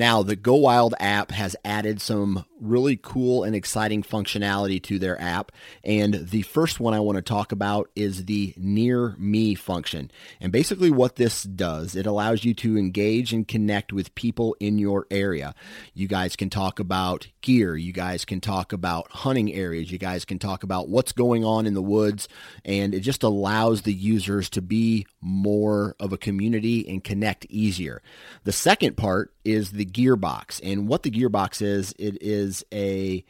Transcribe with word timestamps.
Now, 0.00 0.22
the 0.22 0.34
Go 0.34 0.54
Wild 0.54 0.94
app 0.98 1.30
has 1.30 1.54
added 1.62 2.00
some 2.00 2.46
really 2.58 2.98
cool 3.02 3.44
and 3.44 3.54
exciting 3.54 4.02
functionality 4.02 4.82
to 4.84 4.98
their 4.98 5.20
app. 5.20 5.52
And 5.84 6.28
the 6.28 6.40
first 6.42 6.80
one 6.80 6.94
I 6.94 7.00
want 7.00 7.16
to 7.16 7.22
talk 7.22 7.52
about 7.52 7.90
is 7.94 8.24
the 8.24 8.54
Near 8.56 9.14
Me 9.18 9.54
function. 9.54 10.10
And 10.40 10.52
basically, 10.52 10.90
what 10.90 11.16
this 11.16 11.42
does, 11.42 11.94
it 11.94 12.06
allows 12.06 12.44
you 12.44 12.54
to 12.54 12.78
engage 12.78 13.34
and 13.34 13.46
connect 13.46 13.92
with 13.92 14.14
people 14.14 14.56
in 14.58 14.78
your 14.78 15.06
area. 15.10 15.54
You 15.92 16.08
guys 16.08 16.34
can 16.34 16.48
talk 16.48 16.78
about 16.78 17.28
gear, 17.42 17.76
you 17.76 17.92
guys 17.92 18.24
can 18.24 18.40
talk 18.40 18.72
about 18.72 19.10
hunting 19.10 19.52
areas, 19.52 19.90
you 19.90 19.98
guys 19.98 20.24
can 20.24 20.38
talk 20.38 20.62
about 20.62 20.88
what's 20.88 21.12
going 21.12 21.44
on 21.44 21.66
in 21.66 21.74
the 21.74 21.82
woods. 21.82 22.26
And 22.64 22.94
it 22.94 23.00
just 23.00 23.22
allows 23.22 23.82
the 23.82 23.94
users 23.94 24.48
to 24.50 24.62
be 24.62 25.06
more 25.20 25.94
of 26.00 26.12
a 26.12 26.18
community 26.18 26.88
and 26.88 27.04
connect 27.04 27.44
easier. 27.50 28.00
The 28.44 28.52
second 28.52 28.96
part 28.96 29.34
is 29.44 29.72
the 29.72 29.89
gearbox. 29.92 30.60
And 30.62 30.88
what 30.88 31.02
the 31.02 31.10
gearbox 31.10 31.62
is, 31.62 31.94
it 31.98 32.22
is 32.22 32.64
a 32.72 33.24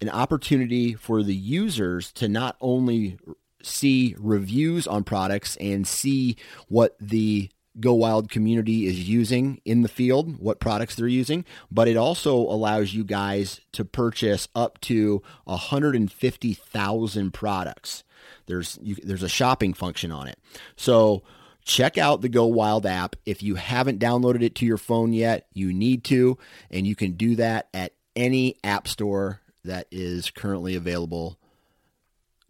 an 0.00 0.10
opportunity 0.10 0.94
for 0.94 1.22
the 1.22 1.34
users 1.34 2.10
to 2.12 2.28
not 2.28 2.56
only 2.60 3.18
see 3.62 4.16
reviews 4.18 4.86
on 4.88 5.04
products 5.04 5.56
and 5.56 5.86
see 5.86 6.36
what 6.68 6.96
the 7.00 7.48
Go 7.80 7.94
Wild 7.94 8.30
community 8.30 8.86
is 8.86 9.08
using 9.08 9.60
in 9.64 9.82
the 9.82 9.88
field, 9.88 10.38
what 10.38 10.60
products 10.60 10.94
they're 10.94 11.06
using, 11.06 11.44
but 11.70 11.88
it 11.88 11.96
also 11.96 12.36
allows 12.36 12.92
you 12.92 13.02
guys 13.02 13.60
to 13.72 13.84
purchase 13.84 14.48
up 14.54 14.78
to 14.82 15.22
150,000 15.44 17.30
products. 17.32 18.04
There's 18.46 18.78
you, 18.82 18.96
there's 19.02 19.22
a 19.22 19.28
shopping 19.28 19.72
function 19.72 20.12
on 20.12 20.28
it. 20.28 20.38
So 20.76 21.22
check 21.64 21.98
out 21.98 22.20
the 22.20 22.28
Go 22.28 22.46
Wild 22.46 22.86
app. 22.86 23.16
If 23.24 23.42
you 23.42 23.56
haven't 23.56 24.00
downloaded 24.00 24.42
it 24.42 24.54
to 24.56 24.66
your 24.66 24.78
phone 24.78 25.12
yet, 25.12 25.46
you 25.52 25.72
need 25.72 26.04
to, 26.04 26.38
and 26.70 26.86
you 26.86 26.94
can 26.94 27.12
do 27.12 27.36
that 27.36 27.68
at 27.72 27.92
any 28.14 28.56
app 28.62 28.88
store 28.88 29.40
that 29.64 29.86
is 29.90 30.30
currently 30.30 30.74
available. 30.74 31.38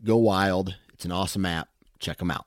Go 0.04 0.16
Wild. 0.16 0.76
It's 0.94 1.04
an 1.04 1.12
awesome 1.12 1.46
app. 1.46 1.68
Check 1.98 2.18
them 2.18 2.30
out. 2.30 2.46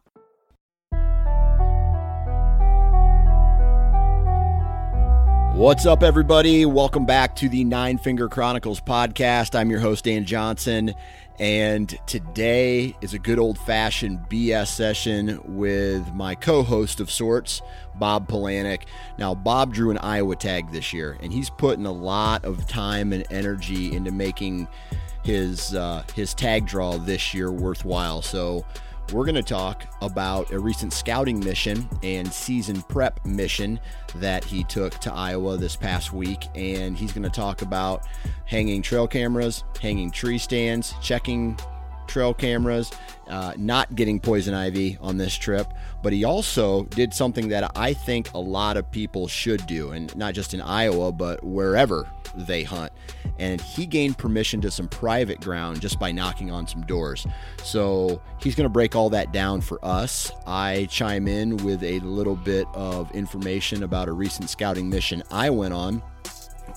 What's 5.55 5.85
up, 5.85 6.03
everybody? 6.03 6.65
Welcome 6.65 7.05
back 7.05 7.33
to 7.37 7.47
the 7.47 7.63
Nine 7.63 7.97
Finger 7.97 8.27
Chronicles 8.27 8.81
podcast. 8.81 9.57
I'm 9.57 9.69
your 9.69 9.79
host, 9.79 10.03
Dan 10.03 10.25
Johnson, 10.25 10.93
and 11.39 11.97
today 12.07 12.93
is 12.99 13.13
a 13.13 13.19
good 13.19 13.39
old 13.39 13.57
fashioned 13.59 14.19
BS 14.29 14.67
session 14.67 15.39
with 15.45 16.13
my 16.13 16.35
co 16.35 16.61
host 16.61 16.99
of 16.99 17.09
sorts, 17.09 17.61
Bob 17.95 18.27
Polanic. 18.27 18.81
Now, 19.17 19.33
Bob 19.33 19.73
drew 19.73 19.91
an 19.91 19.97
Iowa 19.99 20.35
tag 20.35 20.73
this 20.73 20.91
year, 20.91 21.17
and 21.21 21.31
he's 21.31 21.49
putting 21.49 21.85
a 21.85 21.91
lot 21.91 22.43
of 22.43 22.67
time 22.67 23.13
and 23.13 23.25
energy 23.31 23.95
into 23.95 24.11
making 24.11 24.67
his 25.23 25.73
uh, 25.73 26.03
his 26.15 26.33
tag 26.33 26.65
draw 26.65 26.97
this 26.97 27.33
year 27.33 27.49
worthwhile. 27.49 28.21
So 28.21 28.65
we're 29.11 29.25
going 29.25 29.35
to 29.35 29.43
talk 29.43 29.85
about 30.01 30.51
a 30.51 30.59
recent 30.59 30.93
scouting 30.93 31.39
mission 31.39 31.87
and 32.03 32.31
season 32.31 32.81
prep 32.83 33.23
mission 33.25 33.79
that 34.15 34.43
he 34.43 34.63
took 34.63 34.93
to 34.99 35.13
Iowa 35.13 35.57
this 35.57 35.75
past 35.75 36.13
week. 36.13 36.45
And 36.55 36.97
he's 36.97 37.11
going 37.11 37.23
to 37.23 37.29
talk 37.29 37.61
about 37.61 38.05
hanging 38.45 38.81
trail 38.81 39.07
cameras, 39.07 39.63
hanging 39.79 40.11
tree 40.11 40.37
stands, 40.37 40.93
checking 41.01 41.57
trail 42.07 42.33
cameras, 42.33 42.91
uh, 43.27 43.53
not 43.57 43.95
getting 43.95 44.19
poison 44.19 44.53
ivy 44.53 44.97
on 45.01 45.17
this 45.17 45.35
trip. 45.35 45.73
But 46.03 46.13
he 46.13 46.23
also 46.23 46.83
did 46.85 47.13
something 47.13 47.49
that 47.49 47.71
I 47.75 47.93
think 47.93 48.33
a 48.33 48.39
lot 48.39 48.77
of 48.77 48.89
people 48.91 49.27
should 49.27 49.65
do, 49.65 49.91
and 49.91 50.15
not 50.15 50.33
just 50.33 50.53
in 50.53 50.61
Iowa, 50.61 51.11
but 51.11 51.43
wherever 51.43 52.07
they 52.35 52.63
hunt. 52.63 52.91
And 53.39 53.59
he 53.59 53.85
gained 53.85 54.17
permission 54.17 54.61
to 54.61 54.71
some 54.71 54.87
private 54.87 55.41
ground 55.41 55.81
just 55.81 55.99
by 55.99 56.11
knocking 56.11 56.51
on 56.51 56.67
some 56.67 56.81
doors. 56.81 57.25
So 57.63 58.21
he's 58.39 58.55
going 58.55 58.65
to 58.65 58.69
break 58.69 58.95
all 58.95 59.09
that 59.11 59.31
down 59.31 59.61
for 59.61 59.83
us. 59.83 60.31
I 60.45 60.87
chime 60.89 61.27
in 61.27 61.57
with 61.57 61.83
a 61.83 61.99
little 61.99 62.35
bit 62.35 62.67
of 62.73 63.11
information 63.11 63.83
about 63.83 64.07
a 64.07 64.13
recent 64.13 64.49
scouting 64.49 64.89
mission 64.89 65.23
I 65.31 65.49
went 65.49 65.73
on 65.73 66.01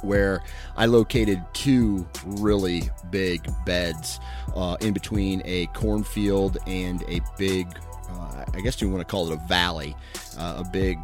where 0.02 0.42
I 0.76 0.86
located 0.86 1.42
two 1.52 2.06
really 2.24 2.88
big 3.10 3.48
beds 3.64 4.20
uh, 4.58 4.76
in 4.80 4.92
between 4.92 5.40
a 5.44 5.66
cornfield 5.66 6.58
and 6.66 7.04
a 7.06 7.20
big, 7.38 7.68
uh, 8.10 8.44
I 8.52 8.60
guess 8.60 8.80
you 8.82 8.90
want 8.90 9.00
to 9.00 9.10
call 9.10 9.30
it 9.30 9.34
a 9.34 9.46
valley, 9.46 9.94
uh, 10.36 10.64
a 10.66 10.68
big 10.68 10.98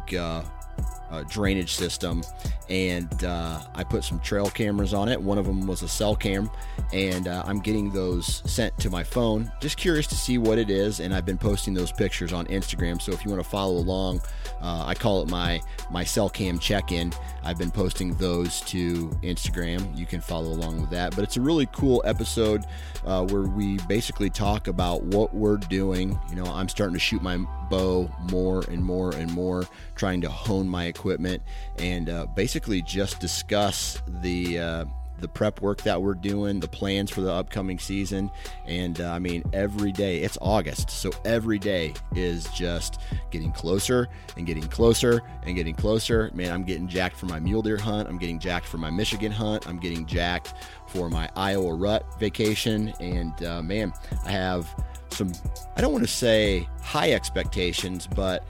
uh, 1.11 1.23
drainage 1.29 1.75
system, 1.75 2.23
and 2.69 3.23
uh, 3.23 3.61
I 3.73 3.83
put 3.83 4.03
some 4.03 4.19
trail 4.19 4.49
cameras 4.49 4.93
on 4.93 5.09
it. 5.09 5.21
One 5.21 5.37
of 5.37 5.45
them 5.45 5.67
was 5.67 5.81
a 5.83 5.87
cell 5.87 6.15
cam, 6.15 6.49
and 6.93 7.27
uh, 7.27 7.43
I'm 7.45 7.59
getting 7.59 7.91
those 7.91 8.41
sent 8.49 8.77
to 8.79 8.89
my 8.89 9.03
phone. 9.03 9.51
Just 9.61 9.77
curious 9.77 10.07
to 10.07 10.15
see 10.15 10.37
what 10.37 10.57
it 10.57 10.69
is, 10.69 10.99
and 10.99 11.13
I've 11.13 11.25
been 11.25 11.37
posting 11.37 11.73
those 11.73 11.91
pictures 11.91 12.33
on 12.33 12.45
Instagram. 12.47 13.01
So 13.01 13.11
if 13.11 13.23
you 13.23 13.31
want 13.31 13.43
to 13.43 13.49
follow 13.49 13.75
along, 13.75 14.21
uh, 14.61 14.83
I 14.85 14.95
call 14.95 15.21
it 15.21 15.29
my 15.29 15.61
my 15.91 16.03
cell 16.03 16.29
cam 16.29 16.59
check-in. 16.59 17.13
I've 17.43 17.57
been 17.57 17.71
posting 17.71 18.15
those 18.15 18.61
to 18.61 19.09
Instagram. 19.21 19.95
You 19.97 20.05
can 20.05 20.21
follow 20.21 20.49
along 20.49 20.81
with 20.81 20.89
that. 20.89 21.15
But 21.15 21.23
it's 21.23 21.37
a 21.37 21.41
really 21.41 21.67
cool 21.67 22.01
episode 22.05 22.65
uh, 23.05 23.25
where 23.27 23.43
we 23.43 23.77
basically 23.87 24.29
talk 24.29 24.67
about 24.67 25.03
what 25.03 25.33
we're 25.33 25.57
doing. 25.57 26.19
You 26.29 26.35
know, 26.35 26.45
I'm 26.45 26.67
starting 26.67 26.95
to 26.95 26.99
shoot 26.99 27.21
my 27.21 27.37
bow 27.69 28.09
more 28.31 28.63
and 28.69 28.83
more 28.83 29.13
and 29.15 29.31
more, 29.31 29.65
trying 29.95 30.21
to 30.21 30.29
hone 30.29 30.67
my 30.67 30.85
equipment 30.95 31.43
and 31.77 32.09
uh, 32.09 32.25
basically 32.35 32.81
just 32.81 33.19
discuss 33.19 34.01
the 34.21 34.59
uh, 34.59 34.85
the 35.19 35.27
prep 35.27 35.61
work 35.61 35.81
that 35.83 36.01
we're 36.01 36.13
doing, 36.13 36.59
the 36.59 36.67
plans 36.67 37.09
for 37.09 37.21
the 37.21 37.31
upcoming 37.31 37.79
season, 37.79 38.29
and 38.65 38.99
uh, 38.99 39.11
I 39.11 39.19
mean 39.19 39.43
every 39.53 39.91
day. 39.91 40.19
It's 40.19 40.37
August, 40.41 40.89
so 40.89 41.11
every 41.23 41.57
day 41.57 41.93
is 42.15 42.45
just 42.49 42.99
getting 43.31 43.51
closer 43.51 44.07
and 44.35 44.45
getting 44.45 44.67
closer 44.67 45.21
and 45.43 45.55
getting 45.55 45.75
closer. 45.75 46.31
Man, 46.33 46.51
I'm 46.51 46.63
getting 46.63 46.87
jacked 46.87 47.15
for 47.15 47.27
my 47.27 47.39
mule 47.39 47.61
deer 47.61 47.77
hunt. 47.77 48.09
I'm 48.09 48.17
getting 48.17 48.39
jacked 48.39 48.67
for 48.67 48.77
my 48.77 48.89
Michigan 48.89 49.31
hunt. 49.31 49.67
I'm 49.67 49.79
getting 49.79 50.05
jacked 50.05 50.53
for 50.87 51.09
my 51.09 51.29
Iowa 51.35 51.73
rut 51.73 52.05
vacation, 52.19 52.93
and 52.99 53.41
uh, 53.43 53.61
man, 53.61 53.93
I 54.25 54.31
have 54.31 54.67
some. 55.11 55.31
I 55.77 55.81
don't 55.81 55.93
want 55.93 56.03
to 56.03 56.11
say 56.11 56.67
high 56.81 57.11
expectations, 57.11 58.07
but 58.07 58.45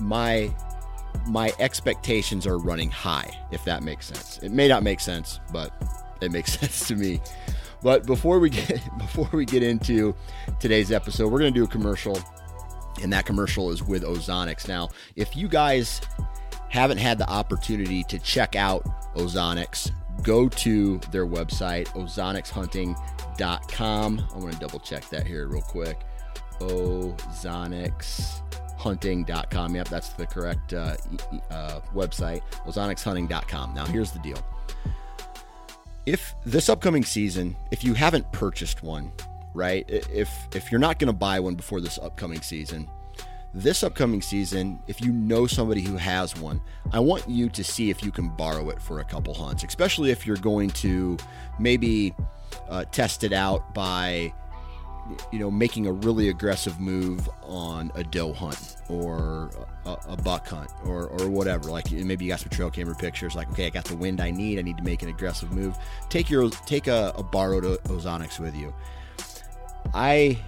my 0.00 0.52
my 1.26 1.52
expectations 1.58 2.46
are 2.46 2.58
running 2.58 2.90
high, 2.90 3.30
if 3.50 3.64
that 3.64 3.82
makes 3.82 4.06
sense. 4.06 4.38
It 4.38 4.50
may 4.50 4.68
not 4.68 4.82
make 4.82 5.00
sense, 5.00 5.40
but 5.52 5.72
it 6.20 6.32
makes 6.32 6.52
sense 6.58 6.86
to 6.88 6.96
me. 6.96 7.20
But 7.82 8.06
before 8.06 8.38
we 8.38 8.50
get 8.50 8.80
before 8.98 9.28
we 9.32 9.44
get 9.44 9.62
into 9.62 10.14
today's 10.60 10.92
episode, 10.92 11.30
we're 11.30 11.38
going 11.38 11.52
to 11.52 11.60
do 11.60 11.64
a 11.64 11.68
commercial, 11.68 12.18
and 13.02 13.12
that 13.12 13.26
commercial 13.26 13.70
is 13.70 13.82
with 13.82 14.02
Ozonics. 14.02 14.68
Now, 14.68 14.88
if 15.16 15.36
you 15.36 15.48
guys 15.48 16.00
haven't 16.68 16.98
had 16.98 17.18
the 17.18 17.28
opportunity 17.28 18.04
to 18.04 18.18
check 18.18 18.56
out 18.56 18.84
Ozonics, 19.14 19.90
go 20.22 20.48
to 20.48 20.98
their 21.10 21.26
website, 21.26 21.86
ozonicshunting.com. 21.88 24.28
I 24.34 24.38
want 24.38 24.52
to 24.52 24.58
double 24.58 24.80
check 24.80 25.08
that 25.10 25.26
here 25.26 25.48
real 25.48 25.62
quick. 25.62 26.00
Ozonics 26.60 28.42
hunting.com. 28.78 29.74
Yep, 29.74 29.88
that's 29.88 30.10
the 30.10 30.26
correct 30.26 30.72
uh, 30.72 30.96
uh, 31.50 31.80
website, 31.94 32.42
ozonicshunting.com. 32.66 33.74
Now, 33.74 33.84
here's 33.86 34.12
the 34.12 34.20
deal. 34.20 34.38
if 36.06 36.34
this 36.46 36.68
upcoming 36.68 37.04
season, 37.04 37.54
if 37.70 37.84
you 37.84 37.94
haven't 37.94 38.30
purchased 38.32 38.82
one, 38.82 39.12
right? 39.54 39.84
If 39.88 40.30
if 40.54 40.70
you're 40.70 40.80
not 40.80 40.98
going 40.98 41.08
to 41.08 41.12
buy 41.18 41.40
one 41.40 41.54
before 41.54 41.80
this 41.80 41.98
upcoming 41.98 42.40
season, 42.40 42.88
this 43.52 43.82
upcoming 43.82 44.22
season, 44.22 44.78
if 44.86 45.00
you 45.00 45.12
know 45.12 45.46
somebody 45.46 45.82
who 45.82 45.96
has 45.96 46.36
one, 46.36 46.60
I 46.92 47.00
want 47.00 47.28
you 47.28 47.48
to 47.50 47.64
see 47.64 47.90
if 47.90 48.02
you 48.02 48.10
can 48.12 48.28
borrow 48.28 48.70
it 48.70 48.80
for 48.80 49.00
a 49.00 49.04
couple 49.04 49.34
hunts, 49.34 49.64
especially 49.64 50.10
if 50.10 50.26
you're 50.26 50.36
going 50.36 50.70
to 50.70 51.16
maybe 51.58 52.14
uh, 52.68 52.84
test 52.92 53.24
it 53.24 53.32
out 53.32 53.74
by 53.74 54.32
you 55.32 55.38
know 55.38 55.50
making 55.50 55.86
a 55.86 55.92
really 55.92 56.28
aggressive 56.28 56.78
move 56.80 57.28
on 57.42 57.90
a 57.94 58.04
doe 58.04 58.32
hunt 58.32 58.76
or 58.88 59.50
a, 59.86 59.96
a, 60.08 60.16
buck 60.16 60.46
hunt 60.48 60.70
or, 60.84 61.06
or 61.06 61.28
whatever. 61.28 61.70
Like 61.70 61.90
maybe 61.90 62.24
you 62.24 62.30
got 62.30 62.40
some 62.40 62.50
trail 62.50 62.70
camera 62.70 62.94
pictures 62.94 63.34
like 63.34 63.50
okay 63.50 63.66
i 63.66 63.70
got 63.70 63.84
the 63.84 63.96
wind 63.96 64.20
i 64.20 64.30
need 64.30 64.58
i 64.58 64.62
need 64.62 64.76
to 64.76 64.84
make 64.84 65.02
an 65.02 65.08
aggressive 65.08 65.52
move. 65.52 65.76
Take 66.08 66.30
your 66.30 66.50
take 66.50 66.86
a, 66.86 67.12
a 67.16 67.22
borrowed 67.22 67.64
ozonics 67.64 68.38
with 68.38 68.54
you. 68.56 68.72
I 69.94 70.38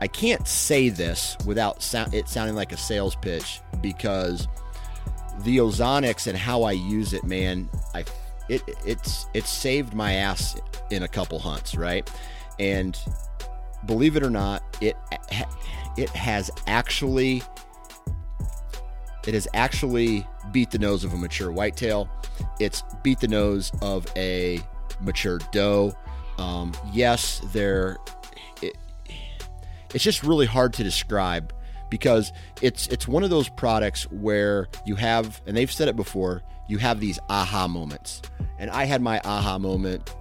i 0.00 0.06
can't 0.06 0.46
say 0.46 0.88
this 0.88 1.36
without 1.46 1.82
sound, 1.82 2.14
it 2.14 2.28
sounding 2.28 2.54
like 2.56 2.72
a 2.72 2.76
sales 2.76 3.16
pitch 3.16 3.60
because 3.80 4.48
the 5.40 5.58
ozonics 5.58 6.26
and 6.26 6.36
how 6.36 6.62
i 6.62 6.72
use 6.72 7.12
it 7.12 7.22
man 7.24 7.68
i 7.94 8.02
it 8.48 8.62
it's 8.84 9.26
it's 9.34 9.50
saved 9.50 9.94
my 9.94 10.14
ass 10.14 10.56
in 10.90 11.02
a 11.02 11.08
couple 11.08 11.38
hunts 11.38 11.74
right? 11.74 12.10
And 12.58 12.98
believe 13.86 14.16
it 14.16 14.22
or 14.22 14.30
not, 14.30 14.62
it 14.80 14.96
it 15.96 16.10
has 16.10 16.50
actually 16.66 17.42
it 19.26 19.34
has 19.34 19.48
actually 19.54 20.26
beat 20.52 20.70
the 20.70 20.78
nose 20.78 21.04
of 21.04 21.12
a 21.12 21.16
mature 21.16 21.50
whitetail. 21.50 22.08
It's 22.60 22.82
beat 23.02 23.20
the 23.20 23.28
nose 23.28 23.72
of 23.82 24.06
a 24.16 24.60
mature 25.00 25.38
doe. 25.52 25.94
Um, 26.38 26.72
yes, 26.92 27.40
there. 27.52 27.96
It, 28.62 28.76
it's 29.94 30.04
just 30.04 30.22
really 30.22 30.46
hard 30.46 30.72
to 30.74 30.84
describe 30.84 31.52
because 31.90 32.32
it's 32.62 32.86
it's 32.88 33.08
one 33.08 33.24
of 33.24 33.30
those 33.30 33.48
products 33.48 34.04
where 34.10 34.68
you 34.84 34.96
have, 34.96 35.40
and 35.46 35.56
they've 35.56 35.72
said 35.72 35.88
it 35.88 35.96
before, 35.96 36.42
you 36.68 36.78
have 36.78 37.00
these 37.00 37.18
aha 37.28 37.66
moments. 37.68 38.22
And 38.58 38.70
I 38.70 38.84
had 38.84 39.02
my 39.02 39.20
aha 39.24 39.58
moment 39.58 40.14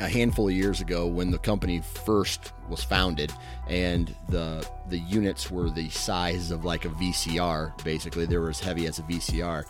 a 0.00 0.08
handful 0.08 0.48
of 0.48 0.54
years 0.54 0.80
ago 0.80 1.06
when 1.06 1.30
the 1.30 1.38
company 1.38 1.80
first 1.80 2.52
was 2.68 2.84
founded 2.84 3.32
and 3.68 4.14
the 4.28 4.66
the 4.88 4.98
units 4.98 5.50
were 5.50 5.70
the 5.70 5.88
size 5.88 6.50
of 6.50 6.64
like 6.64 6.84
a 6.84 6.88
VCR 6.90 7.82
basically. 7.84 8.26
They 8.26 8.38
were 8.38 8.50
as 8.50 8.60
heavy 8.60 8.86
as 8.86 8.98
a 8.98 9.02
VCR 9.02 9.64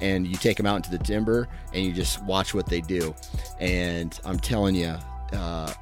and 0.00 0.26
you 0.26 0.34
take 0.34 0.56
them 0.56 0.66
out 0.66 0.76
into 0.76 0.90
the 0.90 0.98
timber 0.98 1.48
and 1.74 1.84
you 1.84 1.92
just 1.92 2.22
watch 2.24 2.54
what 2.54 2.66
they 2.66 2.80
do. 2.80 3.14
And 3.58 4.18
I'm 4.24 4.38
telling 4.38 4.74
you 4.74 4.96
uh, 5.32 5.72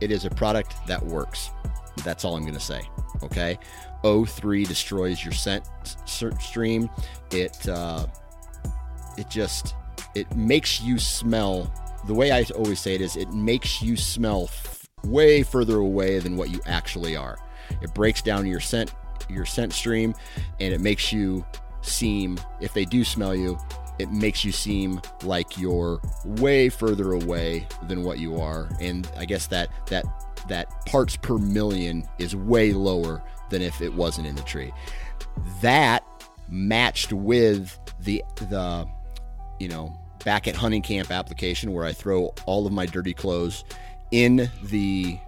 it 0.00 0.10
is 0.10 0.24
a 0.24 0.30
product 0.30 0.74
that 0.86 1.02
works. 1.02 1.50
That's 2.04 2.24
all 2.24 2.36
I'm 2.36 2.42
going 2.42 2.54
to 2.54 2.60
say 2.60 2.82
okay? 3.22 3.58
O3 4.02 4.66
destroys 4.66 5.24
your 5.24 5.32
scent 5.32 5.64
stream. 6.04 6.90
It 7.30 7.68
uh, 7.68 8.06
it 9.16 9.28
just 9.30 9.74
it 10.14 10.34
makes 10.36 10.80
you 10.80 10.98
smell 10.98 11.72
the 12.06 12.14
way 12.14 12.30
I 12.30 12.44
always 12.54 12.80
say 12.80 12.94
it 12.94 13.00
is 13.00 13.16
it 13.16 13.32
makes 13.32 13.82
you 13.82 13.96
smell 13.96 14.44
f- 14.44 14.88
way 15.04 15.42
further 15.42 15.78
away 15.78 16.18
than 16.18 16.36
what 16.36 16.50
you 16.50 16.60
actually 16.66 17.16
are. 17.16 17.38
It 17.80 17.94
breaks 17.94 18.22
down 18.22 18.46
your 18.46 18.60
scent 18.60 18.92
your 19.28 19.46
scent 19.46 19.72
stream 19.72 20.14
and 20.60 20.74
it 20.74 20.80
makes 20.80 21.12
you 21.12 21.46
seem 21.80 22.38
if 22.60 22.74
they 22.74 22.84
do 22.84 23.04
smell 23.04 23.34
you, 23.34 23.58
it 23.98 24.10
makes 24.10 24.44
you 24.44 24.52
seem 24.52 25.00
like 25.22 25.56
you're 25.56 26.00
way 26.24 26.68
further 26.68 27.12
away 27.12 27.66
than 27.84 28.02
what 28.02 28.18
you 28.18 28.40
are. 28.40 28.68
And 28.80 29.08
I 29.16 29.24
guess 29.24 29.46
that 29.48 29.70
that 29.86 30.04
that 30.48 30.68
parts 30.86 31.16
per 31.16 31.38
million 31.38 32.06
is 32.18 32.36
way 32.36 32.72
lower 32.72 33.22
than 33.50 33.62
if 33.62 33.80
it 33.80 33.94
wasn't 33.94 34.26
in 34.26 34.34
the 34.34 34.42
tree. 34.42 34.72
That 35.62 36.04
matched 36.48 37.12
with 37.12 37.78
the 38.00 38.22
the 38.50 38.86
you 39.58 39.68
know 39.68 39.96
back 40.24 40.48
at 40.48 40.56
hunting 40.56 40.82
camp 40.82 41.10
application 41.10 41.72
where 41.72 41.84
I 41.84 41.92
throw 41.92 42.34
all 42.46 42.66
of 42.66 42.72
my 42.72 42.86
dirty 42.86 43.14
clothes 43.14 43.64
in 44.10 44.50
the 44.64 45.18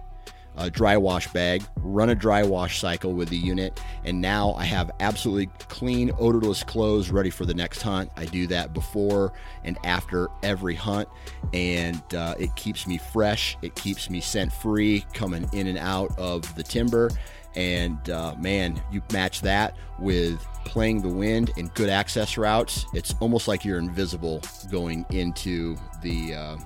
uh, 0.57 0.69
dry 0.69 0.97
wash 0.97 1.27
bag, 1.31 1.63
run 1.77 2.09
a 2.09 2.15
dry 2.15 2.43
wash 2.43 2.79
cycle 2.79 3.13
with 3.13 3.29
the 3.29 3.37
unit, 3.37 3.79
and 4.05 4.19
now 4.19 4.53
I 4.53 4.65
have 4.65 4.89
absolutely 4.99 5.47
clean, 5.69 6.11
odorless 6.17 6.63
clothes 6.63 7.11
ready 7.11 7.29
for 7.29 7.45
the 7.45 7.53
next 7.53 7.81
hunt. 7.83 8.09
I 8.17 8.25
do 8.25 8.47
that 8.47 8.73
before 8.73 9.33
and 9.63 9.77
after 9.83 10.29
every 10.41 10.73
hunt, 10.73 11.07
and 11.53 12.01
uh, 12.13 12.33
it 12.39 12.55
keeps 12.55 12.87
me 12.87 12.97
fresh. 12.97 13.55
It 13.61 13.75
keeps 13.75 14.09
me 14.09 14.19
scent 14.19 14.51
free 14.51 15.05
coming 15.13 15.47
in 15.53 15.67
and 15.67 15.77
out 15.77 16.17
of 16.17 16.53
the 16.55 16.63
timber. 16.63 17.11
And 17.57 18.09
uh, 18.11 18.35
man, 18.37 18.79
you 18.91 19.01
match 19.11 19.41
that 19.41 19.75
with 19.99 20.39
playing 20.63 21.01
the 21.01 21.09
wind 21.09 21.51
and 21.57 21.73
good 21.73 21.89
access 21.89 22.37
routes. 22.37 22.85
It's 22.93 23.15
almost 23.19 23.47
like 23.47 23.65
you're 23.65 23.79
invisible 23.79 24.41
going 24.71 25.05
into 25.09 25.75
the, 26.03 26.35
uh, 26.35 26.57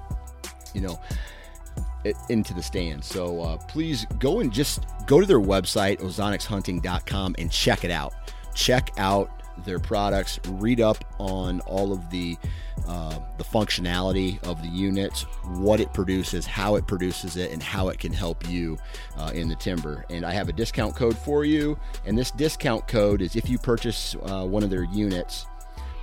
you 0.73 0.81
know, 0.81 0.99
into 2.29 2.53
the 2.53 2.61
stand. 2.61 3.03
So 3.03 3.41
uh, 3.41 3.57
please 3.69 4.05
go 4.19 4.41
and 4.41 4.51
just 4.51 4.85
go 5.05 5.21
to 5.21 5.25
their 5.25 5.39
website, 5.39 6.01
ozonicshunting.com, 6.01 7.35
and 7.39 7.49
check 7.49 7.85
it 7.85 7.91
out. 7.91 8.13
Check 8.53 8.91
out 8.97 9.40
their 9.65 9.79
products, 9.79 10.39
read 10.47 10.81
up 10.81 11.03
on 11.19 11.59
all 11.61 11.91
of 11.91 12.09
the 12.09 12.37
uh, 12.87 13.19
the 13.37 13.43
functionality 13.43 14.41
of 14.43 14.61
the 14.61 14.67
units, 14.67 15.23
what 15.45 15.79
it 15.79 15.93
produces, 15.93 16.45
how 16.47 16.75
it 16.75 16.87
produces 16.87 17.37
it, 17.37 17.51
and 17.51 17.61
how 17.61 17.89
it 17.89 17.99
can 17.99 18.11
help 18.11 18.47
you 18.49 18.77
uh, 19.17 19.31
in 19.35 19.47
the 19.47 19.55
timber. 19.55 20.03
And 20.09 20.25
I 20.25 20.31
have 20.31 20.49
a 20.49 20.53
discount 20.53 20.95
code 20.95 21.17
for 21.17 21.45
you, 21.45 21.77
and 22.05 22.17
this 22.17 22.31
discount 22.31 22.87
code 22.87 23.21
is 23.21 23.35
if 23.35 23.49
you 23.49 23.59
purchase 23.59 24.15
uh, 24.23 24.45
one 24.45 24.63
of 24.63 24.69
their 24.69 24.83
units 24.83 25.45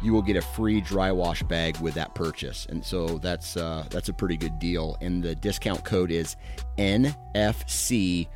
you 0.00 0.12
will 0.12 0.23
get 0.23 0.37
a 0.37 0.43
free 0.43 0.81
dry 0.81 1.11
wash 1.11 1.43
bag 1.43 1.77
with 1.79 1.95
that 1.95 2.15
purchase. 2.15 2.67
And 2.67 2.85
so 2.85 3.19
that's 3.19 3.56
uh, 3.56 3.85
that's 3.91 4.09
a 4.09 4.12
pretty 4.12 4.37
good 4.37 4.59
deal. 4.59 4.97
And 5.00 5.23
the 5.23 5.35
discount 5.35 5.85
code 5.85 6.11
is 6.11 6.37
NFC19. 6.79 8.29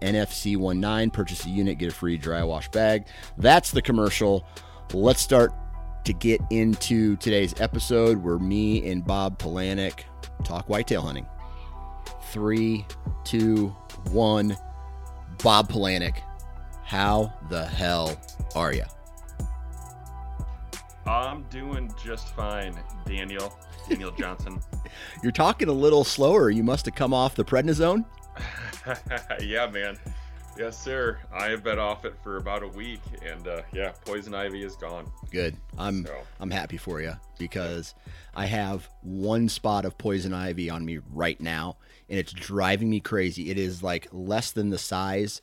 NFC19. 0.00 1.12
Purchase 1.12 1.46
a 1.46 1.50
unit, 1.50 1.78
get 1.78 1.92
a 1.92 1.94
free 1.94 2.16
dry 2.16 2.42
wash 2.42 2.68
bag. 2.70 3.06
That's 3.38 3.70
the 3.70 3.82
commercial. 3.82 4.46
Let's 4.92 5.20
start 5.20 5.52
to 6.04 6.12
get 6.12 6.40
into 6.50 7.16
today's 7.16 7.60
episode 7.60 8.18
where 8.18 8.38
me 8.38 8.90
and 8.90 9.04
Bob 9.04 9.38
Polanic 9.38 10.04
talk 10.44 10.68
whitetail 10.68 11.02
hunting. 11.02 11.26
Three, 12.32 12.86
two, 13.24 13.68
one. 14.12 14.56
Bob 15.42 15.70
Polanic, 15.70 16.16
how 16.84 17.32
the 17.48 17.66
hell 17.66 18.14
are 18.54 18.74
you? 18.74 18.84
I'm 21.06 21.42
doing 21.44 21.92
just 22.02 22.34
fine, 22.34 22.78
Daniel. 23.06 23.52
Daniel 23.88 24.10
Johnson. 24.12 24.60
You're 25.22 25.32
talking 25.32 25.68
a 25.68 25.72
little 25.72 26.04
slower. 26.04 26.50
You 26.50 26.62
must 26.62 26.86
have 26.86 26.94
come 26.94 27.14
off 27.14 27.34
the 27.34 27.44
prednisone. 27.44 28.04
yeah, 29.40 29.66
man. 29.66 29.98
Yes, 30.58 30.78
sir. 30.78 31.18
I 31.32 31.48
have 31.48 31.62
been 31.62 31.78
off 31.78 32.04
it 32.04 32.14
for 32.22 32.36
about 32.36 32.62
a 32.62 32.68
week, 32.68 33.00
and 33.24 33.48
uh, 33.48 33.62
yeah, 33.72 33.92
poison 34.04 34.34
ivy 34.34 34.62
is 34.62 34.76
gone. 34.76 35.10
Good. 35.30 35.56
I'm 35.78 36.04
so. 36.04 36.16
I'm 36.38 36.50
happy 36.50 36.76
for 36.76 37.00
you 37.00 37.14
because 37.38 37.94
I 38.34 38.46
have 38.46 38.88
one 39.02 39.48
spot 39.48 39.84
of 39.84 39.96
poison 39.96 40.34
ivy 40.34 40.68
on 40.68 40.84
me 40.84 40.98
right 41.12 41.40
now, 41.40 41.78
and 42.08 42.18
it's 42.18 42.32
driving 42.32 42.90
me 42.90 43.00
crazy. 43.00 43.50
It 43.50 43.58
is 43.58 43.82
like 43.82 44.08
less 44.12 44.50
than 44.50 44.70
the 44.70 44.78
size 44.78 45.40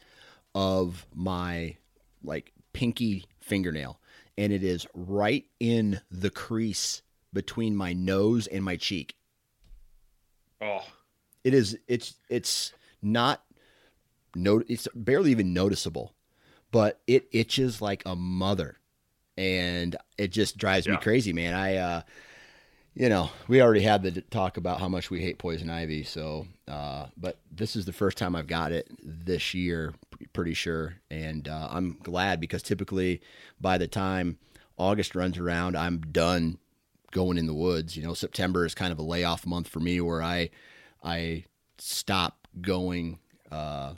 of 0.54 1.08
my 1.16 1.78
like 2.24 2.54
pinky 2.74 3.26
fingernail 3.40 4.00
and 4.38 4.54
it 4.54 4.64
is 4.64 4.86
right 4.94 5.46
in 5.60 6.02
the 6.12 6.30
crease 6.30 7.02
between 7.34 7.76
my 7.76 7.94
nose 7.94 8.48
and 8.48 8.64
my 8.64 8.76
cheek. 8.76 9.16
Oh. 10.62 10.84
It 11.44 11.54
is 11.54 11.78
it's 11.88 12.16
it's 12.30 12.74
not 13.02 13.44
no 14.36 14.64
it's 14.68 14.88
barely 14.94 15.32
even 15.32 15.54
noticeable, 15.54 16.14
but 16.72 17.00
it 17.08 17.28
itches 17.32 17.82
like 17.82 18.04
a 18.06 18.16
mother. 18.16 18.78
And 19.38 19.96
it 20.18 20.32
just 20.32 20.58
drives 20.58 20.88
yeah. 20.88 20.94
me 20.94 21.00
crazy, 21.00 21.32
man. 21.34 21.54
I 21.54 21.76
uh 21.78 22.02
you 22.98 23.10
know, 23.10 23.30
we 23.48 23.62
already 23.62 23.82
had 23.82 24.02
the 24.02 24.22
talk 24.22 24.58
about 24.58 24.80
how 24.80 24.90
much 24.90 25.12
we 25.12 25.22
hate 25.22 25.38
poison 25.38 25.70
ivy. 25.70 26.04
So, 26.04 26.48
uh, 26.68 27.06
but 27.16 27.38
this 27.52 27.76
is 27.76 27.86
the 27.86 27.94
first 27.94 28.18
time 28.18 28.36
I've 28.36 28.48
got 28.48 28.72
it 28.72 28.90
this 29.04 29.54
year, 29.54 29.94
pretty 30.34 30.54
sure, 30.54 30.96
and 31.10 31.48
uh, 31.48 31.68
I'm 31.72 31.98
glad 32.04 32.40
because 32.40 32.64
typically 32.64 33.22
by 33.60 33.78
the 33.78 33.88
time 33.88 34.38
August 34.78 35.16
runs 35.16 35.38
around, 35.38 35.76
I'm 35.76 36.00
done 36.00 36.58
going 37.12 37.38
in 37.38 37.48
the 37.48 37.54
woods. 37.54 37.98
You 37.98 38.04
know, 38.04 38.14
September 38.14 38.66
is 38.66 38.76
kind 38.76 38.92
of 38.92 39.00
a 39.00 39.04
layoff 39.04 39.46
month 39.46 39.68
for 39.68 39.80
me 39.80 40.02
where 40.02 40.22
I 40.22 40.50
I 41.04 41.46
stop 41.78 42.48
going, 42.62 43.20
uh, 43.52 43.94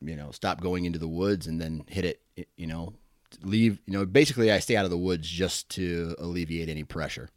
you 0.00 0.16
know, 0.16 0.30
stop 0.30 0.60
going 0.60 0.84
into 0.84 0.98
the 0.98 1.08
woods 1.08 1.46
and 1.46 1.60
then 1.60 1.84
hit 1.88 2.04
it. 2.04 2.48
You 2.56 2.66
know, 2.66 2.94
leave. 3.42 3.78
You 3.86 3.92
know, 3.94 4.06
basically 4.06 4.50
I 4.50 4.58
stay 4.58 4.76
out 4.76 4.84
of 4.84 4.90
the 4.90 4.98
woods 4.98 5.28
just 5.28 5.68
to 5.70 6.14
alleviate 6.18 6.68
any 6.68 6.84
pressure. 6.84 7.28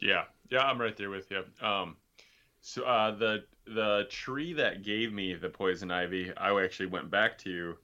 Yeah, 0.00 0.24
Yeah, 0.48 0.60
I'm 0.60 0.80
right 0.80 0.96
there 0.96 1.10
with 1.10 1.30
you. 1.30 1.42
Um, 1.60 1.96
so 2.60 2.84
uh, 2.84 3.16
the 3.16 3.44
the 3.66 4.06
tree 4.10 4.52
that 4.54 4.82
gave 4.82 5.12
me 5.12 5.34
the 5.34 5.48
poison 5.48 5.90
ivy, 5.90 6.32
I 6.36 6.58
actually 6.62 6.86
went 6.86 7.10
back 7.10 7.38
to 7.38 7.76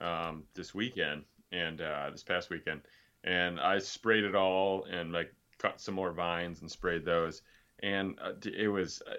um, 0.00 0.44
this 0.54 0.74
weekend 0.74 1.24
and 1.52 1.80
uh, 1.80 2.10
this 2.10 2.22
past 2.22 2.50
weekend, 2.50 2.82
and 3.24 3.60
I 3.60 3.78
sprayed 3.78 4.24
it 4.24 4.34
all 4.34 4.84
and 4.84 5.12
like 5.12 5.32
cut 5.58 5.80
some 5.80 5.94
more 5.94 6.12
vines 6.12 6.60
and 6.60 6.70
sprayed 6.70 7.04
those, 7.04 7.42
and 7.82 8.16
uh, 8.22 8.32
it 8.44 8.68
was. 8.68 9.02
Uh, 9.06 9.14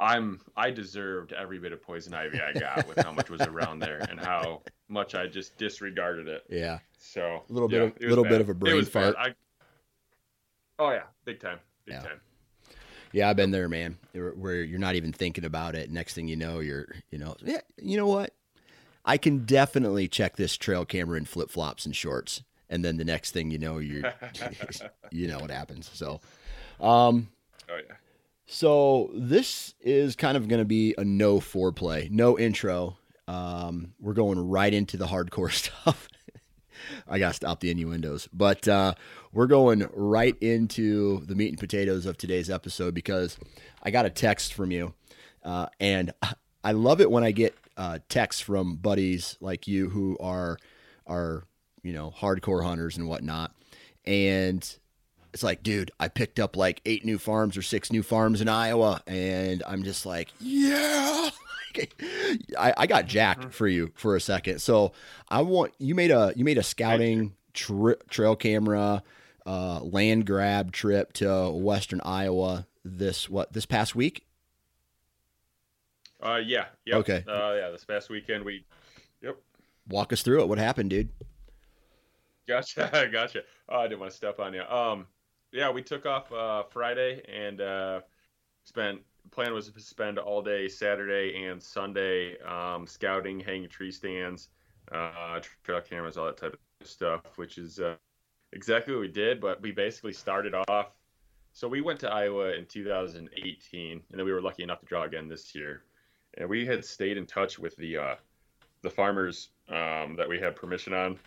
I'm 0.00 0.40
I 0.56 0.70
deserved 0.70 1.32
every 1.32 1.58
bit 1.58 1.72
of 1.72 1.82
poison 1.82 2.14
ivy 2.14 2.40
I 2.40 2.52
got 2.52 2.86
with 2.86 2.98
how 2.98 3.10
much 3.10 3.30
was 3.30 3.40
around 3.40 3.80
there 3.80 3.98
and 4.08 4.20
how 4.20 4.62
much 4.88 5.16
I 5.16 5.26
just 5.26 5.58
disregarded 5.58 6.28
it. 6.28 6.44
Yeah. 6.48 6.78
So 6.98 7.42
a 7.48 7.52
little 7.52 7.68
bit 7.68 7.82
of 7.82 8.00
little 8.00 8.22
bad. 8.22 8.30
bit 8.30 8.40
of 8.42 8.48
a 8.48 8.54
brain 8.54 8.84
fart. 8.84 9.16
I, 9.18 9.34
oh 10.78 10.90
yeah, 10.90 11.02
big 11.24 11.40
time, 11.40 11.58
big 11.84 11.96
yeah. 11.96 12.02
time. 12.02 12.20
Yeah, 13.12 13.30
I've 13.30 13.36
been 13.36 13.50
there, 13.50 13.68
man. 13.68 13.98
Where 14.12 14.62
you're 14.62 14.78
not 14.78 14.94
even 14.94 15.12
thinking 15.12 15.44
about 15.44 15.74
it. 15.74 15.90
Next 15.90 16.14
thing 16.14 16.28
you 16.28 16.36
know, 16.36 16.60
you're, 16.60 16.86
you 17.10 17.18
know, 17.18 17.36
yeah, 17.42 17.60
you 17.80 17.96
know 17.96 18.06
what? 18.06 18.34
I 19.04 19.16
can 19.16 19.44
definitely 19.44 20.08
check 20.08 20.36
this 20.36 20.56
trail 20.56 20.84
camera 20.84 21.16
in 21.16 21.24
flip 21.24 21.50
flops 21.50 21.86
and 21.86 21.96
shorts, 21.96 22.42
and 22.68 22.84
then 22.84 22.98
the 22.98 23.04
next 23.04 23.30
thing 23.30 23.50
you 23.50 23.58
know, 23.58 23.78
you're, 23.78 24.12
you 25.10 25.28
know 25.28 25.38
what 25.38 25.50
happens. 25.50 25.90
So, 25.94 26.20
um, 26.80 27.28
oh 27.70 27.76
yeah. 27.76 27.94
So 28.50 29.10
this 29.14 29.74
is 29.80 30.16
kind 30.16 30.36
of 30.36 30.48
going 30.48 30.60
to 30.60 30.66
be 30.66 30.94
a 30.96 31.04
no 31.04 31.38
foreplay, 31.38 32.10
no 32.10 32.38
intro. 32.38 32.96
Um, 33.26 33.92
we're 34.00 34.14
going 34.14 34.38
right 34.38 34.72
into 34.72 34.96
the 34.96 35.06
hardcore 35.06 35.52
stuff. 35.84 36.08
I 37.08 37.18
gotta 37.18 37.34
stop 37.34 37.60
the 37.60 37.70
innuendos, 37.70 38.28
but 38.32 38.66
uh, 38.68 38.94
we're 39.32 39.46
going 39.46 39.88
right 39.92 40.36
into 40.40 41.24
the 41.26 41.34
meat 41.34 41.50
and 41.50 41.58
potatoes 41.58 42.06
of 42.06 42.16
today's 42.16 42.50
episode 42.50 42.94
because 42.94 43.38
I 43.82 43.90
got 43.90 44.06
a 44.06 44.10
text 44.10 44.54
from 44.54 44.70
you, 44.70 44.94
uh, 45.44 45.66
and 45.80 46.12
I 46.64 46.72
love 46.72 47.00
it 47.00 47.10
when 47.10 47.24
I 47.24 47.30
get 47.30 47.56
uh, 47.76 47.98
texts 48.08 48.42
from 48.42 48.76
buddies 48.76 49.36
like 49.40 49.68
you 49.68 49.88
who 49.90 50.16
are 50.20 50.58
are 51.06 51.44
you 51.82 51.92
know 51.92 52.12
hardcore 52.16 52.64
hunters 52.64 52.96
and 52.96 53.08
whatnot, 53.08 53.52
and 54.04 54.78
it's 55.32 55.42
like, 55.42 55.62
dude, 55.62 55.90
I 56.00 56.08
picked 56.08 56.40
up 56.40 56.56
like 56.56 56.80
eight 56.86 57.04
new 57.04 57.18
farms 57.18 57.56
or 57.56 57.62
six 57.62 57.92
new 57.92 58.02
farms 58.02 58.40
in 58.40 58.48
Iowa, 58.48 59.02
and 59.06 59.62
I'm 59.66 59.82
just 59.84 60.06
like, 60.06 60.32
yeah. 60.40 61.30
I, 62.58 62.74
I 62.76 62.86
got 62.86 63.06
jacked 63.06 63.40
mm-hmm. 63.40 63.50
for 63.50 63.68
you 63.68 63.92
for 63.94 64.16
a 64.16 64.20
second. 64.20 64.60
So 64.60 64.92
I 65.28 65.42
want 65.42 65.72
you 65.78 65.94
made 65.94 66.10
a 66.10 66.32
you 66.36 66.44
made 66.44 66.58
a 66.58 66.62
scouting 66.62 67.34
tri- 67.54 67.94
trail 68.08 68.36
camera 68.36 69.02
uh, 69.46 69.80
land 69.80 70.26
grab 70.26 70.72
trip 70.72 71.12
to 71.14 71.50
Western 71.50 72.00
Iowa 72.02 72.66
this 72.84 73.28
what 73.28 73.52
this 73.52 73.66
past 73.66 73.94
week. 73.94 74.24
Uh 76.20 76.40
yeah 76.44 76.66
yeah 76.84 76.96
okay 76.96 77.24
uh 77.28 77.54
yeah 77.54 77.70
this 77.70 77.84
past 77.84 78.10
weekend 78.10 78.44
we 78.44 78.64
yep 79.22 79.36
walk 79.88 80.12
us 80.12 80.22
through 80.22 80.42
it. 80.42 80.48
What 80.48 80.58
happened, 80.58 80.90
dude? 80.90 81.10
Gotcha, 82.46 83.08
gotcha. 83.12 83.42
Oh, 83.68 83.80
I 83.80 83.88
didn't 83.88 84.00
want 84.00 84.10
to 84.10 84.16
step 84.16 84.40
on 84.40 84.54
you. 84.54 84.62
Um, 84.62 85.06
yeah, 85.52 85.70
we 85.70 85.82
took 85.82 86.06
off 86.06 86.32
uh, 86.32 86.64
Friday 86.70 87.22
and 87.28 87.60
uh, 87.60 88.00
spent. 88.64 89.00
Plan 89.30 89.52
was 89.52 89.70
to 89.70 89.80
spend 89.80 90.18
all 90.18 90.42
day 90.42 90.68
Saturday 90.68 91.44
and 91.44 91.62
Sunday 91.62 92.38
um, 92.40 92.86
scouting, 92.86 93.40
hanging 93.40 93.68
tree 93.68 93.92
stands, 93.92 94.48
uh, 94.92 95.40
trail 95.64 95.80
cameras, 95.80 96.16
all 96.16 96.26
that 96.26 96.36
type 96.36 96.58
of 96.80 96.86
stuff, 96.86 97.20
which 97.36 97.58
is 97.58 97.78
uh, 97.78 97.94
exactly 98.52 98.94
what 98.94 99.00
we 99.00 99.08
did. 99.08 99.40
But 99.40 99.60
we 99.60 99.70
basically 99.70 100.12
started 100.12 100.54
off. 100.68 100.92
So 101.52 101.66
we 101.66 101.80
went 101.80 102.00
to 102.00 102.10
Iowa 102.10 102.52
in 102.52 102.66
2018, 102.66 103.92
and 103.92 104.02
then 104.10 104.24
we 104.24 104.32
were 104.32 104.42
lucky 104.42 104.62
enough 104.62 104.80
to 104.80 104.86
draw 104.86 105.04
again 105.04 105.28
this 105.28 105.54
year. 105.54 105.82
And 106.36 106.48
we 106.48 106.66
had 106.66 106.84
stayed 106.84 107.16
in 107.16 107.26
touch 107.26 107.58
with 107.58 107.76
the 107.76 107.96
uh, 107.96 108.14
the 108.82 108.90
farmers 108.90 109.50
um, 109.68 110.14
that 110.16 110.28
we 110.28 110.38
had 110.38 110.54
permission 110.54 110.94
on 110.94 111.18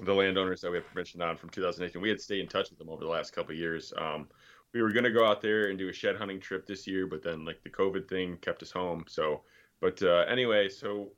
the 0.00 0.14
landowners 0.14 0.60
that 0.60 0.70
we 0.70 0.76
had 0.76 0.86
permission 0.86 1.22
on 1.22 1.36
from 1.36 1.48
2018. 1.50 2.00
We 2.00 2.08
had 2.08 2.20
stayed 2.20 2.40
in 2.40 2.48
touch 2.48 2.70
with 2.70 2.78
them 2.78 2.88
over 2.88 3.02
the 3.02 3.10
last 3.10 3.32
couple 3.32 3.54
years. 3.54 3.92
Um, 3.96 4.28
we 4.72 4.82
were 4.82 4.92
going 4.92 5.04
to 5.04 5.10
go 5.10 5.26
out 5.26 5.40
there 5.40 5.68
and 5.68 5.78
do 5.78 5.88
a 5.88 5.92
shed 5.92 6.16
hunting 6.16 6.40
trip 6.40 6.66
this 6.66 6.86
year, 6.86 7.06
but 7.06 7.22
then 7.22 7.44
like 7.44 7.62
the 7.62 7.70
COVID 7.70 8.08
thing 8.08 8.36
kept 8.38 8.62
us 8.62 8.70
home. 8.70 9.04
So, 9.08 9.42
but 9.80 10.02
uh, 10.02 10.24
anyway, 10.28 10.68
so 10.68 11.10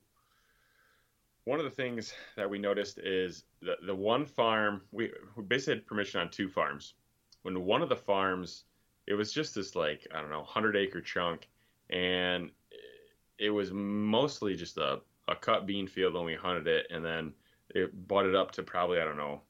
one 1.45 1.59
of 1.59 1.65
the 1.65 1.71
things 1.71 2.13
that 2.37 2.49
we 2.49 2.59
noticed 2.59 2.99
is 2.99 3.45
the 3.63 3.77
the 3.85 3.95
one 3.95 4.27
farm 4.27 4.83
we, 4.93 5.11
we 5.37 5.43
basically 5.45 5.75
had 5.75 5.87
permission 5.87 6.21
on 6.21 6.31
two 6.31 6.49
farms. 6.49 6.95
When 7.43 7.65
one 7.65 7.83
of 7.83 7.89
the 7.89 7.97
farms, 7.97 8.65
it 9.07 9.15
was 9.15 9.33
just 9.33 9.55
this 9.55 9.75
like 9.75 10.07
I 10.15 10.21
don't 10.21 10.31
know, 10.31 10.45
hundred 10.45 10.77
acre 10.77 11.01
chunk, 11.01 11.49
and 11.91 12.51
it 13.39 13.51
was 13.51 13.71
mostly 13.73 14.57
just 14.57 14.77
a 14.77 15.01
a 15.29 15.35
cut 15.35 15.67
bean 15.67 15.87
field 15.87 16.15
when 16.15 16.25
we 16.25 16.35
hunted 16.35 16.67
it, 16.67 16.87
and 16.91 17.05
then 17.05 17.33
it 17.75 18.07
butted 18.09 18.35
up 18.35 18.51
to 18.53 18.63
probably 18.63 19.01
I 19.01 19.05
don't 19.05 19.17
know 19.17 19.43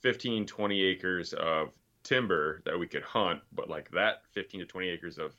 15 0.00 0.46
20 0.46 0.82
acres 0.82 1.32
of 1.32 1.70
timber 2.02 2.62
that 2.64 2.78
we 2.78 2.86
could 2.86 3.02
hunt 3.02 3.40
but 3.52 3.68
like 3.68 3.90
that 3.90 4.22
15 4.32 4.60
to 4.60 4.66
20 4.66 4.88
acres 4.88 5.18
of 5.18 5.34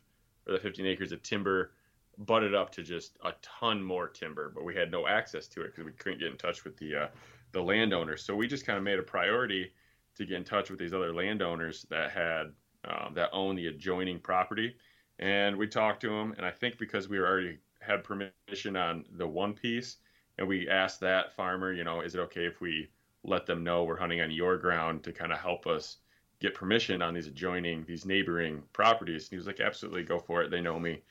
or 0.47 0.53
the 0.53 0.59
15 0.59 0.85
acres 0.85 1.11
of 1.11 1.21
timber 1.23 1.71
butted 2.17 2.53
up 2.53 2.71
to 2.71 2.83
just 2.83 3.17
a 3.25 3.33
ton 3.41 3.81
more 3.83 4.07
timber 4.07 4.51
but 4.53 4.63
we 4.63 4.75
had 4.75 4.91
no 4.91 5.07
access 5.07 5.47
to 5.47 5.61
it 5.61 5.67
because 5.67 5.85
we 5.85 5.91
couldn't 5.93 6.19
get 6.19 6.31
in 6.31 6.37
touch 6.37 6.63
with 6.63 6.77
the 6.77 6.95
uh, 6.95 7.07
the 7.51 7.61
landowners 7.61 8.23
so 8.23 8.35
we 8.35 8.47
just 8.47 8.65
kind 8.65 8.77
of 8.77 8.83
made 8.83 8.99
a 8.99 9.03
priority 9.03 9.71
to 10.15 10.25
get 10.25 10.37
in 10.37 10.43
touch 10.43 10.69
with 10.69 10.79
these 10.79 10.93
other 10.93 11.13
landowners 11.13 11.85
that 11.89 12.11
had 12.11 12.51
um, 12.85 13.13
that 13.13 13.29
own 13.33 13.55
the 13.55 13.67
adjoining 13.67 14.19
property. 14.19 14.75
And 15.19 15.57
we 15.57 15.67
talked 15.67 16.01
to 16.01 16.09
them 16.09 16.33
and 16.37 16.45
i 16.45 16.51
think 16.51 16.77
because 16.77 17.07
we 17.07 17.19
already 17.19 17.59
had 17.79 18.03
permission 18.03 18.75
on 18.75 19.05
the 19.17 19.27
one 19.27 19.53
piece 19.53 19.97
and 20.37 20.47
we 20.47 20.67
asked 20.67 20.99
that 21.01 21.35
farmer, 21.35 21.71
you 21.71 21.83
know, 21.83 22.01
is 22.01 22.15
it 22.15 22.19
okay 22.19 22.45
if 22.45 22.59
we 22.59 22.89
let 23.23 23.45
them 23.45 23.63
know 23.63 23.83
we're 23.83 23.97
hunting 23.97 24.21
on 24.21 24.31
your 24.31 24.57
ground 24.57 25.03
to 25.03 25.11
kind 25.11 25.31
of 25.31 25.37
help 25.37 25.67
us 25.67 25.97
get 26.43 26.53
permission 26.53 27.01
on 27.01 27.13
these 27.13 27.27
adjoining, 27.27 27.85
these 27.87 28.05
neighboring 28.05 28.61
properties? 28.73 29.23
And 29.23 29.31
he 29.31 29.37
was 29.37 29.47
like, 29.47 29.61
absolutely, 29.61 30.03
go 30.03 30.19
for 30.19 30.43
it. 30.43 30.51
They 30.51 30.61
know 30.61 30.79
me. 30.79 31.01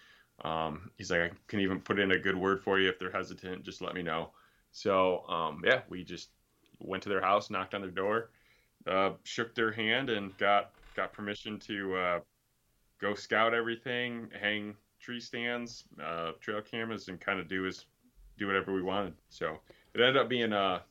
Um, 0.44 0.90
he's 0.98 1.10
like, 1.10 1.20
I 1.22 1.30
can 1.48 1.60
even 1.60 1.80
put 1.80 1.98
in 1.98 2.12
a 2.12 2.18
good 2.18 2.36
word 2.36 2.62
for 2.62 2.78
you 2.78 2.88
if 2.88 2.98
they're 2.98 3.10
hesitant. 3.10 3.64
Just 3.64 3.80
let 3.80 3.94
me 3.94 4.02
know. 4.02 4.30
So 4.70 5.26
um, 5.28 5.62
yeah, 5.64 5.80
we 5.88 6.04
just 6.04 6.28
went 6.78 7.02
to 7.04 7.08
their 7.08 7.20
house, 7.20 7.50
knocked 7.50 7.74
on 7.74 7.80
their 7.80 7.90
door, 7.90 8.30
uh, 8.86 9.10
shook 9.24 9.54
their 9.54 9.72
hand, 9.72 10.10
and 10.10 10.36
got 10.38 10.70
got 10.94 11.12
permission 11.12 11.58
to 11.60 11.96
uh, 11.96 12.20
go 13.00 13.14
scout 13.14 13.54
everything, 13.54 14.28
hang 14.38 14.74
tree 15.00 15.20
stands, 15.20 15.84
uh, 16.02 16.32
trail 16.40 16.60
cameras, 16.60 17.08
and 17.08 17.20
kind 17.20 17.40
of 17.40 17.48
do 17.48 17.66
as 17.66 17.86
do 18.38 18.46
whatever 18.46 18.72
we 18.72 18.82
wanted. 18.82 19.14
So 19.28 19.58
it 19.94 20.00
ended 20.00 20.16
up 20.16 20.28
being 20.28 20.52
a 20.52 20.82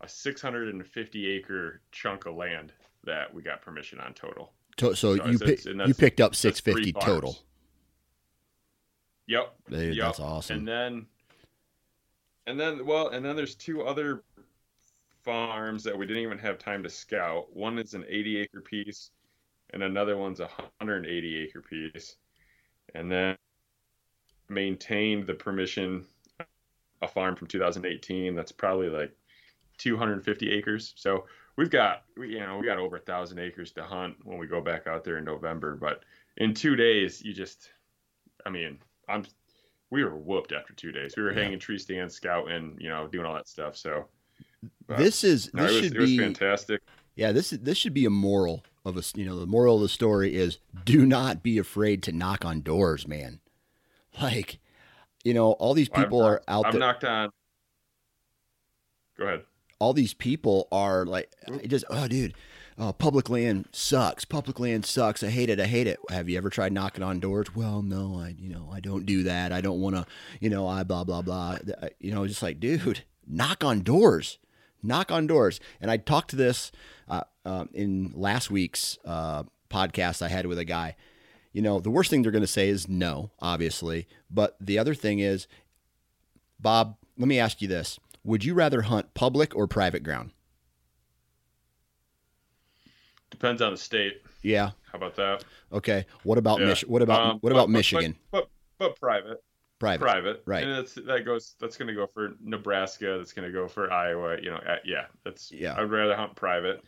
a 0.00 0.08
650 0.08 1.26
acre 1.26 1.80
chunk 1.90 2.26
of 2.26 2.36
land 2.36 2.72
that 3.08 3.32
we 3.34 3.42
got 3.42 3.60
permission 3.62 4.00
on 4.00 4.14
total. 4.14 4.52
So, 4.78 4.94
so 4.94 5.14
you 5.14 5.38
pick, 5.38 5.64
you 5.64 5.94
picked 5.94 6.20
up 6.20 6.36
650 6.36 6.92
total. 7.04 7.36
Yep. 9.26 9.54
Dude, 9.68 9.96
yep. 9.96 10.06
That's 10.06 10.20
awesome. 10.20 10.58
And 10.58 10.68
then 10.68 11.06
and 12.46 12.58
then 12.58 12.86
well, 12.86 13.08
and 13.08 13.24
then 13.24 13.36
there's 13.36 13.54
two 13.54 13.82
other 13.82 14.22
farms 15.24 15.84
that 15.84 15.98
we 15.98 16.06
didn't 16.06 16.22
even 16.22 16.38
have 16.38 16.58
time 16.58 16.82
to 16.84 16.88
scout. 16.88 17.54
One 17.54 17.78
is 17.78 17.94
an 17.94 18.04
80 18.08 18.38
acre 18.38 18.60
piece 18.60 19.10
and 19.70 19.82
another 19.82 20.16
one's 20.16 20.40
a 20.40 20.46
180 20.78 21.36
acre 21.36 21.60
piece. 21.60 22.16
And 22.94 23.10
then 23.10 23.36
maintained 24.48 25.26
the 25.26 25.34
permission 25.34 26.06
a 27.02 27.06
farm 27.06 27.36
from 27.36 27.46
2018 27.46 28.34
that's 28.34 28.50
probably 28.50 28.88
like 28.88 29.12
250 29.76 30.50
acres. 30.50 30.94
So 30.96 31.26
we've 31.58 31.70
got 31.70 32.04
we, 32.16 32.30
you 32.30 32.40
know 32.40 32.56
we 32.56 32.64
got 32.64 32.78
over 32.78 32.96
a 32.96 33.00
thousand 33.00 33.40
acres 33.40 33.72
to 33.72 33.82
hunt 33.82 34.16
when 34.24 34.38
we 34.38 34.46
go 34.46 34.62
back 34.62 34.86
out 34.86 35.04
there 35.04 35.18
in 35.18 35.24
November. 35.24 35.76
But 35.76 36.04
in 36.38 36.54
two 36.54 36.76
days, 36.76 37.20
you 37.20 37.34
just, 37.34 37.70
I 38.46 38.50
mean, 38.50 38.78
I'm 39.08 39.26
we 39.90 40.04
were 40.04 40.16
whooped 40.16 40.52
after 40.52 40.72
two 40.72 40.92
days. 40.92 41.14
We 41.16 41.22
were 41.24 41.32
yeah. 41.32 41.42
hanging 41.42 41.58
tree 41.58 41.78
stands, 41.78 42.14
scouting, 42.14 42.76
you 42.78 42.88
know, 42.88 43.08
doing 43.08 43.26
all 43.26 43.34
that 43.34 43.48
stuff. 43.48 43.76
So 43.76 44.06
this 44.88 45.24
is 45.24 45.52
no, 45.52 45.64
this 45.64 45.72
was, 45.72 45.82
should 45.82 45.98
be 45.98 46.18
fantastic. 46.18 46.80
Yeah, 47.16 47.32
this 47.32 47.50
this 47.50 47.76
should 47.76 47.94
be 47.94 48.06
a 48.06 48.10
moral 48.10 48.64
of 48.84 48.96
a 48.96 49.02
you 49.14 49.26
know 49.26 49.38
the 49.38 49.46
moral 49.46 49.76
of 49.76 49.82
the 49.82 49.88
story 49.88 50.36
is 50.36 50.58
do 50.84 51.04
not 51.04 51.42
be 51.42 51.58
afraid 51.58 52.02
to 52.04 52.12
knock 52.12 52.46
on 52.46 52.62
doors, 52.62 53.06
man. 53.06 53.40
Like 54.20 54.58
you 55.22 55.34
know, 55.34 55.52
all 55.52 55.74
these 55.74 55.88
people 55.88 56.22
are 56.22 56.42
out 56.48 56.62
there. 56.62 56.72
I'm 56.72 56.72
there. 56.72 56.80
knocked 56.80 57.04
on. 57.04 57.30
Go 59.16 59.26
ahead. 59.26 59.42
All 59.78 59.92
these 59.92 60.14
people 60.14 60.68
are 60.72 61.04
like, 61.06 61.30
it 61.46 61.68
just, 61.68 61.84
oh, 61.88 62.08
dude, 62.08 62.34
oh, 62.78 62.92
public 62.92 63.28
land 63.28 63.68
sucks. 63.72 64.24
Public 64.24 64.58
land 64.58 64.84
sucks. 64.84 65.22
I 65.22 65.30
hate 65.30 65.50
it. 65.50 65.60
I 65.60 65.66
hate 65.66 65.86
it. 65.86 65.98
Have 66.10 66.28
you 66.28 66.36
ever 66.36 66.50
tried 66.50 66.72
knocking 66.72 67.04
on 67.04 67.20
doors? 67.20 67.54
Well, 67.54 67.82
no, 67.82 68.18
I, 68.18 68.34
you 68.38 68.48
know, 68.48 68.70
I 68.72 68.80
don't 68.80 69.06
do 69.06 69.22
that. 69.24 69.52
I 69.52 69.60
don't 69.60 69.80
want 69.80 69.96
to, 69.96 70.06
you 70.40 70.50
know, 70.50 70.66
I 70.66 70.82
blah, 70.82 71.04
blah, 71.04 71.22
blah. 71.22 71.58
You 72.00 72.12
know, 72.12 72.26
just 72.26 72.42
like, 72.42 72.60
dude, 72.60 73.04
knock 73.26 73.62
on 73.62 73.82
doors, 73.82 74.38
knock 74.82 75.12
on 75.12 75.26
doors. 75.26 75.60
And 75.80 75.90
I 75.90 75.96
talked 75.96 76.30
to 76.30 76.36
this 76.36 76.72
uh, 77.08 77.22
uh, 77.44 77.66
in 77.72 78.12
last 78.14 78.50
week's 78.50 78.98
uh, 79.04 79.44
podcast 79.70 80.22
I 80.22 80.28
had 80.28 80.46
with 80.46 80.58
a 80.58 80.64
guy. 80.64 80.96
You 81.52 81.62
know, 81.62 81.80
the 81.80 81.90
worst 81.90 82.10
thing 82.10 82.22
they're 82.22 82.32
going 82.32 82.42
to 82.42 82.46
say 82.46 82.68
is 82.68 82.88
no, 82.88 83.30
obviously. 83.40 84.06
But 84.30 84.56
the 84.60 84.78
other 84.78 84.94
thing 84.94 85.18
is, 85.18 85.46
Bob, 86.60 86.96
let 87.16 87.26
me 87.26 87.38
ask 87.38 87.62
you 87.62 87.68
this: 87.68 87.98
Would 88.28 88.44
you 88.44 88.52
rather 88.52 88.82
hunt 88.82 89.14
public 89.14 89.56
or 89.56 89.66
private 89.66 90.02
ground? 90.02 90.32
Depends 93.30 93.62
on 93.62 93.72
the 93.72 93.78
state. 93.78 94.20
Yeah. 94.42 94.72
How 94.92 94.98
about 94.98 95.16
that? 95.16 95.44
Okay. 95.72 96.04
What 96.24 96.36
about 96.36 96.60
yeah. 96.60 96.66
Mich- 96.66 96.86
What 96.86 97.00
about 97.00 97.22
um, 97.22 97.38
what 97.40 97.52
about 97.52 97.68
but, 97.68 97.70
Michigan? 97.70 98.16
But, 98.30 98.50
but, 98.78 98.90
but 98.90 99.00
private. 99.00 99.42
Private. 99.78 100.04
Private. 100.04 100.42
Right. 100.44 100.62
And 100.62 100.72
that's 100.72 100.92
that 100.94 101.24
goes. 101.24 101.54
That's 101.58 101.78
going 101.78 101.88
to 101.88 101.94
go 101.94 102.06
for 102.06 102.34
Nebraska. 102.42 103.16
That's 103.16 103.32
going 103.32 103.50
to 103.50 103.52
go 103.52 103.66
for 103.66 103.90
Iowa. 103.90 104.36
You 104.42 104.50
know. 104.50 104.60
Yeah. 104.84 105.06
That's. 105.24 105.50
Yeah. 105.50 105.74
I'd 105.78 105.90
rather 105.90 106.14
hunt 106.14 106.36
private. 106.36 106.84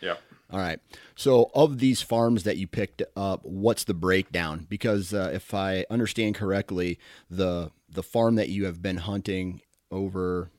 Yeah. 0.00 0.14
All 0.50 0.60
right. 0.60 0.80
So, 1.14 1.50
of 1.54 1.78
these 1.78 2.00
farms 2.00 2.44
that 2.44 2.56
you 2.56 2.66
picked 2.66 3.02
up, 3.16 3.44
what's 3.44 3.84
the 3.84 3.92
breakdown? 3.92 4.66
Because 4.70 5.12
uh, 5.12 5.30
if 5.34 5.52
I 5.52 5.84
understand 5.90 6.36
correctly, 6.36 6.98
the 7.28 7.70
the 7.90 8.02
farm 8.02 8.36
that 8.36 8.48
you 8.48 8.64
have 8.64 8.80
been 8.80 8.96
hunting 8.96 9.60
over, 9.90 10.50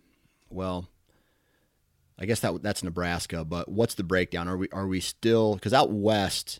well, 0.49 0.89
I 2.17 2.25
guess 2.25 2.39
that 2.41 2.63
that's 2.63 2.83
Nebraska. 2.83 3.43
But 3.43 3.69
what's 3.69 3.95
the 3.95 4.03
breakdown? 4.03 4.47
Are 4.47 4.57
we 4.57 4.69
are 4.69 4.87
we 4.87 4.99
still 4.99 5.55
because 5.55 5.73
out 5.73 5.91
west 5.91 6.59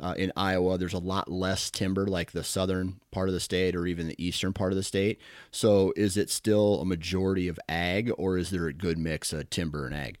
uh, 0.00 0.14
in 0.16 0.32
Iowa, 0.34 0.78
there's 0.78 0.94
a 0.94 0.98
lot 0.98 1.30
less 1.30 1.70
timber, 1.70 2.06
like 2.06 2.32
the 2.32 2.42
southern 2.42 3.00
part 3.10 3.28
of 3.28 3.34
the 3.34 3.40
state 3.40 3.76
or 3.76 3.86
even 3.86 4.08
the 4.08 4.24
eastern 4.24 4.52
part 4.52 4.72
of 4.72 4.76
the 4.76 4.82
state. 4.82 5.20
So, 5.50 5.92
is 5.94 6.16
it 6.16 6.30
still 6.30 6.80
a 6.80 6.86
majority 6.86 7.48
of 7.48 7.60
ag, 7.68 8.10
or 8.16 8.38
is 8.38 8.50
there 8.50 8.66
a 8.66 8.72
good 8.72 8.96
mix 8.98 9.32
of 9.32 9.50
timber 9.50 9.86
and 9.86 9.94
ag? 9.94 10.18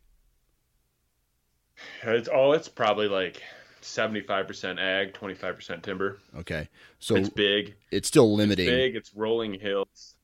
It's 2.02 2.28
oh, 2.30 2.52
it's 2.52 2.68
probably 2.68 3.08
like 3.08 3.42
seventy-five 3.80 4.46
percent 4.46 4.78
ag, 4.78 5.14
twenty-five 5.14 5.54
percent 5.56 5.82
timber. 5.82 6.18
Okay, 6.36 6.68
so 6.98 7.16
it's 7.16 7.30
big. 7.30 7.74
It's 7.90 8.06
still 8.06 8.34
limiting. 8.34 8.68
It's 8.68 8.74
big. 8.74 8.96
It's 8.96 9.14
rolling 9.14 9.58
hills. 9.58 10.14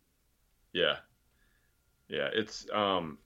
Yeah, 0.75 0.97
yeah. 2.09 2.29
It's 2.33 2.67
um. 2.73 3.19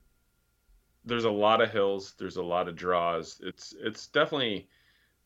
There's 1.03 1.25
a 1.25 1.31
lot 1.31 1.61
of 1.61 1.71
hills. 1.71 2.13
There's 2.19 2.37
a 2.37 2.43
lot 2.43 2.67
of 2.67 2.75
draws. 2.75 3.41
It's 3.43 3.73
it's 3.81 4.07
definitely 4.07 4.67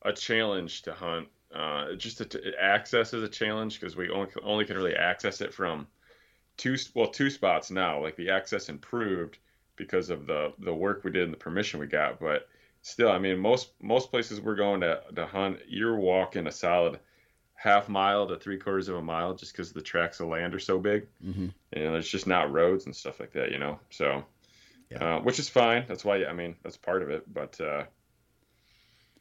a 0.04 0.14
challenge 0.14 0.84
to 0.84 0.94
hunt. 0.94 1.28
Uh, 1.54 1.96
just 1.96 2.18
to, 2.18 2.54
access 2.60 3.14
is 3.14 3.24
a 3.24 3.30
challenge 3.30 3.80
because 3.80 3.96
we 3.96 4.10
only, 4.10 4.30
only 4.44 4.66
can 4.66 4.76
really 4.76 4.96
access 4.96 5.40
it 5.42 5.54
from 5.54 5.88
two 6.58 6.76
well 6.94 7.08
two 7.08 7.30
spots 7.30 7.72
now. 7.72 8.02
Like 8.02 8.16
the 8.16 8.30
access 8.30 8.70
improved 8.70 9.38
because 9.76 10.10
of 10.10 10.28
the 10.28 10.54
the 10.60 10.74
work 10.74 11.04
we 11.04 11.12
did 11.12 11.24
and 11.24 11.34
the 11.34 11.38
permission 11.38 11.80
we 11.80 11.88
got, 11.88 12.20
but 12.20 12.48
still, 12.82 13.10
I 13.10 13.18
mean, 13.18 13.40
most 13.40 13.72
most 13.82 14.12
places 14.12 14.40
we're 14.40 14.56
going 14.56 14.82
to 14.82 15.02
to 15.16 15.26
hunt, 15.26 15.60
you're 15.68 15.98
walking 15.98 16.48
a 16.48 16.52
solid 16.52 17.00
half 17.56 17.90
mile 17.90 18.28
to 18.28 18.38
three 18.38 18.58
quarters 18.58 18.88
of 18.90 18.96
a 18.96 19.02
mile 19.02 19.34
just 19.34 19.52
because 19.52 19.72
the 19.72 19.82
tracts 19.82 20.20
of 20.20 20.28
land 20.28 20.54
are 20.54 20.60
so 20.60 20.78
big, 20.78 21.08
mm-hmm. 21.24 21.48
and 21.74 21.94
there's 21.94 22.10
just 22.10 22.28
not 22.28 22.52
roads 22.52 22.86
and 22.86 22.96
stuff 22.96 23.20
like 23.20 23.32
that, 23.34 23.52
you 23.52 23.58
know. 23.58 23.80
So, 23.90 24.24
yeah. 24.92 25.18
uh, 25.18 25.20
which 25.22 25.40
is 25.40 25.50
fine. 25.50 25.86
That's 25.88 26.06
why 26.06 26.26
I 26.26 26.34
mean 26.34 26.56
that's 26.64 26.78
part 26.78 27.02
of 27.02 27.10
it. 27.10 27.32
But 27.34 27.60
uh, 27.60 27.84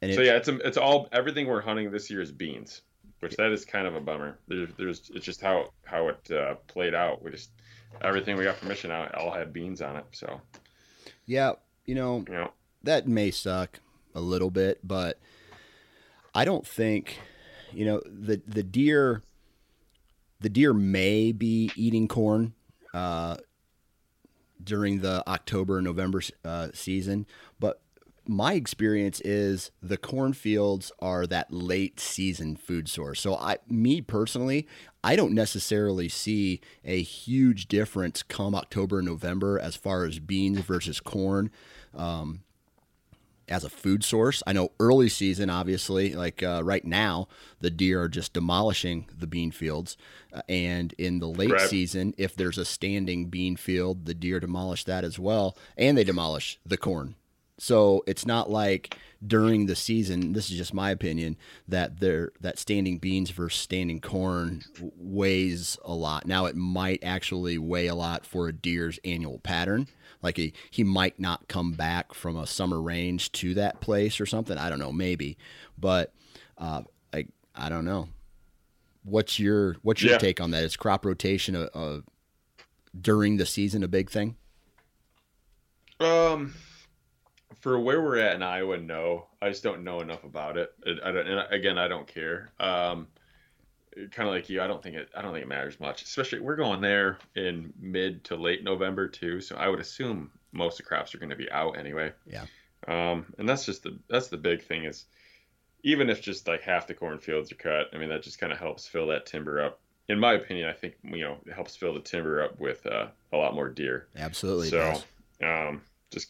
so 0.03 0.21
yeah, 0.21 0.37
it's 0.37 0.49
it's 0.49 0.76
all 0.76 1.09
everything 1.12 1.47
we're 1.47 1.61
hunting 1.61 1.91
this 1.91 2.11
year 2.11 2.21
is 2.21 2.33
beans, 2.33 2.83
which 3.21 3.37
that 3.37 3.53
is 3.53 3.64
kind 3.64 3.87
of 3.87 3.95
a 3.95 4.00
bummer. 4.00 4.38
There's 4.49 4.71
there's 4.76 5.11
it's 5.14 5.25
just 5.25 5.41
how 5.41 5.71
how 5.85 6.09
it 6.09 6.31
uh, 6.31 6.55
played 6.67 6.95
out. 6.95 7.23
We 7.23 7.31
just 7.31 7.50
everything 8.03 8.37
we 8.37 8.45
got 8.45 8.61
permission 8.61 8.91
out 8.91 9.14
all 9.14 9.31
had 9.31 9.53
beans 9.53 9.81
on 9.81 9.97
it. 9.97 10.05
So 10.12 10.41
yeah, 11.26 11.53
you 11.87 11.95
know. 11.95 12.25
Yeah 12.31 12.49
that 12.85 13.09
may 13.09 13.31
suck 13.31 13.81
a 14.14 14.21
little 14.21 14.50
bit, 14.50 14.79
but 14.85 15.19
I 16.35 16.45
don't 16.45 16.67
think 16.67 17.19
you 17.75 17.85
know 17.85 18.00
the 18.07 18.40
the 18.47 18.62
deer 18.62 19.23
the 20.40 20.49
deer 20.49 20.73
may 20.75 21.33
be 21.33 21.71
eating 21.76 22.09
corn 22.09 22.55
uh, 22.92 23.37
during 24.62 25.01
the 25.01 25.22
October 25.29 25.81
November 25.81 26.20
uh, 26.44 26.68
season, 26.75 27.27
but 27.59 27.81
my 28.27 28.55
experience 28.55 29.20
is 29.20 29.70
the 29.83 29.96
cornfields 29.96 30.90
are 30.99 31.27
that 31.27 31.53
late 31.53 32.01
season 32.01 32.57
food 32.57 32.88
source. 32.88 33.20
So 33.20 33.37
I 33.37 33.59
me 33.68 34.01
personally, 34.01 34.66
I 35.03 35.16
don't 35.16 35.33
necessarily 35.33 36.09
see 36.09 36.61
a 36.85 37.03
huge 37.03 37.68
difference 37.68 38.22
come 38.22 38.55
October 38.55 39.03
November 39.03 39.59
as 39.59 39.77
far 39.77 40.05
as 40.05 40.18
beans 40.18 40.61
versus 40.61 41.01
corn. 41.01 41.51
Um, 41.94 42.40
as 43.48 43.64
a 43.64 43.70
food 43.70 44.04
source. 44.04 44.42
I 44.46 44.52
know 44.52 44.72
early 44.80 45.09
season, 45.09 45.50
obviously, 45.50 46.14
like 46.14 46.42
uh, 46.42 46.62
right 46.64 46.85
now, 46.85 47.28
the 47.61 47.70
deer 47.70 48.02
are 48.02 48.09
just 48.09 48.33
demolishing 48.33 49.09
the 49.16 49.26
bean 49.26 49.50
fields. 49.50 49.96
Uh, 50.33 50.42
and 50.48 50.92
in 50.98 51.20
the 51.20 51.28
late 51.28 51.52
right. 51.52 51.68
season, 51.68 52.14
if 52.18 52.35
there's 52.35 52.59
a 52.59 52.64
standing 52.64 53.26
bean 53.26 53.57
field, 53.57 54.07
the 54.07 54.14
deer 54.14 54.40
demolish 54.40 54.85
that 54.85 55.04
as 55.04 55.18
well. 55.18 55.57
And 55.76 55.96
they 55.96 56.04
demolish 56.04 56.59
the 56.64 56.76
corn. 56.76 57.16
So 57.59 58.02
it's 58.07 58.26
not 58.26 58.50
like 58.50 58.98
during 59.24 59.66
the 59.66 59.76
season, 59.76 60.33
this 60.33 60.50
is 60.50 60.57
just 60.57 60.74
my 60.74 60.90
opinion, 60.90 61.37
that 61.68 62.00
there 62.00 62.33
that 62.40 62.59
standing 62.59 62.98
beans 62.98 63.30
versus 63.30 63.61
standing 63.61 64.00
corn 64.00 64.64
weighs 64.96 65.78
a 65.85 65.94
lot. 65.94 66.26
Now 66.26 66.46
it 66.46 66.57
might 66.57 67.04
actually 67.04 67.57
weigh 67.57 67.87
a 67.87 67.94
lot 67.94 68.26
for 68.26 68.48
a 68.48 68.52
deer's 68.52 68.98
annual 69.04 69.38
pattern 69.38 69.87
like 70.25 70.39
he, 70.39 70.55
he 70.71 70.83
might 70.83 71.21
not 71.21 71.47
come 71.49 71.73
back 71.73 72.15
from 72.15 72.37
a 72.37 72.47
summer 72.47 72.81
range 72.81 73.31
to 73.33 73.53
that 73.55 73.81
place 73.81 74.21
or 74.21 74.27
something. 74.27 74.57
I 74.57 74.71
don't 74.71 74.79
know, 74.79 74.91
maybe, 74.91 75.37
but 75.79 76.15
uh, 76.57 76.83
I 77.13 77.27
I 77.55 77.69
don't 77.69 77.85
know. 77.85 78.09
What's 79.05 79.39
your 79.39 79.77
what's 79.83 80.03
your 80.03 80.13
yeah. 80.13 80.19
take 80.19 80.41
on 80.41 80.51
that? 80.53 80.65
Is 80.65 80.77
crop 80.77 81.05
rotation 81.05 81.55
a, 81.55 81.69
a, 81.75 82.03
during 82.99 83.37
the 83.37 83.45
season 83.45 83.85
a 83.85 83.89
big 83.89 84.11
thing? 84.11 84.37
Um, 86.01 86.55
for 87.61 87.79
where 87.79 88.01
we're 88.01 88.19
at 88.19 88.35
in 88.35 88.43
Iowa, 88.43 88.79
no. 88.79 89.27
I 89.43 89.51
just 89.51 89.63
don't 89.63 89.85
know 89.85 90.01
enough 90.01 90.25
about 90.25 90.57
it. 90.57 90.73
I 91.05 91.13
don't, 91.13 91.29
and 91.29 91.53
again, 91.53 91.77
I 91.77 91.87
don't 91.87 92.07
care. 92.07 92.51
Um, 92.59 93.09
kind 94.11 94.28
of 94.28 94.35
like 94.35 94.48
you, 94.48 94.62
I 94.62 94.66
don't 94.66 94.83
think 94.83 94.96
it. 94.96 95.09
I 95.16 95.22
don't 95.22 95.33
think 95.33 95.44
it 95.44 95.48
matters 95.48 95.78
much. 95.80 96.02
Especially 96.02 96.40
we're 96.40 96.57
going 96.57 96.80
there 96.80 97.18
in 97.35 97.72
mid 97.78 98.24
to 98.24 98.37
late 98.37 98.64
November 98.64 99.09
too, 99.09 99.40
so 99.40 99.57
I 99.57 99.68
would 99.68 99.80
assume 99.80 100.30
most 100.52 100.74
of 100.74 100.78
the 100.78 100.88
crops 100.88 101.14
are 101.14 101.18
going 101.18 101.30
to 101.30 101.37
be 101.37 101.50
out 101.50 101.78
anyway. 101.78 102.12
Yeah. 102.26 102.46
Um, 102.87 103.33
and 103.38 103.48
that's 103.48 103.64
just 103.64 103.83
the 103.83 103.98
that's 104.09 104.28
the 104.28 104.37
big 104.37 104.62
thing 104.62 104.85
is, 104.85 105.04
even 105.83 106.11
if 106.11 106.22
just 106.22 106.46
like 106.46 106.62
half 106.62 106.87
the 106.87 106.94
cornfields 106.94 107.50
are 107.52 107.57
cut, 107.57 107.88
I 107.92 107.98
mean 107.98 108.09
that 108.11 108.22
just 108.22 108.38
kind 108.38 108.52
of 108.52 108.59
helps 108.59 108.87
fill 108.87 109.09
that 109.09 109.26
timber 109.26 109.62
up. 109.62 109.80
In 110.09 110.18
my 110.18 110.35
opinion, 110.35 110.68
I 110.68 110.72
think 110.72 110.94
you 111.02 111.20
know 111.20 111.38
it 111.46 111.52
helps 111.52 111.76
fill 111.76 111.94
the 111.94 112.00
timber 112.00 112.42
up 112.42 112.59
with 112.61 112.87
uh, 112.87 113.07
a 113.33 113.37
lot 113.37 113.54
more 113.54 113.68
deer. 113.68 114.07
Absolutely. 114.16 114.68
So, 114.68 115.02
um, 115.42 115.80
just 116.11 116.28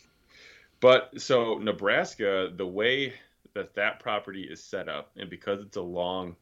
but 0.80 1.20
so 1.20 1.58
Nebraska, 1.58 2.50
the 2.54 2.66
way 2.66 3.14
that 3.54 3.74
that 3.74 4.00
property 4.00 4.42
is 4.42 4.62
set 4.62 4.88
up, 4.88 5.10
and 5.16 5.30
because 5.30 5.60
it's 5.60 5.76
a 5.76 5.82
long 5.82 6.36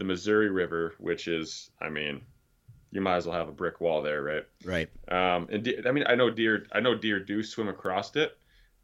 the 0.00 0.04
Missouri 0.04 0.48
River, 0.48 0.94
which 0.98 1.28
is, 1.28 1.70
I 1.78 1.90
mean, 1.90 2.22
you 2.90 3.02
might 3.02 3.16
as 3.16 3.26
well 3.26 3.36
have 3.36 3.48
a 3.48 3.52
brick 3.52 3.82
wall 3.82 4.00
there, 4.00 4.22
right? 4.22 4.46
Right. 4.64 4.88
Um, 5.08 5.46
and 5.52 5.62
de- 5.62 5.86
I 5.86 5.92
mean, 5.92 6.04
I 6.06 6.14
know 6.14 6.30
deer, 6.30 6.66
I 6.72 6.80
know 6.80 6.94
deer 6.94 7.20
do 7.20 7.42
swim 7.42 7.68
across 7.68 8.16
it. 8.16 8.38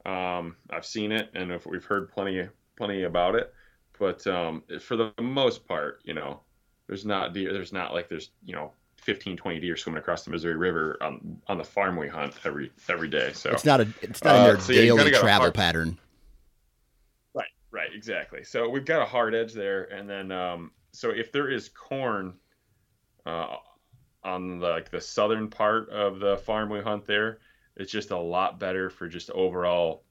Um, 0.05 0.57
I've 0.69 0.85
seen 0.85 1.13
it, 1.13 1.31
and 1.35 1.51
if 1.51 1.67
we've 1.67 1.85
heard 1.87 2.13
plenty, 2.13 2.47
plenty 2.77 3.05
about 3.05 3.35
it. 3.35 3.51
But 3.99 4.27
um, 4.27 4.63
for 4.79 4.97
the 4.97 5.11
most 5.19 5.67
part, 5.67 6.03
you 6.05 6.13
know, 6.13 6.41
there's 6.87 7.07
not 7.07 7.33
deer. 7.33 7.51
There's 7.51 7.73
not 7.73 7.95
like 7.95 8.11
there's 8.11 8.29
you 8.45 8.55
know 8.55 8.73
15, 8.99 9.39
20 9.39 9.59
deer 9.59 9.75
swimming 9.75 9.99
across 9.99 10.23
the 10.23 10.31
Missouri 10.31 10.57
River 10.57 10.99
on 11.01 11.41
on 11.47 11.57
the 11.57 11.65
farm 11.65 11.97
we 11.97 12.09
hunt 12.09 12.35
every 12.45 12.71
every 12.91 13.09
day. 13.09 13.33
So 13.33 13.53
it's 13.53 13.65
not 13.65 13.81
a 13.81 13.89
it's 14.03 14.23
not 14.23 14.37
in 14.37 14.43
their 14.45 14.57
uh, 14.59 14.61
so 14.61 14.73
daily 14.75 15.13
travel 15.13 15.51
pattern. 15.51 15.99
Right, 17.33 17.49
right, 17.71 17.89
exactly. 17.95 18.45
So 18.45 18.69
we've 18.69 18.85
got 18.85 19.01
a 19.01 19.07
hard 19.07 19.35
edge 19.35 19.55
there, 19.55 19.85
and 19.85 20.09
then 20.09 20.31
um, 20.31 20.73
so 20.97 21.11
if 21.11 21.31
there 21.31 21.51
is 21.51 21.69
corn 21.69 22.35
uh, 23.27 23.57
on 24.25 24.61
the, 24.61 24.67
like 24.67 24.91
the 24.91 25.01
southern 25.01 25.49
part 25.49 25.91
of 25.91 26.21
the 26.21 26.39
farm 26.39 26.71
we 26.71 26.81
hunt 26.81 27.05
there, 27.05 27.39
it's 27.77 27.93
just 27.93 28.13
a 28.13 28.19
lot 28.19 28.59
better 28.59 28.89
for 28.89 29.07
just 29.07 29.31
overall 29.31 30.05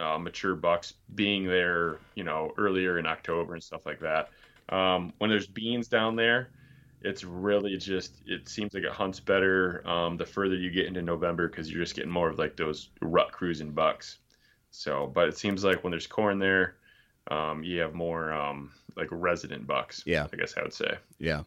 uh, 0.00 0.18
mature 0.18 0.56
bucks 0.56 0.94
being 1.14 1.46
there, 1.46 1.98
you 2.16 2.24
know, 2.24 2.52
earlier 2.58 2.98
in 2.98 3.06
October 3.06 3.54
and 3.54 3.62
stuff 3.62 3.86
like 3.86 4.00
that. 4.00 4.30
Um, 4.70 5.12
when 5.18 5.30
there's 5.30 5.46
beans 5.46 5.86
down 5.86 6.16
there, 6.16 6.48
it's 7.02 7.22
really 7.22 7.76
just 7.76 8.22
it 8.26 8.48
seems 8.48 8.74
like 8.74 8.82
it 8.82 8.92
hunts 8.92 9.20
better 9.20 9.86
um, 9.88 10.16
the 10.16 10.26
further 10.26 10.56
you 10.56 10.70
get 10.70 10.86
into 10.86 11.02
November 11.02 11.48
because 11.48 11.70
you're 11.70 11.82
just 11.82 11.94
getting 11.94 12.10
more 12.10 12.28
of 12.28 12.38
like 12.38 12.56
those 12.56 12.90
rut 13.00 13.30
cruising 13.30 13.70
bucks. 13.70 14.18
So, 14.72 15.10
but 15.14 15.28
it 15.28 15.36
seems 15.38 15.62
like 15.62 15.84
when 15.84 15.92
there's 15.92 16.06
corn 16.08 16.40
there, 16.40 16.76
um, 17.30 17.62
you 17.62 17.80
have 17.80 17.94
more 17.94 18.32
um, 18.32 18.72
like 18.96 19.08
resident 19.10 19.66
bucks. 19.66 20.02
Yeah, 20.06 20.26
I 20.32 20.36
guess 20.36 20.54
I 20.56 20.62
would 20.62 20.72
say. 20.72 20.96
Yeah. 21.18 21.42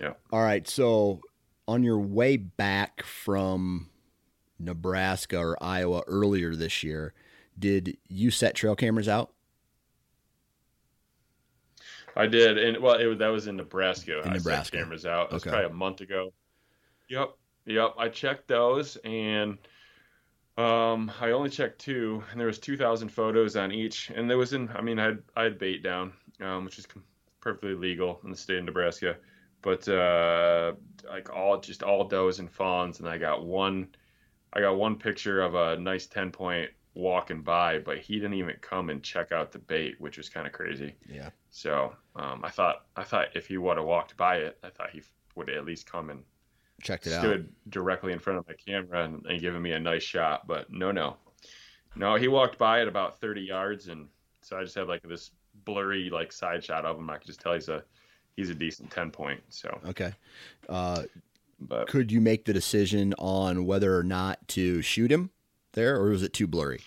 Yeah. 0.00 0.12
All 0.32 0.42
right. 0.42 0.66
So 0.66 1.20
on 1.68 1.82
your 1.82 1.98
way 1.98 2.36
back 2.36 3.02
from 3.04 3.90
Nebraska 4.58 5.38
or 5.38 5.62
Iowa 5.62 6.02
earlier 6.06 6.54
this 6.56 6.82
year, 6.82 7.12
did 7.58 7.96
you 8.08 8.30
set 8.30 8.54
trail 8.54 8.74
cameras 8.76 9.08
out? 9.08 9.32
I 12.16 12.26
did, 12.26 12.58
and 12.58 12.78
well, 12.82 12.94
it, 12.96 13.18
that 13.18 13.28
was 13.28 13.46
in 13.46 13.56
Nebraska. 13.56 14.20
In 14.20 14.30
I 14.30 14.32
Nebraska. 14.34 14.76
set 14.76 14.82
cameras 14.84 15.06
out. 15.06 15.26
It 15.30 15.34
was 15.34 15.42
Okay. 15.42 15.50
probably 15.50 15.70
a 15.70 15.74
month 15.74 16.00
ago. 16.00 16.32
Yep, 17.08 17.30
yep. 17.66 17.94
I 17.98 18.08
checked 18.08 18.48
those, 18.48 18.96
and 19.04 19.58
um, 20.60 21.12
I 21.20 21.30
only 21.30 21.50
checked 21.50 21.80
two, 21.80 22.22
and 22.30 22.38
there 22.38 22.46
was 22.46 22.58
two 22.58 22.76
thousand 22.76 23.08
photos 23.08 23.56
on 23.56 23.72
each, 23.72 24.10
and 24.10 24.28
there 24.28 24.38
was 24.38 24.52
in. 24.52 24.68
I 24.74 24.80
mean, 24.82 24.98
I 24.98 25.04
had 25.04 25.22
I 25.36 25.42
had 25.44 25.58
bait 25.58 25.82
down, 25.82 26.12
um, 26.40 26.64
which 26.64 26.78
is 26.78 26.86
com- 26.86 27.04
perfectly 27.40 27.74
legal 27.74 28.20
in 28.24 28.30
the 28.30 28.36
state 28.36 28.58
of 28.58 28.64
Nebraska, 28.64 29.16
but 29.62 29.88
uh, 29.88 30.72
like 31.08 31.34
all 31.34 31.58
just 31.60 31.82
all 31.82 32.04
does 32.04 32.38
and 32.38 32.50
fawns, 32.50 33.00
and 33.00 33.08
I 33.08 33.18
got 33.18 33.44
one. 33.44 33.88
I 34.52 34.60
got 34.60 34.76
one 34.76 34.96
picture 34.96 35.42
of 35.42 35.54
a 35.54 35.76
nice 35.76 36.06
ten 36.06 36.32
point 36.32 36.70
walking 36.94 37.42
by, 37.42 37.78
but 37.78 37.98
he 37.98 38.14
didn't 38.14 38.34
even 38.34 38.56
come 38.60 38.90
and 38.90 39.02
check 39.02 39.32
out 39.32 39.52
the 39.52 39.58
bait, 39.58 40.00
which 40.00 40.18
was 40.18 40.28
kind 40.28 40.46
of 40.46 40.52
crazy. 40.52 40.94
Yeah. 41.08 41.30
So 41.50 41.94
um, 42.16 42.40
I 42.44 42.50
thought 42.50 42.86
I 42.96 43.04
thought 43.04 43.28
if 43.34 43.46
he 43.46 43.58
would 43.58 43.76
have 43.76 43.86
walked 43.86 44.16
by 44.16 44.36
it, 44.36 44.58
I 44.62 44.70
thought 44.70 44.90
he 44.90 45.02
would 45.36 45.48
at 45.50 45.64
least 45.64 45.90
come 45.90 46.10
and 46.10 46.24
Checked 46.80 47.06
it 47.06 47.12
out. 47.12 47.20
stood 47.20 47.48
directly 47.68 48.12
in 48.12 48.18
front 48.18 48.38
of 48.38 48.48
my 48.48 48.54
camera 48.54 49.04
and, 49.04 49.24
and 49.26 49.40
given 49.40 49.60
me 49.62 49.72
a 49.72 49.80
nice 49.80 50.02
shot. 50.02 50.46
But 50.46 50.70
no, 50.72 50.90
no, 50.90 51.16
no. 51.96 52.16
He 52.16 52.28
walked 52.28 52.58
by 52.58 52.80
at 52.80 52.88
about 52.88 53.20
30 53.20 53.42
yards, 53.42 53.88
and 53.88 54.08
so 54.42 54.58
I 54.58 54.62
just 54.62 54.74
had 54.74 54.88
like 54.88 55.02
this 55.02 55.30
blurry 55.64 56.10
like 56.10 56.32
side 56.32 56.64
shot 56.64 56.84
of 56.84 56.96
him. 56.98 57.10
I 57.10 57.18
could 57.18 57.26
just 57.26 57.40
tell 57.40 57.54
he's 57.54 57.68
a 57.68 57.82
he's 58.36 58.50
a 58.50 58.54
decent 58.54 58.90
10 58.90 59.10
point. 59.10 59.40
So, 59.50 59.78
Okay. 59.86 60.12
Uh, 60.68 61.04
but 61.60 61.88
could 61.88 62.10
you 62.10 62.20
make 62.20 62.46
the 62.46 62.54
decision 62.54 63.14
on 63.18 63.66
whether 63.66 63.96
or 63.96 64.02
not 64.02 64.48
to 64.48 64.80
shoot 64.80 65.12
him 65.12 65.30
there, 65.72 65.96
or 65.96 66.08
was 66.10 66.22
it 66.22 66.32
too 66.32 66.46
blurry? 66.46 66.80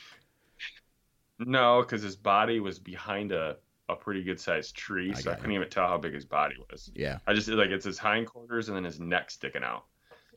no, 1.40 1.82
because 1.82 2.02
his 2.02 2.16
body 2.16 2.60
was 2.60 2.80
behind 2.80 3.32
a 3.32 3.58
a 3.90 3.96
pretty 3.96 4.24
good 4.24 4.40
sized 4.40 4.76
tree, 4.76 5.12
I 5.16 5.20
so 5.20 5.32
I 5.32 5.36
couldn't 5.36 5.52
even 5.52 5.70
tell 5.70 5.88
how 5.88 5.98
big 5.98 6.14
his 6.14 6.26
body 6.26 6.56
was. 6.72 6.92
Yeah. 6.96 7.18
I 7.28 7.34
just 7.34 7.48
like 7.50 7.70
it's 7.70 7.86
his 7.86 8.00
hindquarters 8.00 8.70
and 8.70 8.78
then 8.78 8.84
his 8.84 9.00
neck 9.00 9.32
sticking 9.32 9.64
out. 9.64 9.86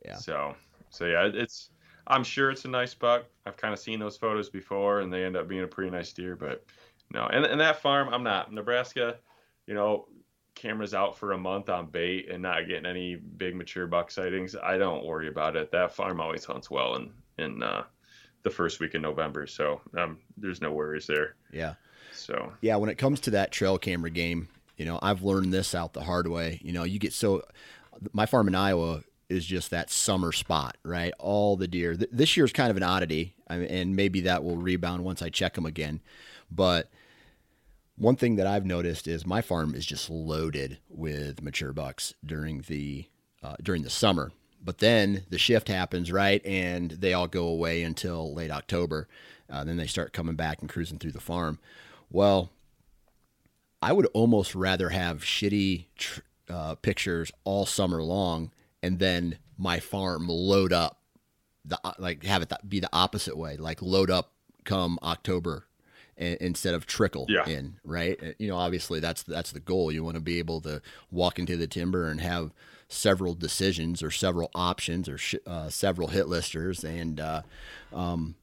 Yeah. 0.05 0.15
So 0.15 0.55
so 0.89 1.05
yeah, 1.05 1.29
it's 1.33 1.69
I'm 2.07 2.23
sure 2.23 2.49
it's 2.51 2.65
a 2.65 2.69
nice 2.69 2.93
buck. 2.93 3.25
I've 3.45 3.57
kind 3.57 3.73
of 3.73 3.79
seen 3.79 3.99
those 3.99 4.17
photos 4.17 4.49
before, 4.49 5.01
and 5.01 5.11
they 5.11 5.23
end 5.23 5.35
up 5.35 5.47
being 5.47 5.63
a 5.63 5.67
pretty 5.67 5.91
nice 5.91 6.13
deer. 6.13 6.35
But 6.35 6.65
no, 7.13 7.27
and 7.27 7.45
and 7.45 7.59
that 7.59 7.81
farm, 7.81 8.09
I'm 8.13 8.23
not 8.23 8.53
Nebraska. 8.53 9.17
You 9.65 9.73
know, 9.73 10.07
cameras 10.55 10.93
out 10.93 11.17
for 11.17 11.33
a 11.33 11.37
month 11.37 11.69
on 11.69 11.87
bait 11.87 12.29
and 12.29 12.41
not 12.41 12.67
getting 12.67 12.85
any 12.85 13.15
big 13.15 13.55
mature 13.55 13.87
buck 13.87 14.09
sightings. 14.09 14.55
I 14.55 14.77
don't 14.77 15.05
worry 15.05 15.27
about 15.27 15.55
it. 15.55 15.71
That 15.71 15.93
farm 15.93 16.19
always 16.19 16.45
hunts 16.45 16.71
well 16.71 16.95
in 16.95 17.11
in 17.37 17.61
uh, 17.61 17.83
the 18.43 18.49
first 18.49 18.79
week 18.79 18.95
in 18.95 19.01
November, 19.01 19.45
so 19.45 19.81
um, 19.97 20.17
there's 20.37 20.61
no 20.61 20.71
worries 20.71 21.07
there. 21.07 21.35
Yeah. 21.51 21.73
So 22.17 22.53
Yeah, 22.61 22.75
when 22.77 22.89
it 22.89 22.97
comes 22.97 23.19
to 23.21 23.31
that 23.31 23.51
trail 23.51 23.77
camera 23.77 24.09
game, 24.09 24.47
you 24.77 24.85
know, 24.85 24.99
I've 25.01 25.23
learned 25.23 25.53
this 25.53 25.73
out 25.73 25.93
the 25.93 26.03
hard 26.03 26.27
way. 26.27 26.59
You 26.63 26.71
know, 26.73 26.83
you 26.83 26.99
get 26.99 27.13
so 27.13 27.43
my 28.13 28.25
farm 28.25 28.47
in 28.47 28.55
Iowa 28.55 29.01
is 29.29 29.45
just 29.45 29.71
that 29.71 29.89
summer 29.89 30.31
spot, 30.31 30.77
right? 30.83 31.13
All 31.19 31.57
the 31.57 31.67
deer. 31.67 31.95
Th- 31.95 32.09
This 32.11 32.37
year's 32.37 32.53
kind 32.53 32.71
of 32.71 32.77
an 32.77 32.83
oddity, 32.83 33.33
I 33.47 33.57
mean, 33.57 33.67
and 33.67 33.95
maybe 33.95 34.21
that 34.21 34.43
will 34.43 34.55
rebound 34.57 35.03
once 35.03 35.21
I 35.21 35.29
check 35.29 35.55
them 35.55 35.65
again. 35.65 36.01
But 36.49 36.89
one 37.97 38.15
thing 38.15 38.35
that 38.35 38.47
I've 38.47 38.65
noticed 38.65 39.07
is 39.07 39.25
my 39.25 39.41
farm 39.41 39.73
is 39.75 39.85
just 39.85 40.09
loaded 40.09 40.77
with 40.89 41.41
mature 41.41 41.73
bucks 41.73 42.13
during 42.25 42.61
the 42.67 43.05
uh, 43.43 43.55
during 43.61 43.83
the 43.83 43.89
summer. 43.89 44.31
But 44.63 44.79
then 44.79 45.23
the 45.29 45.37
shift 45.37 45.67
happens, 45.67 46.11
right, 46.11 46.43
and 46.45 46.91
they 46.91 47.13
all 47.13 47.27
go 47.27 47.47
away 47.47 47.83
until 47.83 48.33
late 48.33 48.51
October. 48.51 49.07
Uh, 49.49 49.63
then 49.63 49.77
they 49.77 49.87
start 49.87 50.13
coming 50.13 50.35
back 50.35 50.59
and 50.61 50.69
cruising 50.69 50.99
through 50.99 51.11
the 51.13 51.19
farm. 51.21 51.59
Well, 52.09 52.51
I 53.81 53.93
would 53.93 54.07
almost 54.13 54.55
rather 54.55 54.89
have 54.89 55.21
shitty 55.23 55.85
tr- 55.97 56.21
uh, 56.49 56.75
pictures 56.75 57.31
all 57.43 57.65
summer 57.65 58.01
long, 58.01 58.51
and 58.81 58.99
then 58.99 59.37
my 59.57 59.79
farm 59.79 60.27
load 60.27 60.71
up, 60.73 60.99
the 61.65 61.79
uh, 61.83 61.93
like 61.99 62.23
have 62.23 62.41
it 62.41 62.51
be 62.67 62.79
the 62.79 62.89
opposite 62.93 63.37
way, 63.37 63.57
like 63.57 63.81
load 63.81 64.09
up 64.09 64.31
come 64.63 64.97
October 65.03 65.65
instead 66.19 66.73
of 66.73 66.87
trickle 66.87 67.27
Yeah. 67.29 67.45
in, 67.47 67.75
right? 67.83 68.19
You 68.39 68.47
know, 68.47 68.57
obviously 68.57 68.99
that's 68.99 69.21
that's 69.23 69.51
the 69.51 69.59
goal. 69.59 69.91
You 69.91 70.03
want 70.03 70.15
to 70.15 70.21
be 70.21 70.39
able 70.39 70.61
to 70.61 70.81
walk 71.11 71.37
into 71.37 71.55
the 71.57 71.67
timber 71.67 72.07
and 72.09 72.19
have 72.21 72.51
several 72.87 73.35
decisions 73.35 74.01
or 74.01 74.09
several 74.09 74.49
options 74.55 75.07
or 75.07 75.17
sh- 75.19 75.35
uh, 75.45 75.69
several 75.69 76.07
hit 76.07 76.27
listers. 76.27 76.83
And 76.83 77.19
uh, 77.19 77.41
um, 77.93 78.33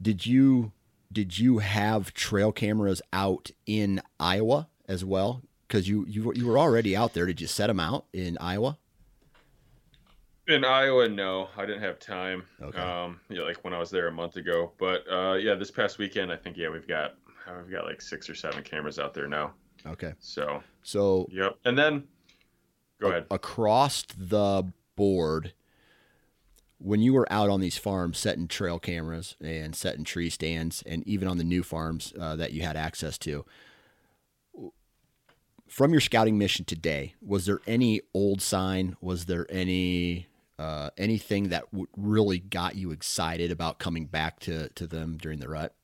did 0.00 0.24
you 0.24 0.70
did 1.14 1.38
you 1.38 1.58
have 1.58 2.12
trail 2.12 2.52
cameras 2.52 3.00
out 3.12 3.50
in 3.66 4.02
Iowa 4.20 4.68
as 4.86 5.04
well? 5.04 5.40
Because 5.66 5.88
you, 5.88 6.04
you 6.06 6.24
were- 6.24 6.34
you 6.34 6.46
were 6.46 6.58
already 6.58 6.94
out 6.94 7.14
there. 7.14 7.24
Did 7.24 7.40
you 7.40 7.46
set 7.46 7.68
them 7.68 7.80
out 7.80 8.04
in 8.12 8.36
Iowa? 8.38 8.76
In 10.46 10.62
Iowa, 10.64 11.08
no, 11.08 11.48
I 11.56 11.64
didn't 11.64 11.80
have 11.80 11.98
time. 11.98 12.42
Okay. 12.60 12.78
Um, 12.78 13.18
yeah, 13.30 13.42
like 13.42 13.64
when 13.64 13.72
I 13.72 13.78
was 13.78 13.90
there 13.90 14.08
a 14.08 14.12
month 14.12 14.36
ago. 14.36 14.72
But 14.78 15.10
uh, 15.10 15.34
yeah, 15.34 15.54
this 15.54 15.70
past 15.70 15.96
weekend, 15.98 16.30
I 16.30 16.36
think 16.36 16.58
yeah, 16.58 16.68
we've 16.68 16.86
got 16.86 17.14
we've 17.62 17.70
got 17.72 17.86
like 17.86 18.02
six 18.02 18.28
or 18.28 18.34
seven 18.34 18.62
cameras 18.62 18.98
out 18.98 19.14
there 19.14 19.26
now. 19.26 19.54
Okay. 19.86 20.12
So 20.18 20.62
So 20.82 21.26
yep. 21.30 21.56
And 21.64 21.78
then 21.78 22.04
go 23.00 23.08
ahead. 23.08 23.26
across 23.30 24.04
the 24.18 24.64
board, 24.96 25.54
when 26.78 27.00
you 27.00 27.12
were 27.12 27.30
out 27.32 27.50
on 27.50 27.60
these 27.60 27.78
farms 27.78 28.18
setting 28.18 28.48
trail 28.48 28.78
cameras 28.78 29.36
and 29.40 29.74
setting 29.74 30.04
tree 30.04 30.30
stands, 30.30 30.82
and 30.86 31.06
even 31.06 31.28
on 31.28 31.38
the 31.38 31.44
new 31.44 31.62
farms 31.62 32.12
uh, 32.18 32.36
that 32.36 32.52
you 32.52 32.62
had 32.62 32.76
access 32.76 33.18
to, 33.18 33.44
from 35.68 35.92
your 35.92 36.00
scouting 36.00 36.38
mission 36.38 36.64
today, 36.64 37.14
was 37.20 37.46
there 37.46 37.60
any 37.66 38.00
old 38.12 38.40
sign? 38.40 38.96
Was 39.00 39.24
there 39.26 39.46
any 39.50 40.28
uh, 40.58 40.90
anything 40.96 41.48
that 41.48 41.64
w- 41.72 41.88
really 41.96 42.38
got 42.38 42.76
you 42.76 42.92
excited 42.92 43.50
about 43.50 43.78
coming 43.78 44.06
back 44.06 44.38
to, 44.40 44.68
to 44.70 44.86
them 44.86 45.16
during 45.16 45.40
the 45.40 45.48
rut? 45.48 45.74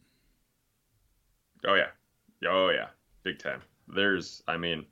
Oh 1.67 1.75
yeah, 1.75 1.89
oh 2.49 2.71
yeah, 2.71 2.89
big 3.23 3.39
time. 3.39 3.63
There's, 3.89 4.43
I 4.47 4.57
mean, 4.57 4.87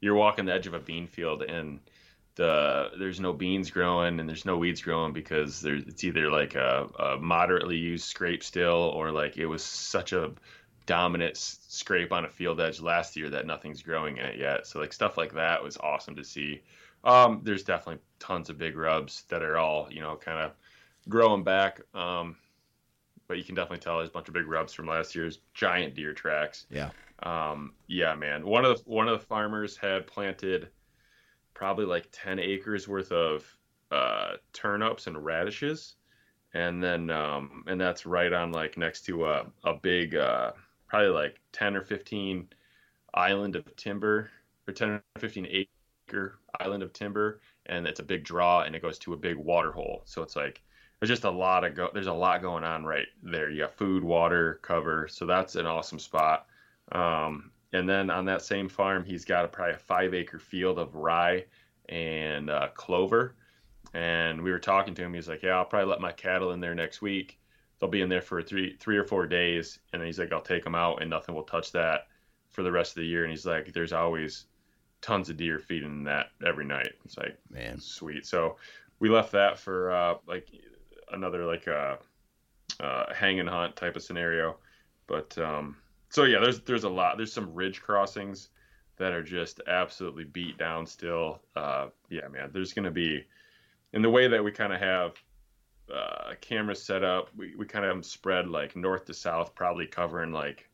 you're 0.00 0.14
walking 0.14 0.44
the 0.44 0.52
edge 0.52 0.66
of 0.66 0.74
a 0.74 0.78
bean 0.78 1.06
field 1.06 1.42
and 1.42 1.80
the 2.36 2.90
there's 2.98 3.20
no 3.20 3.32
beans 3.32 3.70
growing 3.70 4.18
and 4.18 4.28
there's 4.28 4.44
no 4.44 4.56
weeds 4.56 4.82
growing 4.82 5.12
because 5.12 5.60
there's 5.60 5.84
it's 5.84 6.02
either 6.02 6.30
like 6.30 6.54
a, 6.54 6.88
a 6.98 7.18
moderately 7.18 7.76
used 7.76 8.04
scrape 8.04 8.42
still 8.42 8.92
or 8.94 9.12
like 9.12 9.36
it 9.36 9.46
was 9.46 9.62
such 9.62 10.12
a 10.12 10.32
dominant 10.86 11.36
scrape 11.36 12.12
on 12.12 12.24
a 12.24 12.28
field 12.28 12.60
edge 12.60 12.80
last 12.80 13.16
year 13.16 13.30
that 13.30 13.46
nothing's 13.46 13.82
growing 13.82 14.18
in 14.18 14.24
it 14.24 14.38
yet. 14.38 14.66
So 14.66 14.80
like 14.80 14.92
stuff 14.92 15.16
like 15.16 15.34
that 15.34 15.62
was 15.62 15.76
awesome 15.76 16.16
to 16.16 16.24
see. 16.24 16.62
Um, 17.04 17.40
there's 17.42 17.62
definitely 17.62 18.02
tons 18.18 18.50
of 18.50 18.58
big 18.58 18.76
rubs 18.76 19.24
that 19.28 19.42
are 19.42 19.56
all 19.56 19.88
you 19.90 20.00
know 20.00 20.16
kind 20.16 20.38
of 20.38 20.52
growing 21.08 21.44
back. 21.44 21.80
Um, 21.94 22.36
but 23.26 23.38
you 23.38 23.44
can 23.44 23.54
definitely 23.54 23.78
tell 23.78 23.98
there's 23.98 24.10
a 24.10 24.12
bunch 24.12 24.28
of 24.28 24.34
big 24.34 24.46
rubs 24.46 24.72
from 24.72 24.86
last 24.86 25.14
year's 25.14 25.38
giant 25.54 25.94
deer 25.94 26.12
tracks. 26.12 26.66
Yeah. 26.70 26.90
Um, 27.22 27.72
yeah, 27.86 28.14
man. 28.14 28.44
One 28.44 28.64
of 28.64 28.76
the 28.76 28.90
one 28.90 29.08
of 29.08 29.18
the 29.18 29.26
farmers 29.26 29.76
had 29.76 30.06
planted 30.06 30.68
probably 31.54 31.84
like 31.86 32.08
ten 32.12 32.38
acres 32.38 32.88
worth 32.88 33.12
of 33.12 33.44
uh, 33.90 34.32
turnips 34.52 35.06
and 35.06 35.24
radishes, 35.24 35.94
and 36.52 36.82
then 36.82 37.10
um, 37.10 37.64
and 37.66 37.80
that's 37.80 38.06
right 38.06 38.32
on 38.32 38.52
like 38.52 38.76
next 38.76 39.02
to 39.06 39.26
a 39.26 39.46
a 39.64 39.74
big 39.74 40.14
uh, 40.16 40.52
probably 40.88 41.08
like 41.08 41.40
ten 41.52 41.76
or 41.76 41.82
fifteen 41.82 42.48
island 43.14 43.56
of 43.56 43.76
timber 43.76 44.30
or 44.66 44.74
ten 44.74 44.90
or 44.90 45.02
fifteen 45.18 45.46
acre 45.46 46.38
island 46.60 46.82
of 46.82 46.92
timber, 46.92 47.40
and 47.66 47.86
it's 47.86 48.00
a 48.00 48.04
big 48.04 48.24
draw 48.24 48.62
and 48.62 48.74
it 48.74 48.82
goes 48.82 48.98
to 48.98 49.14
a 49.14 49.16
big 49.16 49.36
water 49.36 49.72
hole. 49.72 50.02
So 50.04 50.22
it's 50.22 50.36
like 50.36 50.62
there's 51.00 51.10
just 51.10 51.24
a 51.24 51.30
lot 51.30 51.64
of 51.64 51.74
go 51.74 51.90
there's 51.92 52.06
a 52.06 52.12
lot 52.12 52.42
going 52.42 52.64
on 52.64 52.84
right 52.84 53.06
there. 53.22 53.50
You 53.50 53.62
got 53.62 53.76
food, 53.76 54.02
water, 54.04 54.60
cover, 54.62 55.08
so 55.08 55.26
that's 55.26 55.56
an 55.56 55.66
awesome 55.66 55.98
spot. 55.98 56.46
Um, 56.92 57.50
and 57.74 57.88
then 57.88 58.08
on 58.08 58.24
that 58.26 58.40
same 58.40 58.68
farm, 58.68 59.04
he's 59.04 59.24
got 59.24 59.44
a, 59.44 59.48
probably 59.48 59.74
a 59.74 59.78
five 59.78 60.14
acre 60.14 60.38
field 60.38 60.78
of 60.78 60.94
rye 60.94 61.44
and 61.88 62.48
uh, 62.48 62.68
clover. 62.68 63.34
And 63.92 64.40
we 64.40 64.52
were 64.52 64.60
talking 64.60 64.94
to 64.94 65.02
him. 65.02 65.12
He's 65.12 65.28
like, 65.28 65.42
"Yeah, 65.42 65.56
I'll 65.56 65.64
probably 65.64 65.90
let 65.90 66.00
my 66.00 66.12
cattle 66.12 66.52
in 66.52 66.60
there 66.60 66.74
next 66.74 67.02
week. 67.02 67.40
They'll 67.78 67.90
be 67.90 68.00
in 68.00 68.08
there 68.08 68.22
for 68.22 68.42
three, 68.42 68.76
three 68.78 68.96
or 68.96 69.04
four 69.04 69.26
days." 69.26 69.80
And 69.92 70.00
then 70.00 70.06
he's 70.06 70.20
like, 70.20 70.32
"I'll 70.32 70.40
take 70.40 70.62
them 70.62 70.76
out, 70.76 71.02
and 71.02 71.10
nothing 71.10 71.34
will 71.34 71.42
touch 71.42 71.72
that 71.72 72.06
for 72.50 72.62
the 72.62 72.72
rest 72.72 72.92
of 72.92 73.02
the 73.02 73.06
year." 73.08 73.24
And 73.24 73.30
he's 73.30 73.44
like, 73.44 73.72
"There's 73.72 73.92
always 73.92 74.46
tons 75.00 75.28
of 75.28 75.36
deer 75.36 75.58
feeding 75.58 75.98
in 75.98 76.04
that 76.04 76.28
every 76.46 76.64
night." 76.64 76.92
It's 77.04 77.18
like, 77.18 77.36
Man. 77.50 77.80
sweet. 77.80 78.24
So 78.24 78.56
we 79.00 79.08
left 79.08 79.32
that 79.32 79.58
for 79.58 79.90
uh, 79.90 80.14
like 80.26 80.48
another 81.12 81.44
like 81.44 81.66
a 81.66 81.98
uh, 82.80 82.84
uh, 82.84 83.14
hang 83.14 83.40
and 83.40 83.48
hunt 83.48 83.74
type 83.74 83.96
of 83.96 84.02
scenario. 84.02 84.58
But 85.06 85.36
um, 85.38 85.76
so 86.14 86.22
yeah, 86.22 86.38
there's 86.38 86.60
there's 86.60 86.84
a 86.84 86.88
lot. 86.88 87.16
There's 87.16 87.32
some 87.32 87.52
ridge 87.52 87.82
crossings 87.82 88.50
that 88.98 89.12
are 89.12 89.22
just 89.22 89.60
absolutely 89.66 90.22
beat 90.22 90.56
down 90.56 90.86
still. 90.86 91.40
Uh, 91.56 91.88
yeah, 92.08 92.28
man. 92.28 92.50
There's 92.52 92.72
gonna 92.72 92.92
be 92.92 93.24
in 93.92 94.00
the 94.00 94.10
way 94.10 94.28
that 94.28 94.42
we 94.42 94.52
kind 94.52 94.72
of 94.72 94.78
have 94.78 95.20
uh, 95.92 96.34
cameras 96.40 96.80
set 96.80 97.02
up. 97.02 97.30
We 97.36 97.56
we 97.56 97.66
kind 97.66 97.84
of 97.84 97.96
have 97.96 98.06
spread 98.06 98.48
like 98.48 98.76
north 98.76 99.06
to 99.06 99.14
south, 99.14 99.56
probably 99.56 99.88
covering 99.88 100.30
like 100.30 100.70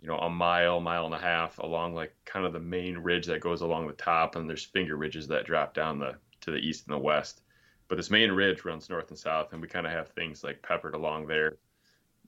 you 0.00 0.08
know, 0.08 0.18
a 0.18 0.30
mile, 0.30 0.80
mile 0.80 1.04
and 1.04 1.14
a 1.14 1.18
half 1.18 1.58
along 1.58 1.94
like 1.94 2.12
kind 2.24 2.44
of 2.44 2.52
the 2.52 2.58
main 2.58 2.98
ridge 2.98 3.26
that 3.26 3.40
goes 3.40 3.60
along 3.60 3.86
the 3.86 3.92
top, 3.92 4.34
and 4.34 4.48
there's 4.48 4.64
finger 4.64 4.96
ridges 4.96 5.28
that 5.28 5.46
drop 5.46 5.74
down 5.74 6.00
the 6.00 6.16
to 6.40 6.50
the 6.50 6.58
east 6.58 6.88
and 6.88 6.94
the 6.96 6.98
west. 6.98 7.42
But 7.86 7.94
this 7.96 8.10
main 8.10 8.32
ridge 8.32 8.64
runs 8.64 8.90
north 8.90 9.10
and 9.10 9.18
south, 9.18 9.52
and 9.52 9.62
we 9.62 9.68
kind 9.68 9.86
of 9.86 9.92
have 9.92 10.08
things 10.08 10.42
like 10.42 10.60
peppered 10.60 10.96
along 10.96 11.28
there. 11.28 11.58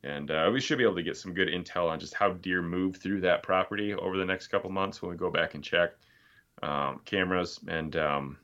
And 0.05 0.31
uh, 0.31 0.51
we 0.53 0.61
should 0.61 0.79
be 0.79 0.85
able 0.85 0.97
to 0.97 1.03
get 1.03 1.17
some 1.17 1.35
good 1.35 1.49
intel 1.49 1.89
on 1.89 2.01
just 2.01 2.15
how 2.15 2.33
deer 2.33 2.61
move 2.61 2.97
through 2.97 3.21
that 3.21 3.43
property 3.43 3.95
over 3.95 4.17
the 4.17 4.25
next 4.25 4.49
couple 4.49 4.71
months 4.71 5.01
when 5.01 5.11
we 5.11 5.17
go 5.17 5.31
back 5.31 5.55
and 5.55 5.63
check 5.63 5.93
um, 6.63 7.01
cameras. 7.05 7.61
And 7.69 7.95
um, 7.97 8.39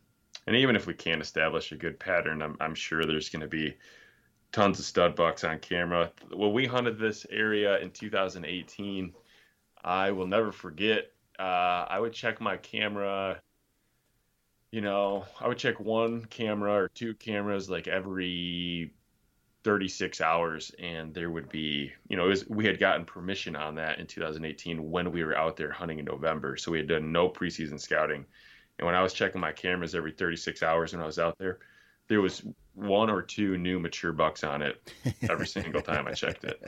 and 0.47 0.57
even 0.57 0.77
if 0.77 0.87
we 0.87 0.95
can't 0.95 1.21
establish 1.21 1.73
a 1.73 1.77
good 1.77 1.99
pattern, 1.99 2.43
I'm, 2.43 2.57
I'm 2.61 2.75
sure 2.75 3.05
there's 3.05 3.29
going 3.29 3.43
to 3.43 3.49
be 3.49 3.77
tons 4.53 4.79
of 4.79 4.85
stud 4.85 5.15
bucks 5.15 5.45
on 5.45 5.59
camera. 5.59 6.11
When 6.33 6.53
we 6.53 6.67
hunted 6.67 6.99
this 6.99 7.27
area 7.29 7.79
in 7.79 7.91
2018, 7.91 9.13
I 9.85 10.11
will 10.13 10.27
never 10.27 10.53
forget. 10.53 11.11
Uh, 11.39 11.87
I 11.89 12.01
would 12.01 12.13
check 12.13 12.41
my 12.41 12.57
camera. 12.57 13.41
You 14.71 14.81
know, 14.81 15.27
I 15.41 15.49
would 15.49 15.59
check 15.59 15.81
one 15.81 16.25
camera 16.25 16.73
or 16.73 16.89
two 16.89 17.15
cameras 17.15 17.69
like 17.69 17.89
every 17.89 18.93
36 19.65 20.21
hours, 20.21 20.73
and 20.79 21.13
there 21.13 21.31
would 21.31 21.49
be, 21.49 21.93
you 22.09 22.17
know, 22.17 22.27
was, 22.27 22.49
we 22.49 22.65
had 22.65 22.79
gotten 22.79 23.05
permission 23.05 23.57
on 23.57 23.75
that 23.75 23.99
in 23.99 24.07
2018 24.07 24.91
when 24.91 25.11
we 25.11 25.25
were 25.25 25.37
out 25.37 25.57
there 25.57 25.71
hunting 25.71 25.99
in 25.99 26.05
November. 26.05 26.57
So 26.57 26.71
we 26.71 26.79
had 26.79 26.89
done 26.89 27.13
no 27.13 27.29
preseason 27.29 27.81
scouting. 27.81 28.25
And 28.79 28.87
when 28.87 28.95
I 28.95 29.03
was 29.03 29.13
checking 29.13 29.41
my 29.41 29.53
cameras 29.53 29.95
every 29.95 30.13
36 30.13 30.63
hours 30.63 30.93
when 30.93 31.03
I 31.03 31.07
was 31.07 31.19
out 31.19 31.37
there, 31.39 31.59
there 32.07 32.21
was 32.21 32.43
one 32.75 33.11
or 33.11 33.23
two 33.23 33.59
new 33.59 33.79
mature 33.79 34.13
bucks 34.13 34.45
on 34.45 34.63
it 34.63 34.93
every 35.29 35.47
single 35.47 35.83
time 35.83 36.07
I 36.07 36.13
checked 36.13 36.45
it. 36.45 36.63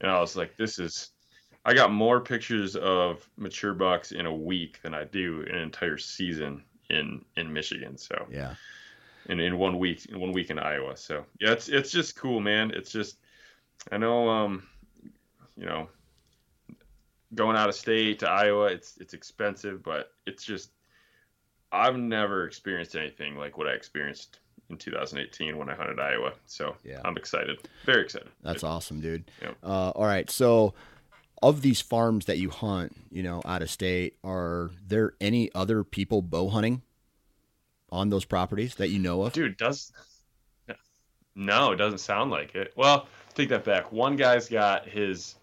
And 0.00 0.10
I 0.10 0.20
was 0.20 0.36
like, 0.36 0.56
this 0.56 0.78
is 0.78 1.10
I 1.64 1.72
got 1.72 1.90
more 1.90 2.20
pictures 2.20 2.76
of 2.76 3.26
mature 3.36 3.72
bucks 3.72 4.12
in 4.12 4.26
a 4.26 4.34
week 4.34 4.80
than 4.82 4.92
I 4.92 5.04
do 5.04 5.44
an 5.48 5.56
entire 5.56 5.96
season 5.96 6.62
in 6.90 7.24
in 7.36 7.52
Michigan. 7.52 7.96
So 7.96 8.26
yeah. 8.30 8.54
In, 9.26 9.40
in 9.40 9.58
one 9.58 9.78
week 9.78 10.06
in 10.06 10.20
one 10.20 10.32
week 10.32 10.50
in 10.50 10.58
Iowa. 10.58 10.96
So 10.96 11.24
yeah, 11.40 11.52
it's 11.52 11.68
it's 11.68 11.90
just 11.90 12.16
cool, 12.16 12.40
man. 12.40 12.70
It's 12.74 12.92
just 12.92 13.18
I 13.90 13.96
know 13.96 14.28
um 14.28 14.64
you 15.56 15.66
know 15.66 15.88
going 17.34 17.56
out 17.56 17.68
of 17.68 17.74
state 17.74 18.20
to 18.20 18.28
Iowa, 18.28 18.66
it's 18.66 18.96
it's 18.98 19.14
expensive, 19.14 19.82
but 19.82 20.12
it's 20.26 20.44
just 20.44 20.70
I've 21.72 21.96
never 21.96 22.46
experienced 22.46 22.96
anything 22.96 23.36
like 23.36 23.58
what 23.58 23.66
I 23.66 23.72
experienced 23.72 24.40
in 24.70 24.76
2018 24.76 25.56
when 25.58 25.68
I 25.68 25.74
hunted 25.74 25.98
Iowa. 25.98 26.32
So 26.46 26.76
yeah. 26.84 27.00
I'm 27.04 27.16
excited, 27.16 27.68
very 27.84 28.02
excited. 28.02 28.28
That's 28.42 28.62
awesome, 28.62 29.00
dude. 29.00 29.30
Yeah. 29.42 29.52
Uh, 29.62 29.90
all 29.90 30.06
right, 30.06 30.30
so 30.30 30.74
of 31.42 31.60
these 31.62 31.80
farms 31.80 32.26
that 32.26 32.38
you 32.38 32.48
hunt, 32.48 32.96
you 33.10 33.22
know, 33.22 33.42
out 33.44 33.60
of 33.60 33.70
state, 33.70 34.16
are 34.24 34.70
there 34.86 35.14
any 35.20 35.52
other 35.54 35.84
people 35.84 36.22
bow 36.22 36.48
hunting 36.48 36.82
on 37.94 38.10
those 38.10 38.24
properties 38.24 38.74
that 38.74 38.90
you 38.90 38.98
know 38.98 39.22
of? 39.22 39.32
Dude, 39.32 39.56
does 39.56 39.92
no, 41.34 41.72
it 41.72 41.76
doesn't 41.76 41.98
sound 41.98 42.30
like 42.30 42.54
it. 42.54 42.72
Well, 42.76 43.08
take 43.34 43.48
that 43.48 43.64
back. 43.64 43.90
One 43.92 44.16
guy's 44.16 44.48
got 44.48 44.88
his 44.88 45.36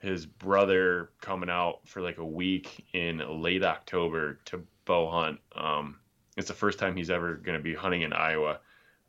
his 0.00 0.26
brother 0.26 1.10
coming 1.20 1.50
out 1.50 1.80
for 1.84 2.00
like 2.00 2.18
a 2.18 2.24
week 2.24 2.84
in 2.92 3.18
late 3.42 3.64
October 3.64 4.38
to 4.46 4.62
bow 4.84 5.10
hunt. 5.10 5.40
Um, 5.54 5.98
it's 6.36 6.48
the 6.48 6.54
first 6.54 6.78
time 6.78 6.94
he's 6.94 7.10
ever 7.10 7.34
going 7.34 7.56
to 7.56 7.62
be 7.62 7.74
hunting 7.74 8.02
in 8.02 8.12
Iowa. 8.12 8.60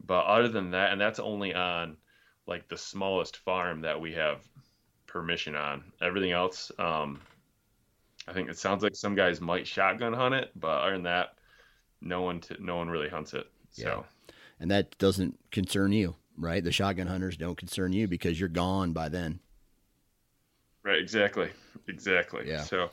But 0.06 0.26
other 0.26 0.48
than 0.48 0.72
that, 0.72 0.92
and 0.92 1.00
that's 1.00 1.20
only 1.20 1.54
on 1.54 1.98
like 2.48 2.68
the 2.68 2.78
smallest 2.78 3.38
farm 3.38 3.82
that 3.82 4.00
we 4.00 4.14
have 4.14 4.40
permission 5.06 5.56
on. 5.56 5.84
Everything 6.02 6.32
else, 6.32 6.72
um, 6.80 7.20
I 8.28 8.34
think 8.34 8.50
it 8.50 8.58
sounds 8.58 8.82
like 8.82 8.96
some 8.96 9.16
guys 9.16 9.42
might 9.42 9.68
shotgun 9.68 10.14
hunt 10.14 10.36
it, 10.36 10.52
but 10.56 10.82
other 10.82 10.94
than 10.94 11.04
that, 11.04 11.37
no 12.02 12.22
one 12.22 12.42
t- 12.42 12.56
no 12.60 12.78
one 12.78 12.90
really 12.90 13.10
hunts 13.10 13.34
it. 13.34 13.48
So, 13.72 14.06
yeah. 14.28 14.34
and 14.60 14.72
that 14.72 14.98
doesn't 14.98 15.38
concern 15.52 15.92
you, 15.92 16.16
right? 16.38 16.64
The 16.64 16.72
shotgun 16.72 17.08
hunters 17.08 17.38
don't 17.38 17.58
concern 17.58 17.94
you 17.94 18.08
because 18.08 18.40
you're 18.40 18.50
gone 18.50 18.94
by 18.94 19.10
then. 19.10 19.40
Right. 20.84 21.00
Exactly. 21.00 21.50
Exactly. 21.88 22.48
Yeah. 22.48 22.62
So, 22.62 22.90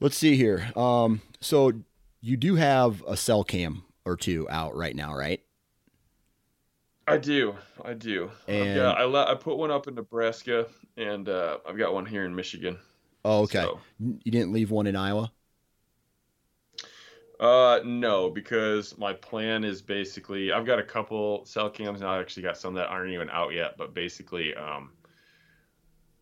let's 0.00 0.16
see 0.16 0.36
here. 0.36 0.70
Um, 0.76 1.22
so 1.40 1.72
you 2.20 2.36
do 2.36 2.56
have 2.56 3.02
a 3.06 3.16
cell 3.16 3.44
cam 3.44 3.84
or 4.04 4.16
two 4.16 4.48
out 4.50 4.76
right 4.76 4.94
now, 4.94 5.14
right? 5.14 5.40
I 7.06 7.18
do, 7.18 7.54
I 7.84 7.92
do. 7.92 8.30
And 8.48 8.76
yeah, 8.76 8.92
I 8.92 9.32
I 9.32 9.34
put 9.34 9.58
one 9.58 9.70
up 9.70 9.88
in 9.88 9.94
Nebraska, 9.94 10.66
and 10.96 11.28
uh, 11.28 11.58
I've 11.68 11.76
got 11.76 11.92
one 11.92 12.06
here 12.06 12.24
in 12.24 12.34
Michigan. 12.34 12.78
Oh, 13.24 13.42
okay. 13.42 13.62
So. 13.62 13.80
You 13.98 14.32
didn't 14.32 14.52
leave 14.52 14.70
one 14.70 14.86
in 14.86 14.96
Iowa? 14.96 15.30
Uh, 17.44 17.80
no, 17.84 18.30
because 18.30 18.96
my 18.96 19.12
plan 19.12 19.64
is 19.64 19.82
basically 19.82 20.50
I've 20.50 20.64
got 20.64 20.78
a 20.78 20.82
couple 20.82 21.44
cell 21.44 21.68
cams, 21.68 22.00
and 22.00 22.08
I 22.08 22.18
actually 22.18 22.44
got 22.44 22.56
some 22.56 22.72
that 22.74 22.86
aren't 22.86 23.12
even 23.12 23.28
out 23.28 23.52
yet. 23.52 23.76
But 23.76 23.92
basically, 23.92 24.54
um, 24.54 24.92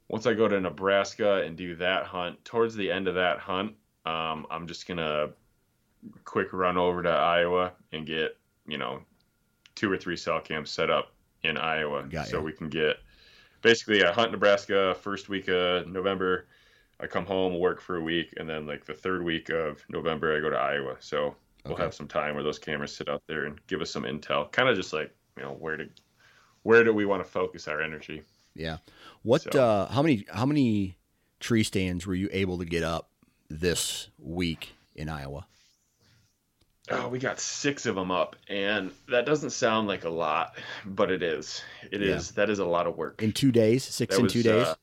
once 0.08 0.26
I 0.26 0.34
go 0.34 0.48
to 0.48 0.60
Nebraska 0.60 1.42
and 1.42 1.56
do 1.56 1.76
that 1.76 2.06
hunt, 2.06 2.44
towards 2.44 2.74
the 2.74 2.90
end 2.90 3.06
of 3.06 3.14
that 3.14 3.38
hunt, 3.38 3.74
um, 4.04 4.48
I'm 4.50 4.66
just 4.66 4.88
gonna 4.88 5.28
quick 6.24 6.52
run 6.52 6.76
over 6.76 7.04
to 7.04 7.10
Iowa 7.10 7.72
and 7.92 8.04
get 8.04 8.36
you 8.66 8.78
know 8.78 9.00
two 9.76 9.92
or 9.92 9.96
three 9.96 10.16
cell 10.16 10.40
cams 10.40 10.72
set 10.72 10.90
up 10.90 11.12
in 11.44 11.56
Iowa, 11.56 12.02
so 12.24 12.40
we 12.40 12.52
can 12.52 12.68
get 12.68 12.96
basically 13.60 14.04
I 14.04 14.10
hunt 14.10 14.32
Nebraska 14.32 14.96
first 15.00 15.28
week 15.28 15.46
of 15.46 15.86
November. 15.86 16.48
I 17.00 17.06
come 17.06 17.26
home, 17.26 17.58
work 17.58 17.80
for 17.80 17.96
a 17.96 18.02
week, 18.02 18.34
and 18.36 18.48
then 18.48 18.66
like 18.66 18.84
the 18.84 18.94
third 18.94 19.24
week 19.24 19.48
of 19.48 19.84
November, 19.88 20.36
I 20.36 20.40
go 20.40 20.50
to 20.50 20.56
Iowa. 20.56 20.96
So 21.00 21.34
we'll 21.64 21.74
okay. 21.74 21.82
have 21.82 21.94
some 21.94 22.08
time 22.08 22.34
where 22.34 22.44
those 22.44 22.58
cameras 22.58 22.94
sit 22.94 23.08
out 23.08 23.22
there 23.26 23.46
and 23.46 23.58
give 23.66 23.80
us 23.80 23.90
some 23.90 24.04
intel, 24.04 24.50
kind 24.52 24.68
of 24.68 24.76
just 24.76 24.92
like 24.92 25.14
you 25.36 25.42
know 25.42 25.52
where 25.52 25.76
to 25.76 25.88
where 26.62 26.84
do 26.84 26.92
we 26.92 27.04
want 27.04 27.24
to 27.24 27.28
focus 27.28 27.68
our 27.68 27.82
energy. 27.82 28.22
Yeah. 28.54 28.78
What? 29.22 29.42
So, 29.42 29.62
uh, 29.62 29.92
how 29.92 30.02
many? 30.02 30.26
How 30.32 30.46
many 30.46 30.96
tree 31.40 31.64
stands 31.64 32.06
were 32.06 32.14
you 32.14 32.28
able 32.32 32.58
to 32.58 32.64
get 32.64 32.82
up 32.82 33.08
this 33.48 34.08
week 34.18 34.72
in 34.94 35.08
Iowa? 35.08 35.46
Oh, 36.90 37.08
we 37.08 37.18
got 37.18 37.38
six 37.38 37.86
of 37.86 37.94
them 37.94 38.10
up, 38.10 38.36
and 38.48 38.90
that 39.08 39.24
doesn't 39.24 39.50
sound 39.50 39.86
like 39.86 40.04
a 40.04 40.10
lot, 40.10 40.56
but 40.84 41.10
it 41.10 41.22
is. 41.22 41.62
It 41.90 42.00
yeah. 42.00 42.16
is. 42.16 42.32
That 42.32 42.50
is 42.50 42.58
a 42.58 42.64
lot 42.64 42.86
of 42.86 42.96
work 42.96 43.22
in 43.22 43.32
two 43.32 43.52
days. 43.52 43.84
Six 43.84 44.14
that 44.14 44.18
in 44.18 44.24
was, 44.24 44.32
two 44.32 44.42
days. 44.42 44.66
Uh, 44.66 44.74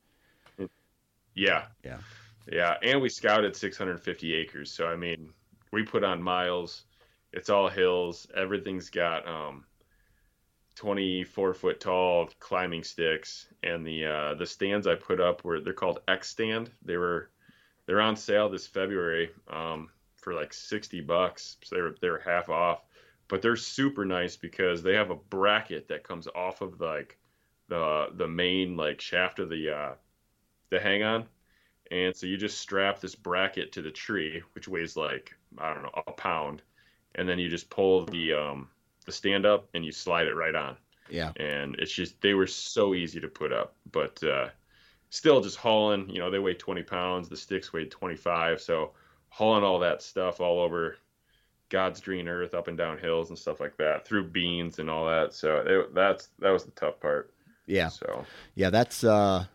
yeah. 1.40 1.64
Yeah. 1.84 1.98
Yeah, 2.50 2.76
and 2.82 3.00
we 3.00 3.08
scouted 3.08 3.54
650 3.54 4.34
acres. 4.34 4.72
So 4.72 4.86
I 4.86 4.96
mean, 4.96 5.32
we 5.72 5.82
put 5.82 6.04
on 6.04 6.22
miles. 6.22 6.84
It's 7.32 7.50
all 7.50 7.68
hills. 7.68 8.26
Everything's 8.34 8.90
got 8.90 9.26
um, 9.28 9.64
24 10.74 11.54
foot 11.54 11.80
tall 11.80 12.28
climbing 12.40 12.82
sticks, 12.82 13.46
and 13.62 13.86
the 13.86 14.06
uh, 14.06 14.34
the 14.34 14.46
stands 14.46 14.86
I 14.86 14.94
put 14.96 15.20
up 15.20 15.44
were 15.44 15.60
they're 15.60 15.72
called 15.72 16.00
X 16.08 16.30
stand. 16.30 16.70
They 16.84 16.96
were 16.96 17.30
they're 17.86 18.00
on 18.00 18.16
sale 18.16 18.48
this 18.48 18.66
February. 18.66 19.30
Um, 19.48 19.90
for 20.20 20.34
like 20.34 20.52
60 20.52 21.00
bucks. 21.00 21.56
So 21.64 21.76
they 21.76 21.82
were, 21.82 21.94
they 22.00 22.10
were 22.10 22.22
half 22.24 22.48
off, 22.48 22.82
but 23.28 23.42
they're 23.42 23.56
super 23.56 24.04
nice 24.04 24.36
because 24.36 24.82
they 24.82 24.94
have 24.94 25.10
a 25.10 25.16
bracket 25.16 25.88
that 25.88 26.04
comes 26.04 26.28
off 26.34 26.60
of 26.60 26.80
like 26.80 27.18
the, 27.68 28.08
the 28.14 28.28
main 28.28 28.76
like 28.76 29.00
shaft 29.00 29.38
of 29.38 29.48
the, 29.48 29.70
uh, 29.70 29.94
the 30.70 30.80
hang 30.80 31.02
on. 31.02 31.26
And 31.90 32.14
so 32.14 32.26
you 32.26 32.36
just 32.36 32.58
strap 32.58 33.00
this 33.00 33.14
bracket 33.14 33.72
to 33.72 33.82
the 33.82 33.90
tree, 33.90 34.42
which 34.54 34.68
weighs 34.68 34.96
like, 34.96 35.34
I 35.58 35.74
don't 35.74 35.82
know, 35.82 36.02
a 36.06 36.12
pound. 36.12 36.62
And 37.16 37.28
then 37.28 37.38
you 37.38 37.48
just 37.48 37.68
pull 37.68 38.06
the, 38.06 38.34
um, 38.34 38.68
the 39.06 39.12
stand 39.12 39.44
up 39.44 39.68
and 39.74 39.84
you 39.84 39.90
slide 39.90 40.28
it 40.28 40.34
right 40.34 40.54
on. 40.54 40.76
Yeah. 41.08 41.32
And 41.36 41.74
it's 41.76 41.92
just, 41.92 42.20
they 42.20 42.34
were 42.34 42.46
so 42.46 42.94
easy 42.94 43.20
to 43.20 43.28
put 43.28 43.52
up, 43.52 43.74
but, 43.90 44.22
uh, 44.22 44.50
still 45.10 45.40
just 45.40 45.56
hauling, 45.56 46.08
you 46.08 46.20
know, 46.20 46.30
they 46.30 46.38
weigh 46.38 46.54
20 46.54 46.84
pounds, 46.84 47.28
the 47.28 47.36
sticks 47.36 47.72
weighed 47.72 47.90
25. 47.90 48.60
So 48.60 48.92
hauling 49.28 49.64
all 49.64 49.80
that 49.80 50.02
stuff 50.02 50.40
all 50.40 50.60
over 50.60 50.96
God's 51.70 52.00
green 52.00 52.28
earth, 52.28 52.54
up 52.54 52.68
and 52.68 52.76
down 52.76 52.98
hills 52.98 53.30
and 53.30 53.38
stuff 53.38 53.60
like 53.60 53.76
that, 53.78 54.06
through 54.06 54.28
beans 54.28 54.78
and 54.78 54.90
all 54.90 55.06
that. 55.06 55.32
So 55.32 55.56
it, 55.66 55.94
that's 55.94 56.28
that 56.40 56.50
was 56.50 56.64
the 56.64 56.72
tough 56.72 57.00
part. 57.00 57.32
Yeah. 57.66 57.88
So 57.88 58.24
yeah, 58.54 58.70
that's 58.70 59.04
uh, 59.04 59.46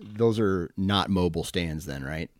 those 0.00 0.38
are 0.38 0.70
not 0.76 1.10
mobile 1.10 1.44
stands 1.44 1.86
then, 1.86 2.04
right? 2.04 2.30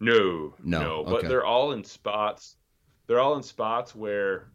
No, 0.00 0.54
no, 0.62 0.80
no. 0.80 1.04
But 1.04 1.28
they're 1.28 1.44
all 1.44 1.72
in 1.72 1.84
spots. 1.84 2.56
They're 3.06 3.20
all 3.20 3.36
in 3.36 3.42
spots 3.42 3.94
where 3.94 4.48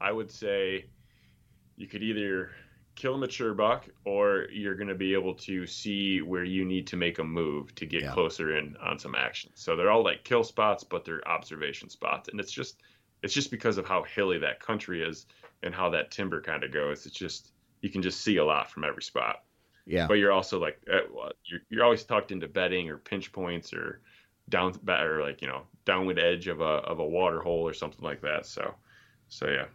I 0.00 0.12
would 0.12 0.30
say 0.30 0.86
you 1.76 1.86
could 1.86 2.02
either 2.02 2.50
kill 2.94 3.14
a 3.14 3.18
mature 3.18 3.54
buck 3.54 3.88
or 4.04 4.46
you're 4.52 4.74
going 4.74 4.88
to 4.88 4.94
be 4.94 5.14
able 5.14 5.34
to 5.34 5.66
see 5.66 6.22
where 6.22 6.44
you 6.44 6.64
need 6.64 6.86
to 6.88 6.96
make 6.96 7.18
a 7.18 7.24
move 7.24 7.74
to 7.74 7.86
get 7.86 8.02
yeah. 8.02 8.12
closer 8.12 8.56
in 8.56 8.76
on 8.82 8.98
some 8.98 9.14
action. 9.14 9.50
So 9.54 9.74
they're 9.74 9.90
all 9.90 10.04
like 10.04 10.22
kill 10.22 10.44
spots 10.44 10.84
but 10.84 11.04
they're 11.04 11.26
observation 11.26 11.88
spots. 11.88 12.28
And 12.28 12.38
it's 12.38 12.52
just 12.52 12.82
it's 13.22 13.34
just 13.34 13.50
because 13.50 13.78
of 13.78 13.86
how 13.86 14.02
hilly 14.02 14.38
that 14.38 14.60
country 14.60 15.02
is 15.02 15.26
and 15.62 15.74
how 15.74 15.90
that 15.90 16.10
timber 16.10 16.40
kind 16.40 16.62
of 16.62 16.72
goes. 16.72 17.06
It's 17.06 17.16
just 17.16 17.52
you 17.80 17.90
can 17.90 18.02
just 18.02 18.20
see 18.20 18.36
a 18.36 18.44
lot 18.44 18.70
from 18.70 18.84
every 18.84 19.02
spot 19.02 19.42
Yeah. 19.86 20.06
But 20.06 20.14
you're 20.14 20.32
also 20.32 20.58
like 20.58 20.80
you're 21.44 21.60
you're 21.68 21.84
always 21.84 22.04
tucked 22.04 22.32
into 22.32 22.48
bedding 22.48 22.88
or 22.88 22.96
pinch 22.96 23.32
points 23.32 23.72
or 23.72 24.00
down 24.48 24.74
or 24.88 25.22
like 25.22 25.42
you 25.42 25.48
know 25.48 25.62
downwind 25.84 26.18
edge 26.18 26.48
of 26.48 26.60
a 26.60 26.64
of 26.64 26.98
a 26.98 27.06
water 27.06 27.40
hole 27.40 27.68
or 27.68 27.74
something 27.74 28.04
like 28.04 28.22
that. 28.22 28.46
So 28.46 28.74
so 29.28 29.48
yeah, 29.48 29.66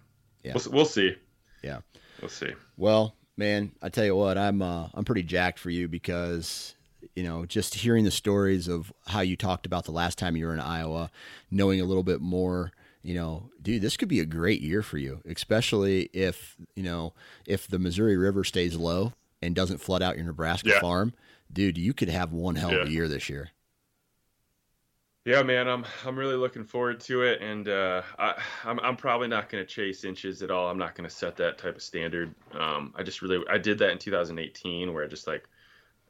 Yeah. 0.43 0.53
We'll, 0.55 0.73
we'll 0.73 0.85
see. 0.85 1.15
Yeah. 1.63 1.79
We'll 2.21 2.29
see. 2.29 2.53
Well, 2.77 3.15
man, 3.37 3.71
I 3.81 3.89
tell 3.89 4.05
you 4.05 4.15
what, 4.15 4.37
I'm 4.37 4.61
uh, 4.61 4.87
I'm 4.93 5.05
pretty 5.05 5.23
jacked 5.23 5.59
for 5.59 5.69
you 5.69 5.87
because 5.87 6.75
you 7.15 7.23
know 7.23 7.45
just 7.45 7.75
hearing 7.75 8.03
the 8.03 8.11
stories 8.11 8.67
of 8.67 8.91
how 9.07 9.21
you 9.21 9.35
talked 9.35 9.65
about 9.65 9.85
the 9.85 9.91
last 9.91 10.17
time 10.17 10.35
you 10.35 10.47
were 10.47 10.53
in 10.53 10.59
Iowa, 10.59 11.11
knowing 11.51 11.81
a 11.81 11.85
little 11.85 12.03
bit 12.03 12.21
more. 12.21 12.71
You 13.01 13.15
know, 13.15 13.49
dude, 13.61 13.81
this 13.81 13.95
could 13.95 14.09
be 14.09 14.19
a 14.19 14.25
great 14.25 14.59
year 14.59 14.81
for 14.81 14.97
you, 14.97 15.21
especially 15.25 16.09
if 16.13 16.57
you 16.75 16.83
know 16.83 17.13
if 17.45 17.67
the 17.67 17.79
Missouri 17.79 18.17
River 18.17 18.43
stays 18.43 18.75
low 18.75 19.13
and 19.41 19.55
doesn't 19.55 19.79
flood 19.79 20.01
out 20.01 20.15
your 20.15 20.25
Nebraska 20.25 20.69
Yeah. 20.69 20.79
farm. 20.79 21.13
Dude, 21.51 21.77
you 21.77 21.93
could 21.93 22.09
have 22.09 22.31
one 22.31 22.55
hell 22.55 22.73
of 22.73 22.87
a 22.87 22.91
year 22.91 23.07
this 23.07 23.29
year. 23.29 23.49
Yeah, 25.25 25.43
man, 25.43 25.67
I'm 25.67 25.85
I'm 26.05 26.17
really 26.17 26.35
looking 26.35 26.63
forward 26.63 26.99
to 27.01 27.23
it, 27.23 27.41
and 27.41 27.67
uh, 27.67 28.01
I, 28.17 28.41
I'm 28.63 28.79
I'm 28.79 28.95
probably 28.95 29.27
not 29.27 29.49
going 29.49 29.63
to 29.63 29.67
chase 29.67 30.03
inches 30.03 30.41
at 30.41 30.49
all. 30.49 30.69
I'm 30.69 30.77
not 30.77 30.95
going 30.95 31.07
to 31.07 31.13
set 31.13 31.35
that 31.37 31.57
type 31.57 31.75
of 31.75 31.81
standard. 31.83 32.33
Um, 32.53 32.93
I 32.95 33.03
just 33.03 33.21
really 33.21 33.43
I 33.49 33.57
did 33.57 33.77
that 33.79 33.91
in 33.91 33.97
2018, 33.97 34.93
where 34.93 35.03
I 35.03 35.07
just 35.07 35.27
like 35.27 35.47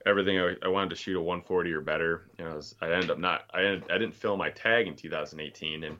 everything 0.06 0.40
I, 0.40 0.56
I 0.64 0.68
wanted 0.68 0.92
to 0.92 0.96
shoot 0.96 1.18
a 1.18 1.22
140 1.22 1.74
or 1.74 1.82
better. 1.82 2.30
You 2.38 2.46
know, 2.46 2.52
I, 2.52 2.56
was, 2.56 2.76
I 2.82 2.92
ended 2.92 3.10
up 3.10 3.18
not 3.18 3.46
I 3.54 3.64
ended, 3.64 3.86
I 3.92 3.98
didn't 3.98 4.14
fill 4.14 4.38
my 4.38 4.52
tag 4.52 4.88
in 4.88 4.96
2018, 4.96 5.86
and 5.86 5.98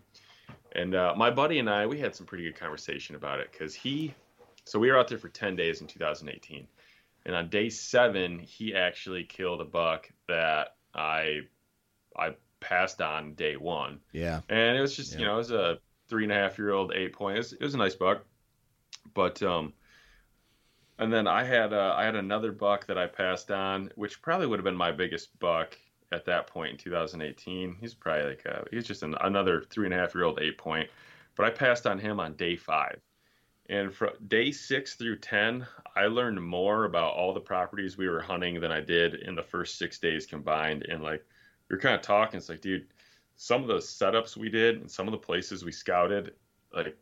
and 0.74 0.96
uh, 0.96 1.14
my 1.18 1.32
buddy 1.32 1.60
and 1.60 1.70
I 1.70 1.88
we 1.88 2.00
had 2.00 2.16
some 2.16 2.28
pretty 2.28 2.44
good 2.44 2.56
conversation 2.56 3.16
about 3.16 3.40
it 3.40 3.52
because 3.52 3.74
he 3.74 4.14
so 4.66 4.78
we 4.78 4.92
were 4.92 4.98
out 5.00 5.08
there 5.08 5.18
for 5.18 5.30
10 5.30 5.56
days 5.56 5.82
in 5.82 5.88
2018, 5.88 6.68
and 7.30 7.36
on 7.36 7.48
day 7.48 7.70
seven 7.70 8.40
he 8.40 8.74
actually 8.74 9.24
killed 9.24 9.62
a 9.62 9.66
buck 9.66 10.12
that 10.28 10.78
I 10.96 11.42
I 12.18 12.36
passed 12.60 13.02
on 13.02 13.36
day 13.36 13.56
one 13.56 14.00
Yeah, 14.12 14.42
and 14.50 14.76
it 14.76 14.82
was 14.82 14.96
just 14.96 15.14
Yeah. 15.14 15.20
you 15.20 15.26
know 15.26 15.36
it 15.36 15.38
was 15.38 15.52
a 15.52 15.80
three 16.08 16.24
and 16.24 16.32
a 16.32 16.36
half 16.36 16.58
year 16.58 16.72
old 16.72 16.92
eight 16.96 17.14
point. 17.14 17.36
It 17.36 17.40
was, 17.40 17.54
it 17.54 17.62
was 17.62 17.76
a 17.76 17.78
nice 17.78 17.94
buck, 17.94 18.26
but 19.14 19.44
um, 19.44 19.74
and 20.98 21.14
then 21.14 21.28
I 21.28 21.44
had 21.44 21.72
uh, 21.72 21.94
I 21.96 22.04
had 22.04 22.16
another 22.16 22.52
buck 22.52 22.88
that 22.88 22.98
I 22.98 23.06
passed 23.06 23.52
on, 23.52 23.92
which 23.96 24.24
probably 24.24 24.48
would 24.48 24.58
have 24.58 24.66
been 24.66 24.76
my 24.76 24.92
biggest 24.92 25.38
buck 25.38 25.78
at 26.12 26.26
that 26.26 26.48
point 26.48 26.72
in 26.72 26.78
2018. 26.78 27.78
He's 27.80 27.94
probably 27.94 28.24
like 28.30 28.46
uh 28.48 28.64
he's 28.72 28.88
just 28.88 29.04
an, 29.04 29.14
another 29.22 29.62
three 29.70 29.86
and 29.86 29.94
a 29.94 29.98
half 29.98 30.16
year 30.16 30.24
old 30.24 30.40
eight 30.42 30.58
point, 30.58 30.90
but 31.36 31.46
I 31.46 31.52
passed 31.52 31.86
on 31.86 32.00
him 32.00 32.20
on 32.20 32.34
day 32.34 32.56
five. 32.56 33.00
And 33.70 33.94
from 33.94 34.10
day 34.28 34.52
six 34.52 34.96
through 34.96 35.18
10, 35.18 35.66
I 35.96 36.06
learned 36.06 36.44
more 36.44 36.86
about 36.86 37.14
all 37.14 37.34
the 37.34 37.40
properties 37.40 37.98
we 37.98 38.10
were 38.10 38.20
hunting 38.20 38.60
than 38.60 38.72
I 38.72 38.82
did 38.82 39.14
in 39.14 39.36
the 39.36 39.44
first 39.44 39.78
six 39.78 40.00
days 40.00 40.26
combined. 40.26 40.88
And 40.90 41.04
like, 41.04 41.24
we 41.70 41.76
were 41.76 41.80
kind 41.82 41.94
of 41.94 42.02
talking, 42.02 42.40
it's 42.40 42.50
like, 42.50 42.62
dude, 42.62 42.88
some 43.36 43.62
of 43.62 43.68
the 43.68 43.76
setups 43.76 44.36
we 44.36 44.50
did 44.50 44.82
and 44.82 44.90
some 44.90 45.08
of 45.08 45.12
the 45.12 45.20
places 45.20 45.64
we 45.64 45.72
scouted, 45.72 46.34
like, 46.74 46.98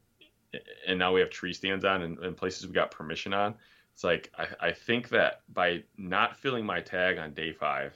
and 0.85 0.99
now 0.99 1.13
we 1.13 1.21
have 1.21 1.29
tree 1.29 1.53
stands 1.53 1.85
on 1.85 2.01
and, 2.01 2.19
and 2.19 2.35
places 2.35 2.67
we 2.67 2.73
got 2.73 2.91
permission 2.91 3.33
on. 3.33 3.55
It's 3.93 4.03
like, 4.03 4.29
I, 4.37 4.67
I 4.67 4.71
think 4.73 5.07
that 5.09 5.43
by 5.53 5.83
not 5.97 6.37
filling 6.37 6.65
my 6.65 6.81
tag 6.81 7.17
on 7.17 7.33
day 7.33 7.53
five 7.53 7.93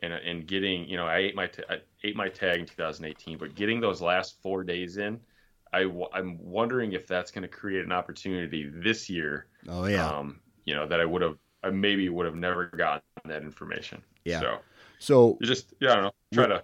and, 0.00 0.12
and 0.12 0.46
getting, 0.46 0.88
you 0.88 0.96
know, 0.96 1.06
I 1.06 1.18
ate 1.18 1.34
my, 1.34 1.46
ta- 1.48 1.64
I 1.68 1.78
ate 2.04 2.14
my 2.14 2.28
tag 2.28 2.60
in 2.60 2.66
2018, 2.66 3.36
but 3.36 3.56
getting 3.56 3.80
those 3.80 4.00
last 4.00 4.40
four 4.42 4.62
days 4.62 4.96
in, 4.96 5.20
I, 5.72 5.82
w- 5.82 6.08
I'm 6.12 6.38
wondering 6.42 6.92
if 6.92 7.06
that's 7.06 7.30
going 7.30 7.42
to 7.42 7.48
create 7.48 7.84
an 7.84 7.92
opportunity 7.92 8.68
this 8.72 9.10
year. 9.10 9.46
oh 9.68 9.86
yeah. 9.86 10.08
Um, 10.08 10.40
you 10.64 10.74
know, 10.74 10.86
that 10.86 11.00
I 11.00 11.04
would 11.04 11.22
have, 11.22 11.36
I 11.62 11.70
maybe 11.70 12.08
would 12.08 12.26
have 12.26 12.36
never 12.36 12.66
gotten 12.66 13.02
that 13.26 13.42
information. 13.42 14.02
Yeah. 14.24 14.40
So 14.40 14.58
So 14.98 15.38
just, 15.42 15.74
yeah, 15.80 15.92
I 15.92 15.94
don't 15.96 16.04
know, 16.04 16.12
try 16.32 16.46
to, 16.46 16.62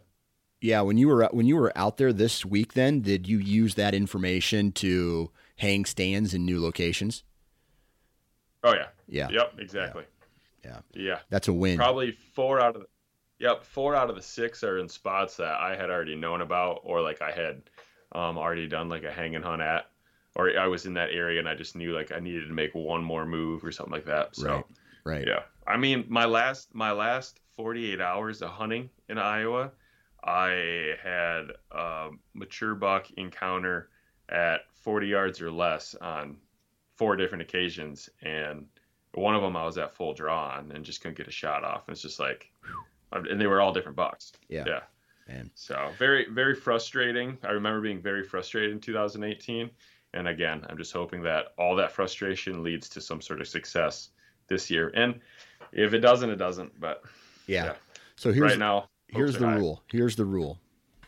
Yeah, 0.60 0.80
when 0.82 0.96
you 0.96 1.08
were 1.08 1.28
when 1.32 1.46
you 1.46 1.56
were 1.56 1.72
out 1.76 1.96
there 1.98 2.12
this 2.12 2.44
week, 2.44 2.72
then 2.74 3.00
did 3.00 3.28
you 3.28 3.38
use 3.38 3.74
that 3.74 3.94
information 3.94 4.72
to 4.72 5.30
hang 5.56 5.84
stands 5.84 6.34
in 6.34 6.44
new 6.44 6.60
locations? 6.60 7.24
oh 8.64 8.74
yeah, 8.74 8.86
Yeah, 9.08 9.28
yep, 9.30 9.54
exactly. 9.58 10.04
Yeah. 10.64 10.78
Yeah. 10.94 11.18
that's 11.30 11.48
a 11.48 11.52
win. 11.52 11.76
Probably 11.76 12.12
four 12.12 12.60
out 12.60 12.76
of 12.76 12.82
the, 12.82 12.88
yep, 13.40 13.64
four 13.64 13.94
out 13.96 14.08
of 14.10 14.16
the 14.16 14.22
six 14.22 14.62
are 14.62 14.78
in 14.78 14.88
spots 14.88 15.36
that 15.38 15.54
I 15.60 15.74
had 15.76 15.90
already 15.90 16.14
known 16.14 16.40
about 16.42 16.80
or 16.84 17.00
like 17.00 17.20
I 17.20 17.32
had 17.32 17.62
um, 18.14 18.38
already 18.38 18.68
done 18.68 18.88
like 18.88 19.04
a 19.04 19.12
hang 19.12 19.34
and 19.36 19.44
hunt 19.44 19.62
at, 19.62 19.90
or 20.34 20.58
I 20.58 20.66
was 20.66 20.86
in 20.86 20.94
that 20.94 21.10
area 21.10 21.38
and 21.38 21.48
I 21.48 21.54
just 21.54 21.76
knew 21.76 21.94
like 21.94 22.12
I 22.12 22.18
needed 22.18 22.48
to 22.48 22.54
make 22.54 22.74
one 22.74 23.04
more 23.04 23.26
move 23.26 23.64
or 23.64 23.72
something 23.72 23.92
like 23.92 24.06
that. 24.06 24.36
So 24.36 24.48
Right. 24.48 24.64
Right. 25.04 25.26
yeah, 25.26 25.42
I 25.66 25.76
mean 25.76 26.04
my 26.08 26.24
last 26.24 26.74
my 26.74 26.92
last 26.92 27.40
48 27.56 28.00
hours 28.00 28.40
of 28.42 28.50
hunting 28.50 28.88
in 29.08 29.18
Iowa, 29.18 29.72
I 30.24 30.94
had 31.02 31.48
a 31.70 32.10
mature 32.34 32.74
buck 32.74 33.10
encounter 33.16 33.90
at 34.28 34.60
40 34.74 35.06
yards 35.06 35.40
or 35.40 35.50
less 35.50 35.94
on 35.96 36.36
four 36.96 37.16
different 37.16 37.42
occasions 37.42 38.08
and 38.22 38.66
one 39.14 39.34
of 39.34 39.42
them 39.42 39.56
I 39.56 39.64
was 39.64 39.78
at 39.78 39.92
full 39.92 40.14
draw 40.14 40.50
on 40.56 40.72
and 40.72 40.84
just 40.84 41.00
couldn't 41.02 41.18
get 41.18 41.28
a 41.28 41.32
shot 41.32 41.64
off. 41.64 41.86
And 41.86 41.92
it's 41.92 42.02
just 42.02 42.18
like, 42.18 42.50
and 43.12 43.40
they 43.40 43.46
were 43.46 43.60
all 43.60 43.72
different 43.72 43.96
bucks. 43.96 44.32
Yeah. 44.48 44.64
Yeah. 44.66 44.80
Man. 45.32 45.50
So 45.54 45.90
very, 45.98 46.26
very 46.30 46.54
frustrating. 46.54 47.38
I 47.42 47.52
remember 47.52 47.80
being 47.80 48.00
very 48.00 48.22
frustrated 48.22 48.72
in 48.72 48.80
2018. 48.80 49.70
And 50.14 50.28
again, 50.28 50.64
I'm 50.68 50.76
just 50.76 50.92
hoping 50.92 51.22
that 51.22 51.54
all 51.58 51.74
that 51.76 51.92
frustration 51.92 52.62
leads 52.62 52.88
to 52.90 53.00
some 53.00 53.20
sort 53.20 53.40
of 53.40 53.48
success 53.48 54.10
this 54.48 54.70
year. 54.70 54.92
And 54.94 55.20
if 55.72 55.94
it 55.94 56.00
doesn't, 56.00 56.28
it 56.28 56.36
doesn't. 56.36 56.78
But 56.78 57.02
Yeah. 57.46 57.64
Yeah. 57.64 57.74
So 58.16 58.32
here's 58.32 58.52
right 58.52 58.58
now, 58.58 58.88
here's 59.08 59.38
the 59.38 59.46
high. 59.46 59.56
rule. 59.56 59.82
Here's 59.90 60.16
the 60.16 60.24
rule. 60.24 60.58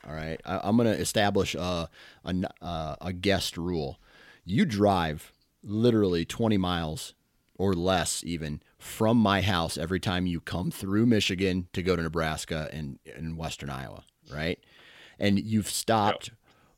All 0.07 0.15
right, 0.15 0.41
I, 0.45 0.61
I'm 0.63 0.77
going 0.77 0.93
to 0.93 1.01
establish 1.01 1.55
a, 1.55 1.89
a 2.25 2.97
a 3.01 3.13
guest 3.13 3.57
rule. 3.57 3.99
You 4.45 4.67
drive 4.67 5.33
literally 5.63 6.25
20 6.27 6.59
miles 6.59 7.15
or 7.57 7.73
less, 7.73 8.23
even 8.25 8.61
from 8.79 9.17
my 9.17 9.41
house 9.41 9.79
every 9.79 10.01
time 10.01 10.27
you 10.27 10.41
come 10.41 10.71
through 10.71 11.07
Michigan 11.07 11.69
to 11.73 11.83
go 11.83 11.97
to 11.97 12.03
Nebraska 12.03 12.69
and 12.73 12.99
in 13.05 13.37
Western 13.37 13.71
Iowa, 13.71 14.05
right? 14.33 14.59
And 15.19 15.39
you've 15.39 15.71
stopped 15.71 16.31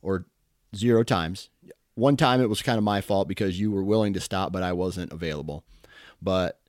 or 0.02 0.26
zero 0.74 1.02
times. 1.02 1.50
One 1.94 2.16
time 2.16 2.40
it 2.40 2.48
was 2.50 2.61
kind 2.62 2.78
of 2.78 2.85
my 2.85 3.00
fault 3.00 3.28
because 3.28 3.59
you 3.59 3.70
were 3.70 3.82
willing 3.82 4.12
to 4.14 4.20
stop, 4.20 4.52
but 4.52 4.62
I 4.62 4.72
wasn't 4.72 5.12
available. 5.12 5.64
But 6.20 6.61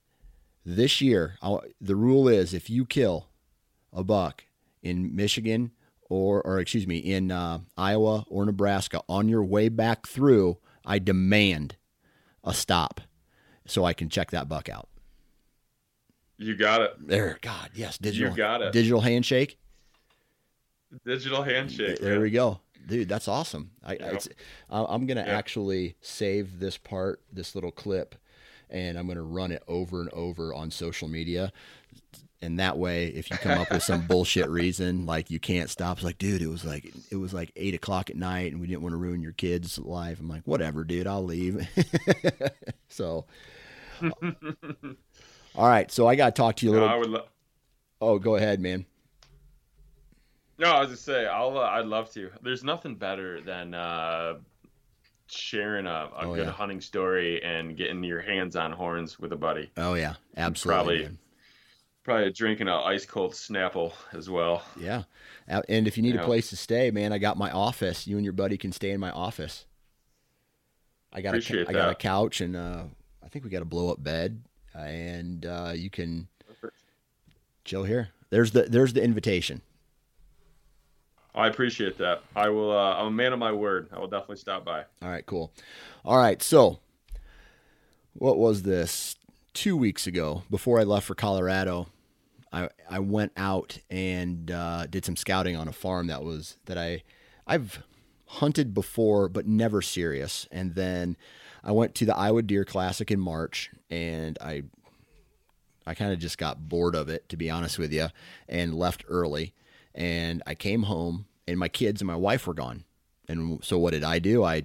this 0.65 1.01
year, 1.01 1.37
I'll, 1.41 1.63
the 1.81 1.95
rule 1.95 2.27
is 2.27 2.53
if 2.53 2.69
you 2.69 2.85
kill 2.85 3.27
a 3.93 4.03
buck 4.03 4.45
in 4.81 5.15
Michigan 5.15 5.71
or, 6.09 6.41
or 6.41 6.59
excuse 6.59 6.87
me, 6.87 6.97
in 6.97 7.31
uh, 7.31 7.59
Iowa 7.77 8.25
or 8.29 8.45
Nebraska 8.45 9.01
on 9.09 9.27
your 9.27 9.43
way 9.43 9.67
back 9.69 10.07
through, 10.07 10.57
I 10.85 10.99
demand 10.99 11.75
a 12.43 12.53
stop 12.53 13.01
so 13.65 13.83
I 13.83 13.91
can 13.91 14.07
check 14.07 14.31
that 14.31 14.47
buck 14.47 14.69
out. 14.69 14.87
You 16.37 16.55
got 16.55 16.81
it. 16.81 16.93
There, 16.99 17.39
God, 17.41 17.71
yes, 17.73 17.97
digital, 17.97 18.29
You 18.31 18.37
got 18.37 18.61
it. 18.61 18.71
digital 18.71 19.01
handshake. 19.01 19.57
Digital 21.05 21.43
handshake. 21.43 21.99
There 21.99 22.13
man. 22.13 22.21
we 22.21 22.29
go, 22.31 22.59
dude. 22.87 23.09
That's 23.09 23.27
awesome. 23.27 23.71
I, 23.83 23.93
Yeah. 23.93 24.07
it's, 24.11 24.29
I- 24.69 24.85
I'm 24.87 25.05
gonna 25.05 25.23
Yeah. 25.25 25.37
actually 25.37 25.95
save 26.01 26.59
this 26.59 26.77
part, 26.77 27.21
this 27.31 27.55
little 27.55 27.71
clip, 27.71 28.15
and 28.69 28.97
I'm 28.97 29.07
gonna 29.07 29.21
run 29.23 29.51
it 29.51 29.63
over 29.67 30.01
and 30.01 30.09
over 30.11 30.53
on 30.53 30.71
social 30.71 31.07
media. 31.07 31.51
And 32.39 32.59
that 32.59 32.77
way, 32.77 33.07
if 33.07 33.31
you 33.31 33.37
come 33.37 33.59
up 33.59 33.71
with 33.71 33.81
some 33.81 34.05
bullshit 34.07 34.47
reason 34.47 35.07
like 35.07 35.31
you 35.31 35.39
can't 35.39 35.71
stop, 35.71 35.97
it's 35.97 36.05
like, 36.05 36.19
dude, 36.19 36.41
it 36.43 36.47
was 36.47 36.63
like 36.63 36.93
it 37.09 37.15
was 37.15 37.33
like 37.33 37.51
eight 37.55 37.73
o'clock 37.73 38.09
at 38.11 38.15
night, 38.15 38.51
and 38.51 38.61
we 38.61 38.67
didn't 38.67 38.83
want 38.83 38.93
to 38.93 38.97
ruin 38.97 39.21
your 39.21 39.31
kid's 39.31 39.79
life. 39.79 40.19
I'm 40.19 40.29
like, 40.29 40.43
whatever, 40.45 40.83
dude, 40.83 41.07
I'll 41.07 41.23
leave. 41.25 41.67
so, 42.89 43.25
all 45.55 45.67
right. 45.67 45.91
So 45.91 46.07
I 46.07 46.15
got 46.15 46.35
to 46.35 46.39
talk 46.39 46.57
to 46.57 46.65
you 46.65 46.73
a 46.73 46.75
No, 46.75 46.81
little. 46.81 46.95
I 46.95 46.99
would. 46.99 47.09
Lo- 47.09 47.25
oh, 48.01 48.19
go 48.19 48.35
ahead, 48.35 48.59
man. 48.59 48.85
No, 50.59 50.71
I 50.71 50.81
was 50.81 50.89
just 50.89 51.05
say 51.05 51.27
I'll. 51.27 51.57
Uh, 51.57 51.61
I'd 51.61 51.85
love 51.85 52.11
to. 52.13 52.31
There's 52.41 52.63
nothing 52.63 52.95
better 52.95 53.41
than 53.41 53.73
uh, 53.73 54.35
sharing 55.27 55.85
a, 55.85 56.09
a 56.17 56.25
Oh, 56.27 56.35
good 56.35 56.47
yeah. 56.47 56.51
hunting 56.51 56.81
story 56.81 57.43
and 57.43 57.77
getting 57.77 58.03
your 58.03 58.21
hands 58.21 58.55
on 58.55 58.71
horns 58.71 59.19
with 59.19 59.33
a 59.33 59.35
buddy. 59.37 59.69
Oh 59.77 59.93
yeah, 59.93 60.15
absolutely. 60.35 60.97
Probably. 60.99 61.17
Probably 62.03 62.31
drinking 62.31 62.69
a 62.69 62.75
ice 62.77 63.05
cold 63.05 63.33
Snapple 63.33 63.91
as 64.13 64.29
well. 64.29 64.63
Yeah. 64.79 65.03
Uh, 65.49 65.61
And 65.67 65.87
if 65.87 65.97
you 65.97 66.03
need 66.03 66.15
a 66.15 66.19
Yeah. 66.19 66.25
place 66.25 66.49
to 66.51 66.55
stay, 66.57 66.89
man, 66.89 67.11
I 67.11 67.17
got 67.17 67.37
my 67.37 67.51
office. 67.51 68.07
You 68.07 68.15
and 68.15 68.23
your 68.23 68.31
buddy 68.33 68.57
can 68.57 68.71
stay 68.71 68.91
in 68.91 68.99
my 69.01 69.11
office. 69.11 69.65
I 71.11 71.19
got 71.19 71.33
a, 71.33 71.37
Appreciate 71.37 71.65
ca- 71.65 71.69
I 71.71 71.73
got 71.73 71.89
a 71.91 71.95
couch 71.95 72.39
and 72.41 72.55
uh, 72.55 72.83
I 73.23 73.27
think 73.27 73.43
we 73.43 73.51
got 73.51 73.61
a 73.61 73.65
blow 73.65 73.91
up 73.91 74.01
bed, 74.01 74.41
uh, 74.73 74.79
and 74.79 75.45
uh, 75.45 75.73
you 75.75 75.89
can 75.89 76.27
chill 77.65 77.83
here. 77.83 78.09
There's 78.29 78.51
the 78.51 78.63
there's 78.63 78.93
the 78.93 79.03
invitation. 79.03 79.61
I 81.37 81.47
appreciate 81.47 81.97
that. 81.99 82.23
I 82.35 82.49
will. 82.49 82.71
Uh, 82.71 82.95
I'm 82.95 83.07
a 83.07 83.11
man 83.11 83.31
of 83.31 83.39
my 83.39 83.51
word. 83.51 83.89
I 83.93 83.99
will 83.99 84.07
definitely 84.07 84.37
stop 84.37 84.65
by. 84.65 84.83
All 85.01 85.09
right, 85.09 85.25
cool. 85.25 85.53
All 86.03 86.17
right, 86.17 86.41
so 86.41 86.79
what 88.13 88.37
was 88.37 88.63
this? 88.63 89.15
two 89.57 89.75
weeks 89.75 90.05
ago, 90.05 90.43
before 90.51 90.79
I 90.79 90.83
left 90.83 91.07
for 91.07 91.15
Colorado, 91.15 91.87
I 92.53 92.69
I 92.87 92.99
went 92.99 93.31
out 93.35 93.79
and 93.89 94.51
uh, 94.51 94.85
did 94.85 95.03
some 95.03 95.15
scouting 95.15 95.55
on 95.55 95.67
a 95.67 95.73
farm 95.73 96.07
that 96.07 96.23
was 96.23 96.57
that 96.65 96.77
I 96.77 97.01
I've 97.47 97.81
hunted 98.27 98.75
before 98.75 99.27
but 99.27 99.47
never 99.47 99.81
serious, 99.81 100.47
and 100.51 100.75
then 100.75 101.17
I 101.63 101.71
went 101.71 101.95
to 101.95 102.05
the 102.05 102.15
Iowa 102.15 102.43
Deer 102.43 102.65
Classic 102.65 103.09
in 103.09 103.19
March, 103.19 103.71
and 103.89 104.37
I 104.39 104.61
I 105.87 105.95
kind 105.95 106.13
of 106.13 106.19
just 106.19 106.37
got 106.37 106.69
bored 106.69 106.95
of 106.95 107.09
it, 107.09 107.27
to 107.29 107.35
be 107.35 107.49
honest 107.49 107.79
with 107.79 107.91
you, 107.91 108.09
and 108.47 108.75
left 108.75 109.03
early. 109.07 109.55
And 109.95 110.43
I 110.45 110.53
came 110.53 110.83
home, 110.83 111.25
and 111.47 111.59
my 111.59 111.67
kids 111.67 112.01
and 112.01 112.07
my 112.07 112.15
wife 112.15 112.47
were 112.47 112.53
gone. 112.53 112.83
And 113.27 113.63
so, 113.63 113.77
what 113.77 113.91
did 113.91 114.03
I 114.03 114.19
do? 114.19 114.43
I 114.43 114.63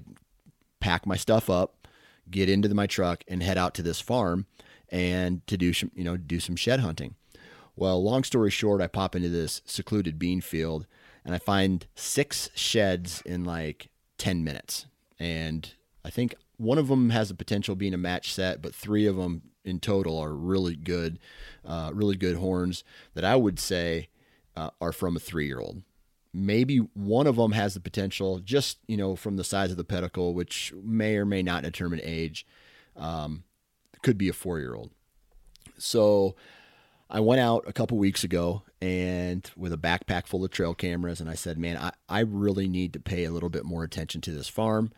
pack 0.80 1.06
my 1.06 1.16
stuff 1.16 1.48
up, 1.48 1.88
get 2.30 2.48
into 2.48 2.72
my 2.74 2.86
truck, 2.86 3.24
and 3.28 3.42
head 3.42 3.58
out 3.58 3.74
to 3.74 3.82
this 3.82 4.00
farm 4.00 4.46
and 4.88 5.46
to 5.46 5.56
do 5.56 5.72
some, 5.72 5.90
you 5.94 6.04
know, 6.04 6.16
do 6.16 6.40
some 6.40 6.56
shed 6.56 6.80
hunting. 6.80 7.14
Well, 7.74 8.02
long 8.02 8.24
story 8.24 8.50
short, 8.50 8.80
I 8.80 8.86
pop 8.86 9.16
into 9.16 9.28
this 9.28 9.62
secluded 9.64 10.18
bean 10.18 10.40
field, 10.40 10.86
and 11.24 11.34
I 11.34 11.38
find 11.38 11.86
six 11.94 12.50
sheds 12.54 13.22
in 13.24 13.44
like 13.44 13.88
ten 14.18 14.44
minutes. 14.44 14.86
And 15.18 15.72
I 16.04 16.10
think 16.10 16.34
one 16.56 16.78
of 16.78 16.88
them 16.88 17.10
has 17.10 17.30
a 17.30 17.34
potential 17.34 17.74
being 17.74 17.94
a 17.94 17.98
match 17.98 18.32
set, 18.32 18.60
but 18.60 18.74
three 18.74 19.06
of 19.06 19.16
them 19.16 19.42
in 19.64 19.80
total 19.80 20.18
are 20.18 20.34
really 20.34 20.76
good, 20.76 21.18
uh, 21.64 21.90
really 21.94 22.16
good 22.16 22.36
horns 22.36 22.84
that 23.14 23.24
I 23.24 23.36
would 23.36 23.58
say 23.58 24.08
uh, 24.56 24.70
are 24.80 24.92
from 24.92 25.16
a 25.16 25.20
three 25.20 25.46
year 25.46 25.60
old. 25.60 25.82
Maybe 26.34 26.78
one 26.78 27.26
of 27.26 27.36
them 27.36 27.52
has 27.52 27.74
the 27.74 27.80
potential, 27.80 28.38
just 28.38 28.78
you 28.86 28.96
know, 28.96 29.16
from 29.16 29.36
the 29.36 29.44
size 29.44 29.70
of 29.70 29.76
the 29.76 29.84
pedicle, 29.84 30.34
which 30.34 30.72
may 30.82 31.16
or 31.16 31.24
may 31.26 31.42
not 31.42 31.62
determine 31.62 32.00
age. 32.02 32.46
Um, 32.96 33.44
could 34.02 34.18
be 34.18 34.28
a 34.28 34.32
four 34.32 34.58
year 34.58 34.74
old. 34.74 34.90
So 35.78 36.34
I 37.08 37.20
went 37.20 37.40
out 37.40 37.64
a 37.66 37.72
couple 37.72 37.98
weeks 37.98 38.24
ago 38.24 38.62
and 38.80 39.48
with 39.56 39.72
a 39.72 39.78
backpack 39.78 40.26
full 40.26 40.44
of 40.44 40.50
trail 40.50 40.74
cameras, 40.74 41.20
and 41.20 41.30
I 41.30 41.34
said, 41.34 41.58
man, 41.58 41.76
I, 41.76 41.92
I 42.08 42.20
really 42.20 42.68
need 42.68 42.92
to 42.94 43.00
pay 43.00 43.24
a 43.24 43.30
little 43.30 43.48
bit 43.48 43.64
more 43.64 43.84
attention 43.84 44.20
to 44.22 44.32
this 44.32 44.48
farm. 44.48 44.92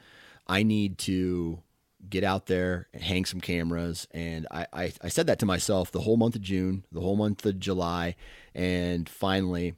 I 0.46 0.62
need 0.62 0.98
to 0.98 1.62
get 2.08 2.24
out 2.24 2.46
there 2.46 2.88
and 2.92 3.02
hang 3.02 3.24
some 3.24 3.40
cameras. 3.40 4.06
And 4.10 4.46
I, 4.50 4.66
I, 4.72 4.92
I, 5.02 5.08
said 5.08 5.26
that 5.26 5.38
to 5.38 5.46
myself 5.46 5.90
the 5.90 6.00
whole 6.00 6.16
month 6.16 6.36
of 6.36 6.42
June, 6.42 6.84
the 6.92 7.00
whole 7.00 7.16
month 7.16 7.44
of 7.46 7.58
July, 7.58 8.14
and 8.54 9.08
finally, 9.08 9.74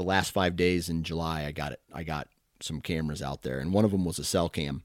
the 0.00 0.06
last 0.06 0.30
five 0.30 0.56
days 0.56 0.88
in 0.88 1.02
July, 1.02 1.44
I 1.44 1.52
got 1.52 1.72
it. 1.72 1.80
I 1.92 2.04
got 2.04 2.26
some 2.60 2.80
cameras 2.80 3.20
out 3.20 3.42
there, 3.42 3.58
and 3.58 3.70
one 3.70 3.84
of 3.84 3.90
them 3.90 4.06
was 4.06 4.18
a 4.18 4.24
cell 4.24 4.48
cam. 4.48 4.82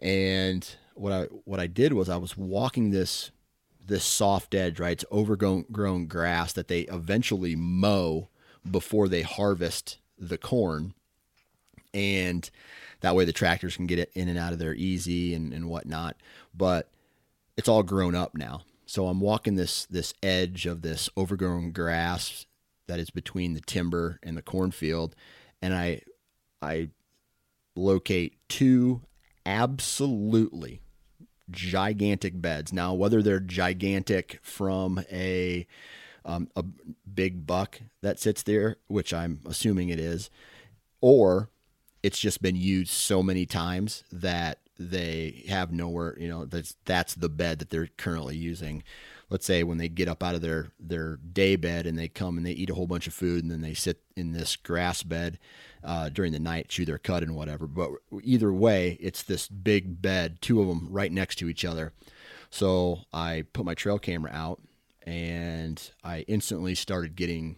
And 0.00 0.68
what 0.94 1.10
I 1.10 1.22
what 1.44 1.58
I 1.58 1.66
did 1.66 1.94
was 1.94 2.10
I 2.10 2.18
was 2.18 2.36
walking 2.36 2.90
this 2.90 3.30
this 3.84 4.04
soft 4.04 4.54
edge, 4.54 4.78
right? 4.78 4.92
It's 4.92 5.06
overgrown 5.10 6.06
grass 6.06 6.52
that 6.52 6.68
they 6.68 6.82
eventually 6.82 7.56
mow 7.56 8.28
before 8.70 9.08
they 9.08 9.22
harvest 9.22 9.96
the 10.18 10.36
corn. 10.36 10.92
And 11.94 12.48
that 13.00 13.16
way 13.16 13.24
the 13.24 13.32
tractors 13.32 13.76
can 13.76 13.86
get 13.86 13.98
it 13.98 14.12
in 14.14 14.28
and 14.28 14.38
out 14.38 14.52
of 14.52 14.58
there 14.58 14.74
easy 14.74 15.34
and, 15.34 15.52
and 15.54 15.68
whatnot. 15.68 16.16
But 16.54 16.90
it's 17.56 17.68
all 17.68 17.82
grown 17.82 18.14
up 18.14 18.34
now. 18.34 18.62
So 18.84 19.06
I'm 19.06 19.20
walking 19.20 19.54
this 19.54 19.86
this 19.86 20.12
edge 20.22 20.66
of 20.66 20.82
this 20.82 21.08
overgrown 21.16 21.72
grass 21.72 22.44
that 22.92 23.00
is 23.00 23.08
between 23.08 23.54
the 23.54 23.60
timber 23.62 24.20
and 24.22 24.36
the 24.36 24.42
cornfield, 24.42 25.16
and 25.62 25.72
I 25.72 26.02
I 26.60 26.90
locate 27.74 28.36
two 28.50 29.00
absolutely 29.46 30.82
gigantic 31.50 32.38
beds. 32.42 32.70
Now, 32.70 32.92
whether 32.92 33.22
they're 33.22 33.40
gigantic 33.40 34.40
from 34.42 35.02
a 35.10 35.66
um, 36.26 36.50
a 36.54 36.62
big 37.14 37.46
buck 37.46 37.80
that 38.02 38.20
sits 38.20 38.42
there, 38.42 38.76
which 38.88 39.14
I'm 39.14 39.40
assuming 39.46 39.88
it 39.88 39.98
is, 39.98 40.28
or 41.00 41.48
it's 42.02 42.18
just 42.18 42.42
been 42.42 42.56
used 42.56 42.90
so 42.90 43.22
many 43.22 43.46
times 43.46 44.04
that 44.12 44.58
they 44.78 45.44
have 45.48 45.72
nowhere 45.72 46.14
you 46.18 46.28
know 46.28 46.44
that's 46.44 46.76
that's 46.84 47.14
the 47.14 47.28
bed 47.30 47.58
that 47.58 47.70
they're 47.70 47.88
currently 47.96 48.36
using 48.36 48.82
let's 49.32 49.46
say 49.46 49.62
when 49.62 49.78
they 49.78 49.88
get 49.88 50.08
up 50.08 50.22
out 50.22 50.34
of 50.34 50.42
their 50.42 50.68
their 50.78 51.16
day 51.16 51.56
bed 51.56 51.86
and 51.86 51.98
they 51.98 52.08
come 52.08 52.36
and 52.36 52.46
they 52.46 52.52
eat 52.52 52.70
a 52.70 52.74
whole 52.74 52.86
bunch 52.86 53.06
of 53.06 53.14
food 53.14 53.42
and 53.42 53.50
then 53.50 53.62
they 53.62 53.74
sit 53.74 54.02
in 54.16 54.32
this 54.32 54.56
grass 54.56 55.02
bed 55.02 55.38
uh, 55.82 56.08
during 56.08 56.32
the 56.32 56.38
night 56.38 56.68
chew 56.68 56.84
their 56.84 56.98
cud 56.98 57.22
and 57.22 57.34
whatever 57.34 57.66
but 57.66 57.90
either 58.22 58.52
way 58.52 58.96
it's 59.00 59.22
this 59.22 59.48
big 59.48 60.00
bed 60.00 60.38
two 60.40 60.60
of 60.60 60.68
them 60.68 60.86
right 60.90 61.10
next 61.10 61.36
to 61.36 61.48
each 61.48 61.64
other 61.64 61.92
so 62.50 63.00
i 63.12 63.44
put 63.52 63.64
my 63.64 63.74
trail 63.74 63.98
camera 63.98 64.30
out 64.32 64.60
and 65.04 65.90
i 66.04 66.20
instantly 66.28 66.74
started 66.74 67.16
getting 67.16 67.56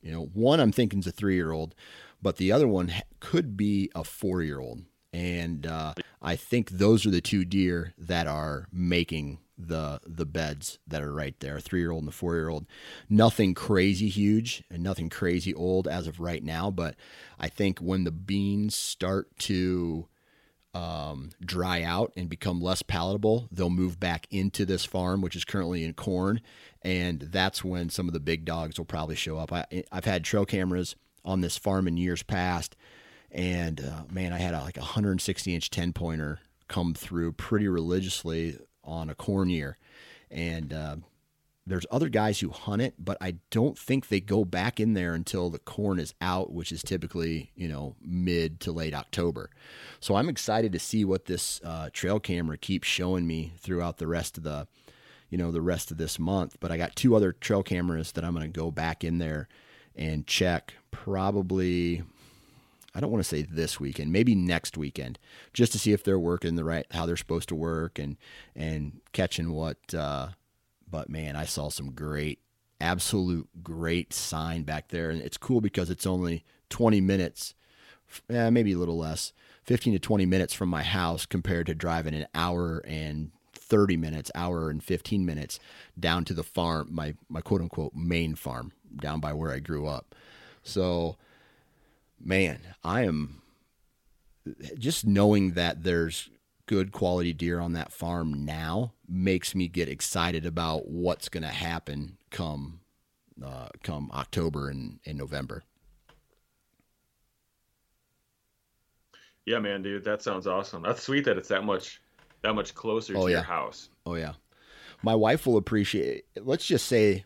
you 0.00 0.12
know 0.12 0.30
one 0.32 0.60
i'm 0.60 0.72
thinking 0.72 1.00
is 1.00 1.06
a 1.06 1.12
three 1.12 1.34
year 1.34 1.52
old 1.52 1.74
but 2.20 2.36
the 2.36 2.52
other 2.52 2.68
one 2.68 2.92
could 3.20 3.56
be 3.56 3.90
a 3.94 4.04
four 4.04 4.42
year 4.42 4.60
old. 4.60 4.82
And 5.12 5.66
uh, 5.66 5.94
I 6.20 6.36
think 6.36 6.70
those 6.70 7.06
are 7.06 7.10
the 7.10 7.20
two 7.20 7.44
deer 7.44 7.94
that 7.96 8.26
are 8.26 8.68
making 8.72 9.38
the 9.58 10.00
the 10.06 10.26
beds 10.26 10.78
that 10.86 11.02
are 11.02 11.12
right 11.12 11.38
there, 11.40 11.58
three 11.60 11.80
year 11.80 11.90
old 11.90 12.02
and 12.02 12.08
the 12.08 12.12
four 12.12 12.36
year 12.36 12.48
old. 12.48 12.66
Nothing 13.08 13.54
crazy 13.54 14.08
huge 14.08 14.62
and 14.70 14.82
nothing 14.82 15.08
crazy 15.08 15.52
old 15.52 15.88
as 15.88 16.06
of 16.06 16.20
right 16.20 16.42
now, 16.42 16.70
but 16.70 16.94
I 17.38 17.48
think 17.48 17.80
when 17.80 18.04
the 18.04 18.12
beans 18.12 18.74
start 18.74 19.36
to 19.40 20.06
um, 20.74 21.30
dry 21.44 21.82
out 21.82 22.12
and 22.16 22.28
become 22.28 22.60
less 22.60 22.82
palatable, 22.82 23.48
they'll 23.50 23.70
move 23.70 23.98
back 23.98 24.26
into 24.30 24.64
this 24.64 24.84
farm, 24.84 25.22
which 25.22 25.34
is 25.34 25.44
currently 25.44 25.82
in 25.82 25.94
corn, 25.94 26.40
and 26.82 27.20
that's 27.20 27.64
when 27.64 27.90
some 27.90 28.06
of 28.06 28.14
the 28.14 28.20
big 28.20 28.44
dogs 28.44 28.78
will 28.78 28.84
probably 28.84 29.16
show 29.16 29.38
up. 29.38 29.52
I, 29.52 29.84
I've 29.90 30.04
had 30.04 30.24
trail 30.24 30.46
cameras 30.46 30.94
on 31.24 31.40
this 31.40 31.58
farm 31.58 31.88
in 31.88 31.96
years 31.96 32.22
past. 32.22 32.76
And 33.30 33.80
uh, 33.80 34.04
man, 34.10 34.32
I 34.32 34.38
had 34.38 34.54
a, 34.54 34.60
like 34.60 34.76
a 34.76 34.80
160 34.80 35.54
inch 35.54 35.70
10 35.70 35.92
pointer 35.92 36.40
come 36.68 36.94
through 36.94 37.32
pretty 37.32 37.68
religiously 37.68 38.58
on 38.88 39.10
a 39.10 39.14
corn 39.14 39.50
year. 39.50 39.78
And 40.30 40.72
uh, 40.72 40.96
there's 41.66 41.86
other 41.90 42.08
guys 42.08 42.40
who 42.40 42.48
hunt 42.48 42.82
it, 42.82 42.94
but 42.98 43.18
I 43.20 43.36
don't 43.50 43.78
think 43.78 44.08
they 44.08 44.20
go 44.20 44.44
back 44.44 44.80
in 44.80 44.94
there 44.94 45.14
until 45.14 45.50
the 45.50 45.58
corn 45.58 45.98
is 45.98 46.14
out, 46.20 46.52
which 46.52 46.72
is 46.72 46.82
typically, 46.82 47.52
you 47.54 47.68
know, 47.68 47.94
mid 48.00 48.60
to 48.60 48.72
late 48.72 48.94
October. 48.94 49.50
So 50.00 50.16
I'm 50.16 50.28
excited 50.28 50.72
to 50.72 50.78
see 50.78 51.04
what 51.04 51.26
this 51.26 51.60
uh, 51.62 51.90
trail 51.92 52.20
camera 52.20 52.56
keeps 52.56 52.88
showing 52.88 53.26
me 53.26 53.52
throughout 53.58 53.98
the 53.98 54.06
rest 54.06 54.38
of 54.38 54.44
the, 54.44 54.66
you 55.28 55.36
know, 55.36 55.52
the 55.52 55.60
rest 55.60 55.90
of 55.90 55.98
this 55.98 56.18
month. 56.18 56.56
But 56.58 56.72
I 56.72 56.78
got 56.78 56.96
two 56.96 57.14
other 57.14 57.32
trail 57.32 57.62
cameras 57.62 58.12
that 58.12 58.24
I'm 58.24 58.34
going 58.34 58.50
to 58.50 58.58
go 58.60 58.70
back 58.70 59.04
in 59.04 59.18
there 59.18 59.48
and 59.94 60.26
check 60.26 60.74
probably 60.90 62.02
I 62.94 63.00
don't 63.00 63.10
want 63.10 63.22
to 63.22 63.28
say 63.28 63.42
this 63.42 63.78
weekend, 63.78 64.12
maybe 64.12 64.34
next 64.34 64.76
weekend, 64.76 65.18
just 65.52 65.72
to 65.72 65.78
see 65.78 65.92
if 65.92 66.02
they're 66.02 66.18
working 66.18 66.56
the 66.56 66.64
right 66.64 66.86
how 66.90 67.06
they're 67.06 67.16
supposed 67.16 67.48
to 67.50 67.54
work 67.54 67.98
and 67.98 68.16
and 68.56 69.00
catching 69.12 69.52
what. 69.52 69.94
Uh, 69.94 70.28
but 70.90 71.08
man, 71.10 71.36
I 71.36 71.44
saw 71.44 71.68
some 71.68 71.92
great, 71.92 72.40
absolute 72.80 73.48
great 73.62 74.12
sign 74.12 74.62
back 74.62 74.88
there, 74.88 75.10
and 75.10 75.20
it's 75.20 75.36
cool 75.36 75.60
because 75.60 75.90
it's 75.90 76.06
only 76.06 76.44
20 76.70 77.00
minutes, 77.00 77.54
yeah, 78.28 78.48
maybe 78.50 78.72
a 78.72 78.78
little 78.78 78.98
less, 78.98 79.32
15 79.64 79.92
to 79.92 79.98
20 79.98 80.24
minutes 80.26 80.54
from 80.54 80.70
my 80.70 80.82
house 80.82 81.26
compared 81.26 81.66
to 81.66 81.74
driving 81.74 82.14
an 82.14 82.26
hour 82.34 82.82
and 82.86 83.32
30 83.52 83.98
minutes, 83.98 84.30
hour 84.34 84.70
and 84.70 84.82
15 84.82 85.26
minutes 85.26 85.60
down 85.98 86.24
to 86.24 86.34
the 86.34 86.42
farm, 86.42 86.88
my 86.90 87.14
my 87.28 87.40
quote 87.40 87.60
unquote 87.60 87.94
main 87.94 88.34
farm 88.34 88.72
down 88.96 89.20
by 89.20 89.32
where 89.32 89.52
I 89.52 89.58
grew 89.58 89.86
up. 89.86 90.14
So, 90.62 91.16
man, 92.20 92.60
I 92.84 93.02
am 93.02 93.42
just 94.78 95.06
knowing 95.06 95.52
that 95.52 95.82
there's 95.82 96.30
good 96.66 96.92
quality 96.92 97.32
deer 97.32 97.60
on 97.60 97.72
that 97.72 97.92
farm 97.92 98.44
now 98.44 98.92
makes 99.08 99.54
me 99.54 99.68
get 99.68 99.88
excited 99.88 100.44
about 100.44 100.88
what's 100.88 101.28
going 101.28 101.42
to 101.42 101.48
happen 101.48 102.18
come 102.30 102.80
uh, 103.44 103.68
come 103.82 104.10
October 104.12 104.68
and, 104.68 104.98
and 105.06 105.16
November. 105.16 105.62
Yeah, 109.46 109.60
man, 109.60 109.82
dude, 109.82 110.04
that 110.04 110.22
sounds 110.22 110.46
awesome. 110.46 110.82
That's 110.82 111.02
sweet 111.02 111.24
that 111.24 111.38
it's 111.38 111.48
that 111.48 111.64
much 111.64 112.02
that 112.42 112.54
much 112.54 112.74
closer 112.74 113.16
oh, 113.16 113.24
to 113.24 113.30
yeah. 113.30 113.38
your 113.38 113.44
house. 113.44 113.88
Oh 114.04 114.14
yeah. 114.14 114.34
My 115.02 115.14
wife 115.14 115.46
will 115.46 115.56
appreciate 115.56 116.24
it. 116.34 116.44
let's 116.44 116.66
just 116.66 116.86
say 116.86 117.24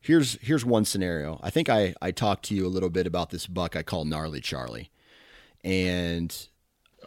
here's 0.00 0.34
here's 0.40 0.64
one 0.64 0.84
scenario. 0.84 1.40
I 1.42 1.50
think 1.50 1.68
I 1.68 1.94
I 2.00 2.10
talked 2.10 2.44
to 2.46 2.54
you 2.54 2.66
a 2.66 2.68
little 2.68 2.90
bit 2.90 3.06
about 3.06 3.30
this 3.30 3.46
buck 3.46 3.76
I 3.76 3.82
call 3.82 4.04
gnarly 4.04 4.40
Charlie, 4.40 4.90
and 5.64 6.34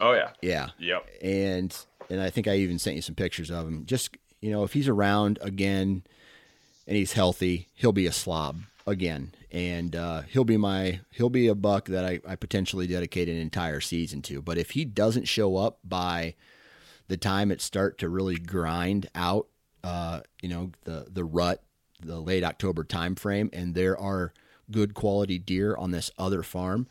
oh 0.00 0.12
yeah, 0.12 0.30
yeah, 0.40 0.68
yep, 0.78 1.08
and 1.22 1.76
and 2.10 2.20
I 2.20 2.30
think 2.30 2.48
I 2.48 2.56
even 2.56 2.78
sent 2.78 2.96
you 2.96 3.02
some 3.02 3.14
pictures 3.14 3.50
of 3.50 3.66
him. 3.66 3.86
Just 3.86 4.16
you 4.40 4.50
know, 4.50 4.64
if 4.64 4.72
he's 4.72 4.88
around 4.88 5.38
again 5.40 6.02
and 6.86 6.96
he's 6.96 7.12
healthy, 7.12 7.68
he'll 7.74 7.92
be 7.92 8.06
a 8.06 8.12
slob 8.12 8.62
again, 8.86 9.34
and 9.50 9.94
uh, 9.94 10.22
he'll 10.22 10.44
be 10.44 10.56
my 10.56 11.00
he'll 11.12 11.30
be 11.30 11.48
a 11.48 11.54
buck 11.54 11.86
that 11.86 12.04
I, 12.04 12.20
I 12.26 12.36
potentially 12.36 12.86
dedicate 12.86 13.28
an 13.28 13.36
entire 13.36 13.80
season 13.80 14.22
to. 14.22 14.42
But 14.42 14.58
if 14.58 14.70
he 14.70 14.84
doesn't 14.84 15.28
show 15.28 15.56
up 15.56 15.78
by 15.84 16.34
the 17.08 17.16
time 17.16 17.50
it 17.50 17.60
start 17.60 17.98
to 17.98 18.08
really 18.08 18.36
grind 18.36 19.08
out 19.14 19.48
uh, 19.84 20.20
you 20.40 20.48
know, 20.48 20.70
the 20.84 21.06
the 21.10 21.24
rut, 21.24 21.62
the 22.04 22.20
late 22.20 22.44
October 22.44 22.84
time 22.84 23.14
frame, 23.14 23.50
and 23.52 23.74
there 23.74 23.98
are 23.98 24.32
good 24.70 24.94
quality 24.94 25.38
deer 25.38 25.76
on 25.76 25.90
this 25.90 26.10
other 26.18 26.42
farm, 26.42 26.86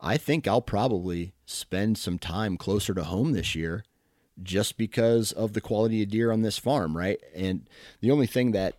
I 0.00 0.16
think 0.16 0.48
I'll 0.48 0.62
probably 0.62 1.32
spend 1.46 1.96
some 1.98 2.18
time 2.18 2.56
closer 2.56 2.92
to 2.94 3.04
home 3.04 3.32
this 3.32 3.54
year 3.54 3.84
just 4.42 4.76
because 4.76 5.30
of 5.30 5.52
the 5.52 5.60
quality 5.60 6.02
of 6.02 6.08
deer 6.10 6.32
on 6.32 6.42
this 6.42 6.58
farm, 6.58 6.96
right? 6.96 7.20
And 7.34 7.68
the 8.00 8.10
only 8.10 8.26
thing 8.26 8.52
that 8.52 8.76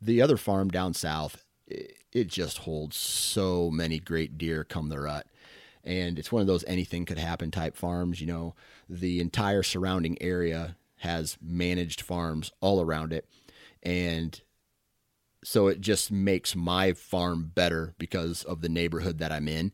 the 0.00 0.22
other 0.22 0.36
farm 0.36 0.68
down 0.68 0.94
south, 0.94 1.44
it 1.66 2.28
just 2.28 2.58
holds 2.58 2.96
so 2.96 3.70
many 3.70 3.98
great 3.98 4.38
deer 4.38 4.64
come 4.64 4.88
the 4.88 5.00
rut. 5.00 5.26
And 5.84 6.18
it's 6.18 6.30
one 6.30 6.40
of 6.40 6.46
those 6.46 6.64
anything 6.66 7.04
could 7.04 7.18
happen 7.18 7.50
type 7.50 7.76
farms. 7.76 8.20
You 8.20 8.28
know, 8.28 8.54
the 8.88 9.20
entire 9.20 9.62
surrounding 9.62 10.16
area 10.22 10.76
has 10.98 11.36
managed 11.42 12.00
farms 12.00 12.52
all 12.60 12.80
around 12.80 13.12
it. 13.12 13.28
And 13.82 14.40
so 15.44 15.66
it 15.66 15.80
just 15.80 16.12
makes 16.12 16.54
my 16.54 16.92
farm 16.92 17.50
better 17.54 17.94
because 17.98 18.44
of 18.44 18.60
the 18.60 18.68
neighborhood 18.68 19.18
that 19.18 19.32
I'm 19.32 19.48
in. 19.48 19.72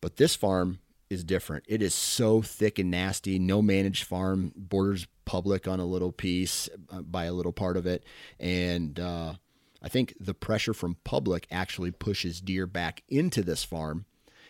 But 0.00 0.16
this 0.16 0.34
farm 0.34 0.78
is 1.10 1.24
different. 1.24 1.64
It 1.68 1.82
is 1.82 1.94
so 1.94 2.42
thick 2.42 2.78
and 2.78 2.90
nasty. 2.90 3.38
No 3.38 3.62
managed 3.62 4.04
farm 4.04 4.52
borders 4.56 5.06
public 5.24 5.68
on 5.68 5.80
a 5.80 5.84
little 5.84 6.12
piece 6.12 6.68
uh, 6.90 7.02
by 7.02 7.24
a 7.24 7.32
little 7.32 7.52
part 7.52 7.76
of 7.76 7.86
it, 7.86 8.04
and 8.40 8.98
uh, 8.98 9.34
I 9.82 9.88
think 9.88 10.14
the 10.18 10.34
pressure 10.34 10.74
from 10.74 10.96
public 11.04 11.46
actually 11.50 11.90
pushes 11.90 12.40
deer 12.40 12.66
back 12.66 13.02
into 13.08 13.42
this 13.42 13.64
farm, 13.64 14.06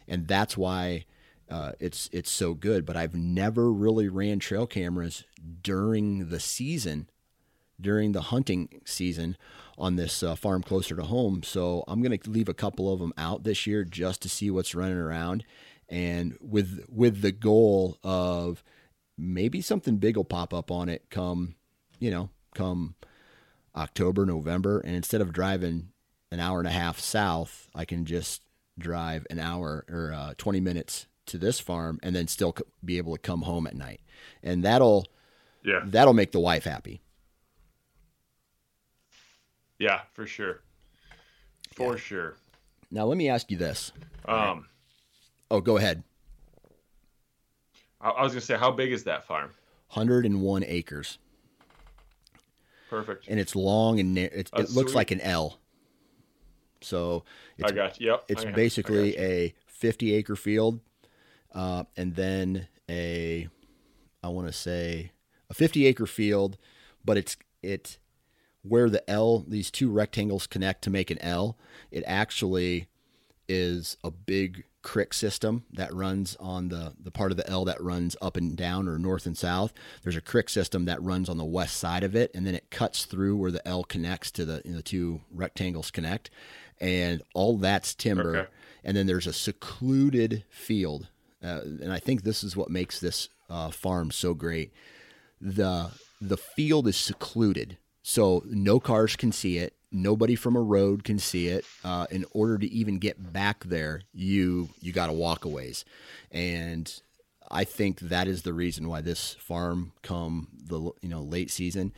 and 0.09 0.27
that's 0.27 0.57
why 0.57 1.05
uh, 1.51 1.73
it's 1.79 2.09
it's 2.13 2.31
so 2.31 2.55
good. 2.55 2.87
But 2.87 2.97
I've 2.97 3.15
never 3.15 3.73
really 3.73 4.09
ran 4.09 4.39
trail 4.39 4.67
cameras 4.67 5.25
during 5.63 6.29
the 6.29 6.41
season, 6.41 7.09
during 7.81 8.13
the 8.13 8.23
hunting 8.23 8.81
season 8.85 9.37
on 9.79 9.97
this 9.97 10.23
uh, 10.23 10.35
farm 10.35 10.63
closer 10.63 10.97
to 10.97 11.03
home. 11.03 11.43
So 11.43 11.85
I'm 11.87 12.03
going 12.03 12.19
to 12.19 12.31
leave 12.31 12.49
a 12.49 12.55
couple 12.55 12.93
of 12.93 13.01
them 13.01 13.13
out 13.19 13.45
this 13.45 13.67
year 13.67 13.85
just 13.85 14.23
to 14.23 14.29
see 14.29 14.51
what's 14.51 14.75
running 14.75 14.97
around, 14.97 15.45
and 15.89 16.37
with 16.41 16.85
with 16.89 17.23
the 17.23 17.33
goal 17.33 17.99
of 18.03 18.63
maybe 19.19 19.61
something 19.61 19.97
big 19.97 20.17
will 20.17 20.25
pop 20.25 20.53
up 20.53 20.71
on 20.71 20.89
it 20.89 21.09
come, 21.11 21.55
you 21.99 22.11
know, 22.11 22.31
come 22.55 22.95
October, 23.75 24.27
November, 24.27 24.81
and 24.81 24.95
instead 24.95 25.21
of 25.21 25.33
driving 25.33 25.89
an 26.31 26.41
hour 26.41 26.59
and 26.59 26.69
a 26.69 26.73
half 26.73 26.99
south, 26.99 27.69
I 27.75 27.85
can 27.85 28.05
just 28.05 28.43
drive 28.79 29.27
an 29.31 29.39
hour 29.39 29.85
or 29.89 30.13
uh, 30.13 30.35
20 30.37 30.61
minutes 30.61 31.07
to 31.27 31.39
this 31.39 31.61
farm 31.61 31.99
and 32.03 32.15
then 32.15 32.29
still 32.29 32.55
be 32.85 32.99
able 32.99 33.15
to 33.15 33.21
come 33.21 33.43
home 33.43 33.67
at 33.67 33.75
night. 33.75 34.01
And 34.43 34.65
that'll 34.65 35.07
yeah. 35.67 35.81
That'll 35.85 36.15
make 36.15 36.33
the 36.33 36.41
wife 36.41 36.65
happy. 36.65 37.03
Yeah, 39.79 40.01
for 40.13 40.27
sure. 40.27 40.61
For 41.75 41.93
yeah. 41.93 41.99
sure. 41.99 42.37
Now 42.91 43.05
let 43.07 43.17
me 43.17 43.29
ask 43.29 43.51
you 43.51 43.57
this. 43.57 43.93
Um 44.27 44.67
Oh, 45.51 45.61
go 45.61 45.77
ahead. 45.77 46.03
I, 48.01 48.23
was 48.23 48.33
gonna 48.33 48.41
say, 48.41 48.57
how 48.57 48.71
big 48.71 48.93
is 48.93 49.05
that 49.05 49.27
farm? 49.27 49.51
101 49.93 50.65
acres. 50.65 51.19
Perfect. 52.91 53.27
And 53.29 53.41
it's 53.41 53.57
long 53.57 53.99
and 54.01 54.17
it, 54.19 54.51
it 54.57 54.71
looks 54.71 54.95
like 54.95 55.11
an 55.11 55.21
L. 55.21 55.59
So 56.81 57.25
I 57.65 57.73
got 57.73 58.01
you. 58.01 58.11
Yep. 58.11 58.25
It's 58.29 58.45
basically 58.45 59.19
a 59.19 59.55
50 59.67 60.15
acre 60.15 60.37
field, 60.37 60.81
uh, 61.55 61.85
and 61.97 62.15
then 62.15 62.69
a 62.89 63.49
I 64.23 64.29
want 64.29 64.47
to 64.47 64.53
say 64.53 65.13
a 65.51 65.55
50 65.55 65.87
acre 65.87 66.07
field, 66.07 66.59
but 67.05 67.17
it's 67.17 67.37
it 67.63 67.99
where 68.69 68.91
the 68.91 69.09
L 69.09 69.45
these 69.47 69.71
two 69.71 69.91
rectangles 69.91 70.47
connect 70.47 70.83
to 70.83 70.91
make 70.91 71.11
an 71.11 71.19
L. 71.23 71.57
It 71.91 72.05
actually 72.07 72.89
is 73.49 73.97
a 74.03 74.11
big 74.11 74.65
crick 74.83 75.13
system 75.13 75.65
that 75.73 75.93
runs 75.93 76.37
on 76.39 76.69
the, 76.69 76.93
the 77.03 77.11
part 77.11 77.33
of 77.33 77.37
the 77.37 77.49
L 77.51 77.65
that 77.65 77.81
runs 77.81 78.17
up 78.23 78.37
and 78.37 78.57
down 78.57 78.89
or 78.89 78.99
north 78.99 79.27
and 79.27 79.37
south. 79.37 79.73
There's 80.03 80.17
a 80.17 80.21
crick 80.21 80.49
system 80.49 80.85
that 80.85 81.03
runs 81.03 81.29
on 81.29 81.39
the 81.39 81.45
west 81.45 81.77
side 81.77 82.05
of 82.05 82.15
it, 82.15 82.31
and 82.35 82.47
then 82.47 82.55
it 82.55 82.71
cuts 82.71 83.05
through 83.05 83.37
where 83.37 83.51
the 83.51 83.67
L 83.67 83.83
connects 83.85 84.31
to 84.33 84.45
the, 84.45 84.63
you 84.65 84.71
know, 84.71 84.77
the 84.77 84.83
two 84.83 85.21
rectangles 85.33 85.91
connect, 85.91 86.31
and 86.81 87.23
all 87.35 87.57
that's 87.57 87.95
timber. 87.95 88.37
Okay. 88.37 88.51
And 88.85 88.97
then 88.97 89.07
there's 89.07 89.27
a 89.27 89.33
secluded 89.33 90.45
field, 90.49 91.09
uh, 91.43 91.63
and 91.65 91.93
I 91.93 91.99
think 91.99 92.23
this 92.23 92.45
is 92.45 92.57
what 92.57 92.71
makes 92.71 93.01
this 93.01 93.29
uh, 93.51 93.71
farm 93.71 94.13
so 94.13 94.35
great. 94.35 94.73
the 95.41 95.91
The 96.21 96.37
field 96.37 96.87
is 96.87 96.97
secluded, 96.97 97.77
so 98.09 98.45
no 98.47 98.79
cars 98.79 99.17
can 99.17 99.33
see 99.33 99.59
it 99.59 99.77
nobody 99.97 100.35
from 100.35 100.57
a 100.57 100.61
road 100.61 101.05
can 101.05 101.19
see 101.19 101.49
it. 101.49 101.65
Uh, 101.85 102.07
in 102.11 102.25
order 102.33 102.59
to 102.59 102.67
even 102.71 102.99
get 102.99 103.33
back 103.33 103.65
there, 103.65 104.03
you 104.13 104.69
you 104.81 104.93
got 104.93 105.07
to 105.07 105.13
walk 105.13 105.45
a 105.45 105.49
ways, 105.49 105.85
and 106.31 107.01
I 107.51 107.65
think 107.65 108.01
that 108.01 108.29
is 108.29 108.43
the 108.43 108.53
reason 108.53 108.89
why 108.89 109.01
this 109.01 109.35
farm 109.35 109.93
come 110.03 110.49
the 110.65 110.81
you 111.01 111.09
know 111.09 111.23
late 111.23 111.51
season. 111.51 111.93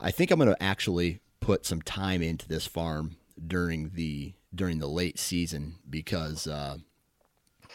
I 0.00 0.10
think 0.10 0.30
I'm 0.30 0.38
going 0.38 0.52
to 0.52 0.62
actually 0.62 1.20
put 1.40 1.66
some 1.66 1.82
time 1.82 2.22
into 2.22 2.48
this 2.48 2.66
farm 2.66 3.16
during 3.46 3.90
the 3.94 4.34
during 4.54 4.78
the 4.78 4.88
late 4.88 5.18
season 5.18 5.76
because 5.88 6.46
uh, 6.46 6.78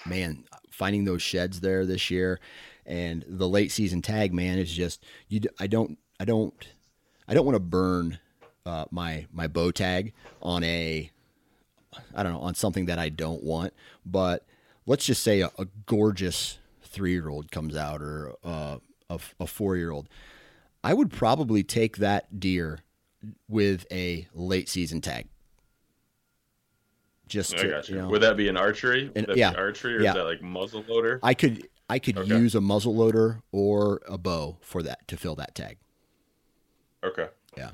man, 0.05 0.43
finding 0.69 1.05
those 1.05 1.21
sheds 1.21 1.59
there 1.59 1.85
this 1.85 2.09
year 2.09 2.39
and 2.85 3.23
the 3.27 3.47
late 3.47 3.71
season 3.71 4.01
tag 4.01 4.33
man 4.33 4.57
is 4.57 4.71
just 4.71 5.05
you. 5.27 5.41
I 5.59 5.67
don't 5.67 5.97
I 6.19 6.25
don't 6.25 6.67
I 7.29 7.35
don't 7.35 7.45
want 7.45 7.55
to 7.55 7.61
burn 7.61 8.17
uh, 8.65 8.85
my 8.89 9.27
my 9.31 9.47
bow 9.47 9.69
tag 9.69 10.13
on 10.41 10.63
a 10.63 11.11
I 12.15 12.23
don't 12.23 12.33
know 12.33 12.39
on 12.39 12.55
something 12.55 12.87
that 12.87 12.97
I 12.97 13.09
don't 13.09 13.43
want. 13.43 13.73
But 14.03 14.45
let's 14.87 15.05
just 15.05 15.21
say 15.21 15.41
a, 15.41 15.51
a 15.59 15.67
gorgeous 15.85 16.57
three 16.81 17.11
year 17.11 17.29
old 17.29 17.51
comes 17.51 17.77
out 17.77 18.01
or 18.01 18.33
uh, 18.43 18.77
a, 19.11 19.19
a 19.39 19.47
four 19.47 19.77
year 19.77 19.91
old. 19.91 20.09
I 20.83 20.95
would 20.95 21.11
probably 21.11 21.61
take 21.61 21.97
that 21.97 22.39
deer 22.39 22.79
with 23.47 23.85
a 23.91 24.27
late 24.33 24.67
season 24.67 24.99
tag. 24.99 25.27
Just 27.27 27.57
to, 27.59 27.67
you. 27.67 27.81
you 27.89 27.95
know, 28.01 28.09
would 28.09 28.21
that 28.21 28.37
be 28.37 28.47
an 28.47 28.57
archery? 28.57 29.11
Would 29.15 29.37
yeah, 29.37 29.53
archery 29.55 29.97
or 29.97 30.01
yeah. 30.01 30.09
is 30.09 30.15
that 30.15 30.23
like 30.23 30.41
muzzle 30.41 30.83
loader? 30.87 31.19
I 31.21 31.35
could 31.35 31.67
I 31.87 31.99
could 31.99 32.17
okay. 32.17 32.27
use 32.27 32.55
a 32.55 32.61
muzzle 32.61 32.95
loader 32.95 33.43
or 33.51 34.01
a 34.07 34.17
bow 34.17 34.57
for 34.61 34.81
that 34.81 35.07
to 35.09 35.17
fill 35.17 35.35
that 35.35 35.53
tag. 35.53 35.77
Okay. 37.03 37.27
Yeah. 37.57 37.71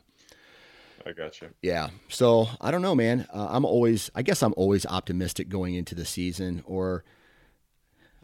I 1.05 1.11
got 1.11 1.39
you. 1.41 1.49
Yeah. 1.61 1.89
So 2.09 2.47
I 2.59 2.71
don't 2.71 2.81
know, 2.81 2.95
man. 2.95 3.27
Uh, 3.31 3.47
I'm 3.49 3.65
always, 3.65 4.09
I 4.15 4.23
guess, 4.23 4.41
I'm 4.41 4.53
always 4.57 4.85
optimistic 4.85 5.49
going 5.49 5.75
into 5.75 5.93
the 5.93 6.05
season, 6.05 6.63
or 6.65 7.03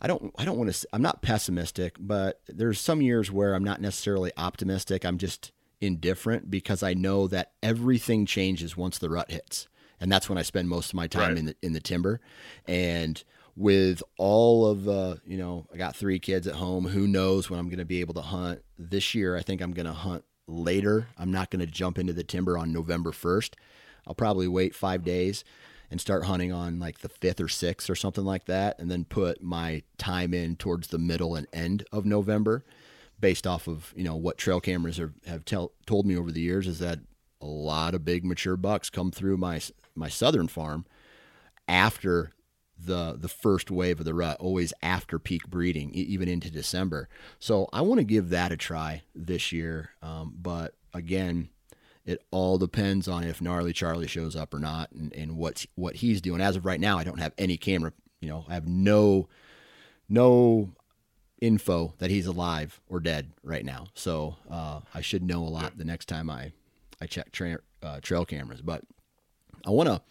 I 0.01 0.07
don't, 0.07 0.33
I 0.37 0.45
don't 0.45 0.57
want 0.57 0.73
to. 0.73 0.87
I'm 0.91 1.01
not 1.01 1.21
pessimistic, 1.21 1.95
but 1.99 2.41
there's 2.47 2.79
some 2.79 3.01
years 3.01 3.31
where 3.31 3.53
I'm 3.53 3.63
not 3.63 3.81
necessarily 3.81 4.31
optimistic. 4.35 5.05
I'm 5.05 5.19
just 5.19 5.51
indifferent 5.79 6.49
because 6.49 6.81
I 6.81 6.93
know 6.93 7.27
that 7.27 7.51
everything 7.61 8.25
changes 8.25 8.75
once 8.75 8.97
the 8.97 9.09
rut 9.09 9.29
hits, 9.29 9.67
and 9.99 10.11
that's 10.11 10.27
when 10.27 10.39
I 10.39 10.43
spend 10.43 10.67
most 10.67 10.89
of 10.89 10.95
my 10.95 11.05
time 11.07 11.29
right. 11.29 11.37
in 11.37 11.45
the 11.45 11.55
in 11.61 11.73
the 11.73 11.79
timber, 11.79 12.19
and 12.67 13.23
with 13.55 14.01
all 14.17 14.65
of 14.65 14.85
the, 14.85 15.19
you 15.25 15.37
know, 15.37 15.67
I 15.73 15.77
got 15.77 15.95
three 15.95 16.19
kids 16.19 16.47
at 16.47 16.55
home. 16.55 16.85
Who 16.85 17.07
knows 17.07 17.49
when 17.49 17.59
I'm 17.59 17.67
going 17.67 17.79
to 17.79 17.85
be 17.85 17.99
able 17.99 18.13
to 18.15 18.21
hunt 18.21 18.61
this 18.79 19.13
year? 19.13 19.35
I 19.35 19.41
think 19.41 19.61
I'm 19.61 19.73
going 19.73 19.85
to 19.85 19.93
hunt 19.93 20.23
later. 20.51 21.07
I'm 21.17 21.31
not 21.31 21.49
going 21.49 21.59
to 21.59 21.71
jump 21.71 21.97
into 21.97 22.13
the 22.13 22.23
timber 22.23 22.57
on 22.57 22.73
November 22.73 23.11
1st. 23.11 23.53
I'll 24.05 24.13
probably 24.13 24.47
wait 24.47 24.75
five 24.75 25.03
days 25.03 25.43
and 25.89 25.99
start 25.99 26.25
hunting 26.25 26.51
on 26.51 26.79
like 26.79 26.99
the 26.99 27.09
5th 27.09 27.39
or 27.39 27.47
6th 27.47 27.89
or 27.89 27.95
something 27.95 28.23
like 28.23 28.45
that, 28.45 28.79
and 28.79 28.89
then 28.89 29.05
put 29.05 29.41
my 29.43 29.83
time 29.97 30.33
in 30.33 30.55
towards 30.55 30.87
the 30.87 30.97
middle 30.97 31.35
and 31.35 31.47
end 31.51 31.85
of 31.91 32.05
November 32.05 32.63
based 33.19 33.45
off 33.45 33.67
of, 33.67 33.93
you 33.95 34.03
know, 34.03 34.15
what 34.15 34.37
trail 34.37 34.59
cameras 34.59 34.99
are, 34.99 35.13
have 35.27 35.45
tell, 35.45 35.73
told 35.85 36.05
me 36.05 36.17
over 36.17 36.31
the 36.31 36.41
years 36.41 36.67
is 36.67 36.79
that 36.79 36.99
a 37.41 37.45
lot 37.45 37.93
of 37.93 38.05
big 38.05 38.23
mature 38.23 38.57
bucks 38.57 38.89
come 38.89 39.11
through 39.11 39.37
my 39.37 39.59
my 39.95 40.07
southern 40.07 40.47
farm 40.47 40.85
after 41.67 42.31
the 42.85 43.15
the 43.17 43.27
first 43.27 43.71
wave 43.71 43.99
of 43.99 44.05
the 44.05 44.13
rut, 44.13 44.37
always 44.39 44.73
after 44.81 45.19
peak 45.19 45.47
breeding, 45.47 45.91
even 45.93 46.27
into 46.27 46.51
December. 46.51 47.09
So 47.39 47.67
I 47.73 47.81
want 47.81 47.99
to 47.99 48.05
give 48.05 48.29
that 48.29 48.51
a 48.51 48.57
try 48.57 49.03
this 49.15 49.51
year. 49.51 49.91
Um, 50.01 50.35
but 50.41 50.75
again, 50.93 51.49
it 52.05 52.23
all 52.31 52.57
depends 52.57 53.07
on 53.07 53.23
if 53.23 53.41
gnarly 53.41 53.73
Charlie 53.73 54.07
shows 54.07 54.35
up 54.35 54.53
or 54.53 54.59
not, 54.59 54.91
and, 54.91 55.13
and 55.13 55.37
what 55.37 55.65
what 55.75 55.97
he's 55.97 56.21
doing. 56.21 56.41
As 56.41 56.55
of 56.55 56.65
right 56.65 56.79
now, 56.79 56.97
I 56.97 57.03
don't 57.03 57.19
have 57.19 57.33
any 57.37 57.57
camera. 57.57 57.93
You 58.19 58.29
know, 58.29 58.45
I 58.47 58.53
have 58.53 58.67
no 58.67 59.27
no 60.09 60.71
info 61.39 61.95
that 61.97 62.11
he's 62.11 62.27
alive 62.27 62.79
or 62.87 62.99
dead 62.99 63.31
right 63.43 63.65
now. 63.65 63.87
So 63.95 64.35
uh, 64.49 64.81
I 64.93 65.01
should 65.01 65.23
know 65.23 65.43
a 65.43 65.49
lot 65.49 65.77
the 65.77 65.85
next 65.85 66.07
time 66.07 66.29
I 66.29 66.53
I 67.01 67.07
check 67.07 67.31
tra- 67.31 67.59
uh, 67.81 67.99
trail 68.01 68.25
cameras. 68.25 68.61
But 68.61 68.83
I 69.65 69.71
want 69.71 69.89
to. 69.89 70.01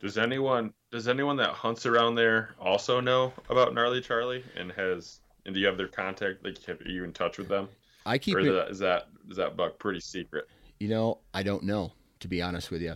Does 0.00 0.18
anyone 0.18 0.74
does 0.96 1.08
anyone 1.08 1.36
that 1.36 1.50
hunts 1.50 1.84
around 1.84 2.14
there 2.14 2.54
also 2.58 3.00
know 3.00 3.30
about 3.50 3.74
gnarly 3.74 4.00
Charlie 4.00 4.42
and 4.56 4.72
has 4.72 5.20
and 5.44 5.54
do 5.54 5.60
you 5.60 5.66
have 5.66 5.76
their 5.76 5.88
contact? 5.88 6.42
Like, 6.42 6.56
are 6.68 6.88
you 6.88 7.04
in 7.04 7.12
touch 7.12 7.36
with 7.36 7.48
them? 7.48 7.68
I 8.06 8.16
keep 8.16 8.34
or 8.34 8.40
it. 8.40 8.44
the, 8.44 8.66
is 8.68 8.78
that 8.78 9.08
is 9.28 9.36
that 9.36 9.58
buck 9.58 9.78
pretty 9.78 10.00
secret? 10.00 10.48
You 10.80 10.88
know, 10.88 11.18
I 11.34 11.42
don't 11.42 11.64
know 11.64 11.92
to 12.20 12.28
be 12.28 12.40
honest 12.40 12.70
with 12.70 12.80
you. 12.80 12.94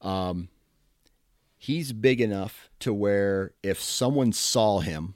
Um, 0.00 0.48
he's 1.58 1.92
big 1.92 2.22
enough 2.22 2.70
to 2.80 2.94
where 2.94 3.52
if 3.62 3.78
someone 3.78 4.32
saw 4.32 4.80
him, 4.80 5.14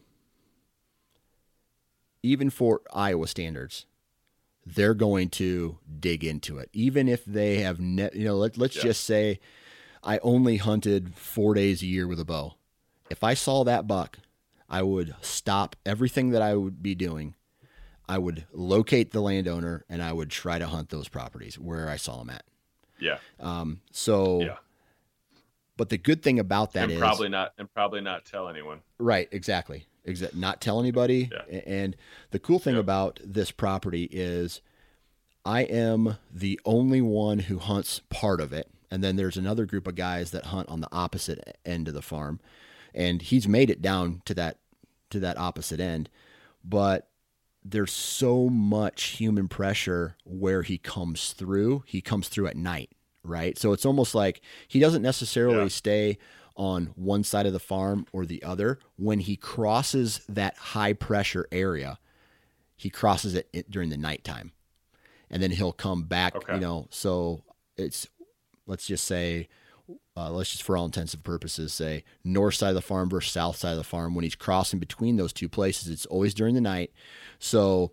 even 2.22 2.50
for 2.50 2.82
Iowa 2.92 3.26
standards, 3.26 3.86
they're 4.66 4.92
going 4.92 5.30
to 5.30 5.78
dig 5.98 6.24
into 6.24 6.58
it. 6.58 6.68
Even 6.74 7.08
if 7.08 7.24
they 7.24 7.60
have, 7.60 7.80
ne- 7.80 8.10
you 8.12 8.26
know, 8.26 8.36
let, 8.36 8.58
let's 8.58 8.76
Yeah. 8.76 8.82
just 8.82 9.04
say 9.04 9.40
I 10.02 10.18
only 10.18 10.56
hunted 10.56 11.14
four 11.14 11.54
days 11.54 11.82
a 11.82 11.86
year 11.86 12.06
with 12.08 12.18
a 12.20 12.24
bow. 12.24 12.54
If 13.10 13.22
I 13.22 13.34
saw 13.34 13.64
that 13.64 13.86
buck, 13.86 14.18
I 14.68 14.82
would 14.82 15.14
stop 15.20 15.76
everything 15.84 16.30
that 16.30 16.42
I 16.42 16.54
would 16.56 16.82
be 16.82 16.94
doing. 16.94 17.34
I 18.08 18.18
would 18.18 18.46
locate 18.52 19.12
the 19.12 19.20
landowner 19.20 19.84
and 19.88 20.02
I 20.02 20.12
would 20.12 20.30
try 20.30 20.58
to 20.58 20.66
hunt 20.66 20.88
those 20.88 21.08
properties 21.08 21.58
where 21.58 21.88
I 21.88 21.96
saw 21.96 22.20
him 22.20 22.30
at. 22.30 22.44
Yeah, 22.98 23.18
Um, 23.40 23.80
so, 23.90 24.40
yeah, 24.42 24.56
but 25.76 25.88
the 25.88 25.98
good 25.98 26.22
thing 26.22 26.38
about 26.38 26.72
that 26.74 26.84
and 26.84 26.92
is 26.92 26.98
probably 26.98 27.28
not 27.28 27.52
and 27.58 27.72
probably 27.72 28.00
not 28.00 28.24
tell 28.24 28.48
anyone. 28.48 28.80
right, 28.98 29.28
exactly, 29.32 29.86
exactly. 30.04 30.38
Not 30.40 30.60
tell 30.60 30.78
anybody. 30.78 31.28
Yeah. 31.32 31.58
And 31.66 31.96
the 32.30 32.38
cool 32.38 32.60
thing 32.60 32.74
Yep. 32.76 32.80
about 32.80 33.20
this 33.24 33.50
property 33.50 34.04
is, 34.12 34.60
I 35.44 35.62
am 35.62 36.16
the 36.32 36.60
only 36.64 37.00
one 37.02 37.40
who 37.40 37.58
hunts 37.58 38.00
part 38.08 38.40
of 38.40 38.52
it, 38.52 38.70
and 38.92 39.02
then 39.02 39.16
there's 39.16 39.38
another 39.38 39.64
group 39.64 39.86
of 39.86 39.94
guys 39.94 40.30
that 40.32 40.46
hunt 40.46 40.68
on 40.68 40.80
the 40.82 40.88
opposite 40.92 41.58
end 41.64 41.88
of 41.88 41.94
the 41.94 42.02
farm, 42.02 42.38
and 42.94 43.22
he's 43.22 43.48
made 43.48 43.70
it 43.70 43.80
down 43.80 44.20
to 44.26 44.34
that 44.34 44.58
to 45.10 45.18
that 45.20 45.38
opposite 45.38 45.80
end, 45.80 46.08
but 46.62 47.08
there's 47.64 47.92
so 47.92 48.48
much 48.48 49.02
human 49.18 49.48
pressure 49.48 50.16
where 50.24 50.62
he 50.62 50.76
comes 50.78 51.32
through. 51.32 51.84
He 51.86 52.00
comes 52.00 52.28
through 52.28 52.48
at 52.48 52.56
night, 52.56 52.90
right? 53.22 53.56
So 53.56 53.72
it's 53.72 53.86
almost 53.86 54.14
like 54.14 54.40
he 54.68 54.80
doesn't 54.80 55.02
necessarily 55.02 55.62
Yeah. 55.64 55.68
stay 55.68 56.18
on 56.56 56.86
one 56.96 57.24
side 57.24 57.46
of 57.46 57.52
the 57.52 57.60
farm 57.60 58.06
or 58.12 58.26
the 58.26 58.42
other. 58.42 58.78
When 58.96 59.20
he 59.20 59.36
crosses 59.36 60.20
that 60.28 60.56
high 60.56 60.92
pressure 60.92 61.46
area, 61.52 61.98
he 62.76 62.90
crosses 62.90 63.34
it 63.34 63.70
during 63.70 63.90
the 63.90 63.96
nighttime. 63.96 64.52
And 65.30 65.42
then 65.42 65.52
he'll 65.52 65.72
come 65.72 66.02
back, 66.02 66.34
Okay. 66.36 66.54
you 66.54 66.60
know. 66.60 66.88
So 66.90 67.44
it's, 67.76 68.08
let's 68.72 68.86
just 68.86 69.04
say, 69.04 69.48
uh, 70.16 70.30
let's 70.30 70.50
just 70.50 70.62
for 70.62 70.78
all 70.78 70.86
intents 70.86 71.12
and 71.12 71.22
purposes 71.22 71.74
say 71.74 72.04
north 72.24 72.54
side 72.54 72.70
of 72.70 72.74
the 72.74 72.80
farm 72.80 73.10
versus 73.10 73.30
south 73.32 73.56
side 73.56 73.72
of 73.72 73.76
the 73.76 73.84
farm. 73.84 74.14
When 74.14 74.22
he's 74.22 74.34
crossing 74.34 74.80
between 74.80 75.16
those 75.16 75.32
two 75.34 75.48
places, 75.48 75.90
it's 75.90 76.06
always 76.06 76.32
during 76.32 76.54
the 76.54 76.60
night. 76.62 76.90
So 77.38 77.92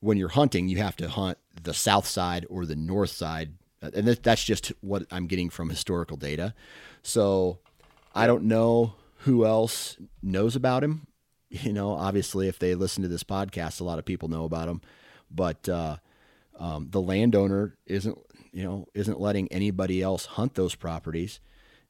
when 0.00 0.18
you're 0.18 0.28
hunting, 0.28 0.68
you 0.68 0.76
have 0.78 0.96
to 0.96 1.08
hunt 1.08 1.38
the 1.62 1.72
south 1.72 2.06
side 2.06 2.44
or 2.50 2.66
the 2.66 2.76
north 2.76 3.10
side, 3.10 3.54
Uh, 3.82 3.90
and 3.94 4.06
that, 4.06 4.22
that's 4.22 4.44
just 4.44 4.72
what 4.80 5.06
I'm 5.10 5.26
getting 5.26 5.50
from 5.50 5.70
historical 5.70 6.16
data. 6.18 6.54
So 7.02 7.58
I 8.14 8.26
don't 8.26 8.44
know 8.44 8.94
who 9.24 9.46
else 9.46 9.96
knows 10.22 10.54
about 10.56 10.84
him. 10.84 11.06
You 11.64 11.72
know, 11.74 11.90
obviously, 11.92 12.48
if 12.48 12.58
they 12.58 12.74
listen 12.74 13.02
to 13.02 13.08
this 13.08 13.24
podcast, 13.24 13.80
a 13.80 13.84
lot 13.84 13.98
of 13.98 14.06
people 14.06 14.28
know 14.28 14.44
about 14.44 14.68
him, 14.68 14.80
but 15.30 15.68
uh, 15.68 15.96
um, 16.58 16.88
the 16.90 17.00
landowner 17.02 17.76
isn't, 17.84 18.16
you 18.52 18.62
know, 18.64 18.86
isn't 18.94 19.20
letting 19.20 19.48
anybody 19.52 20.02
else 20.02 20.26
hunt 20.26 20.54
those 20.54 20.74
properties. 20.74 21.40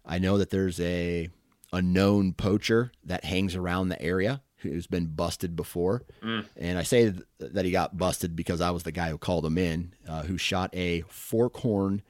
I 0.04 0.18
know 0.18 0.38
that 0.38 0.50
there's 0.50 0.80
a 0.80 1.28
a 1.72 1.80
known 1.82 2.32
poacher 2.34 2.92
that 3.04 3.24
hangs 3.24 3.54
around 3.56 3.88
the 3.88 4.00
area 4.02 4.42
who's 4.56 4.86
been 4.86 5.06
busted 5.06 5.56
before, 5.56 6.02
and 6.22 6.78
I 6.78 6.82
say 6.84 7.10
th- 7.10 7.24
that 7.40 7.64
he 7.64 7.70
got 7.70 7.96
busted 7.98 8.36
because 8.36 8.60
I 8.60 8.70
was 8.70 8.82
the 8.84 8.92
guy 8.92 9.10
who 9.10 9.18
called 9.18 9.44
him 9.46 9.58
in, 9.58 9.94
uh, 10.08 10.22
who 10.22 10.38
shot 10.38 10.70
a 10.74 11.00
fork 11.08 11.56
horn 11.56 12.02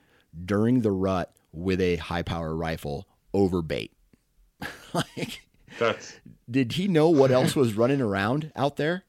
during 0.44 0.80
the 0.82 0.90
rut 0.90 1.34
with 1.52 1.80
a 1.80 1.96
high 1.96 2.22
power 2.22 2.54
rifle 2.54 3.06
over 3.32 3.62
bait. 3.62 3.92
like, 4.92 5.46
That's 5.78 6.14
did 6.50 6.72
he 6.72 6.88
know 6.88 7.08
what 7.08 7.30
else 7.30 7.56
was 7.56 7.74
running 7.74 8.00
around 8.02 8.52
out 8.56 8.76
there? 8.76 9.04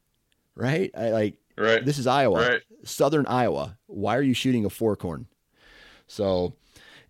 Right? 0.55 0.91
I, 0.95 1.09
like 1.09 1.37
right. 1.57 1.83
this 1.83 1.97
is 1.97 2.07
Iowa, 2.07 2.39
Right. 2.49 2.61
southern 2.83 3.25
Iowa. 3.27 3.77
Why 3.87 4.15
are 4.17 4.21
you 4.21 4.33
shooting 4.33 4.65
a 4.65 4.69
fork 4.69 5.01
horn? 5.01 5.27
So, 6.07 6.53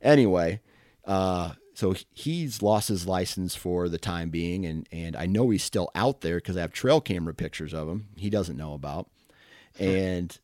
anyway, 0.02 0.62
uh, 1.06 1.54
so 1.74 1.96
he's 2.12 2.62
lost 2.62 2.88
his 2.88 3.08
license 3.08 3.56
for 3.56 3.90
the 3.90 3.98
time 3.98 4.30
being, 4.30 4.66
and 4.66 4.88
and 4.92 5.16
I 5.16 5.26
know 5.26 5.50
he's 5.50 5.64
still 5.64 5.90
out 5.96 6.22
there 6.22 6.38
because 6.38 6.58
I 6.58 6.62
have 6.62 6.72
trail 6.72 7.02
camera 7.02 7.34
pictures 7.34 7.74
of 7.74 7.90
him. 7.90 8.10
He 8.16 8.30
doesn't 8.30 8.58
know 8.58 8.74
about, 8.74 9.10
and 9.80 10.38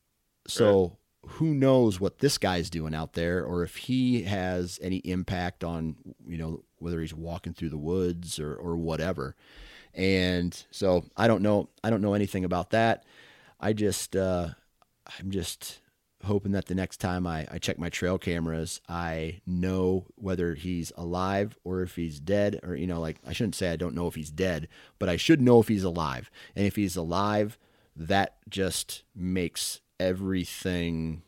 so 0.46 0.98
who 1.26 1.54
knows 1.54 2.00
what 2.00 2.18
this 2.18 2.38
guy's 2.38 2.70
doing 2.70 2.94
out 2.94 3.12
there, 3.12 3.44
or 3.44 3.62
if 3.62 3.76
he 3.76 4.22
has 4.22 4.78
any 4.82 4.96
impact 4.98 5.62
on 5.62 5.96
you 6.26 6.38
know 6.38 6.64
whether 6.78 7.00
he's 7.00 7.14
walking 7.14 7.52
through 7.52 7.70
the 7.70 7.78
woods 7.78 8.38
or 8.38 8.54
or 8.54 8.76
whatever. 8.76 9.36
And 9.94 10.60
so 10.70 11.04
I 11.16 11.26
don't 11.26 11.42
know. 11.42 11.68
I 11.82 11.90
don't 11.90 12.02
know 12.02 12.14
anything 12.14 12.44
about 12.44 12.70
that. 12.70 13.04
I 13.60 13.72
just 13.72 14.16
uh, 14.16 14.48
I'm 15.18 15.30
just 15.30 15.80
hoping 16.24 16.52
that 16.52 16.66
the 16.66 16.74
next 16.74 16.98
time 16.98 17.26
I, 17.26 17.46
I 17.50 17.58
check 17.58 17.78
my 17.78 17.88
trail 17.88 18.18
cameras, 18.18 18.80
I 18.88 19.40
know 19.46 20.06
whether 20.16 20.54
he's 20.54 20.92
alive 20.96 21.56
or 21.64 21.82
if 21.82 21.96
he's 21.96 22.20
dead, 22.20 22.60
or 22.62 22.74
you 22.74 22.86
know, 22.86 23.00
like 23.00 23.18
I 23.26 23.32
shouldn't 23.32 23.54
say 23.54 23.70
I 23.70 23.76
don't 23.76 23.94
know 23.94 24.06
if 24.06 24.14
he's 24.14 24.30
dead, 24.30 24.68
but 24.98 25.08
I 25.08 25.16
should 25.16 25.40
know 25.40 25.60
if 25.60 25.68
he's 25.68 25.84
alive. 25.84 26.30
And 26.54 26.66
if 26.66 26.76
he's 26.76 26.96
alive, 26.96 27.58
that 27.96 28.36
just 28.48 29.02
makes 29.14 29.80
everything 29.98 31.22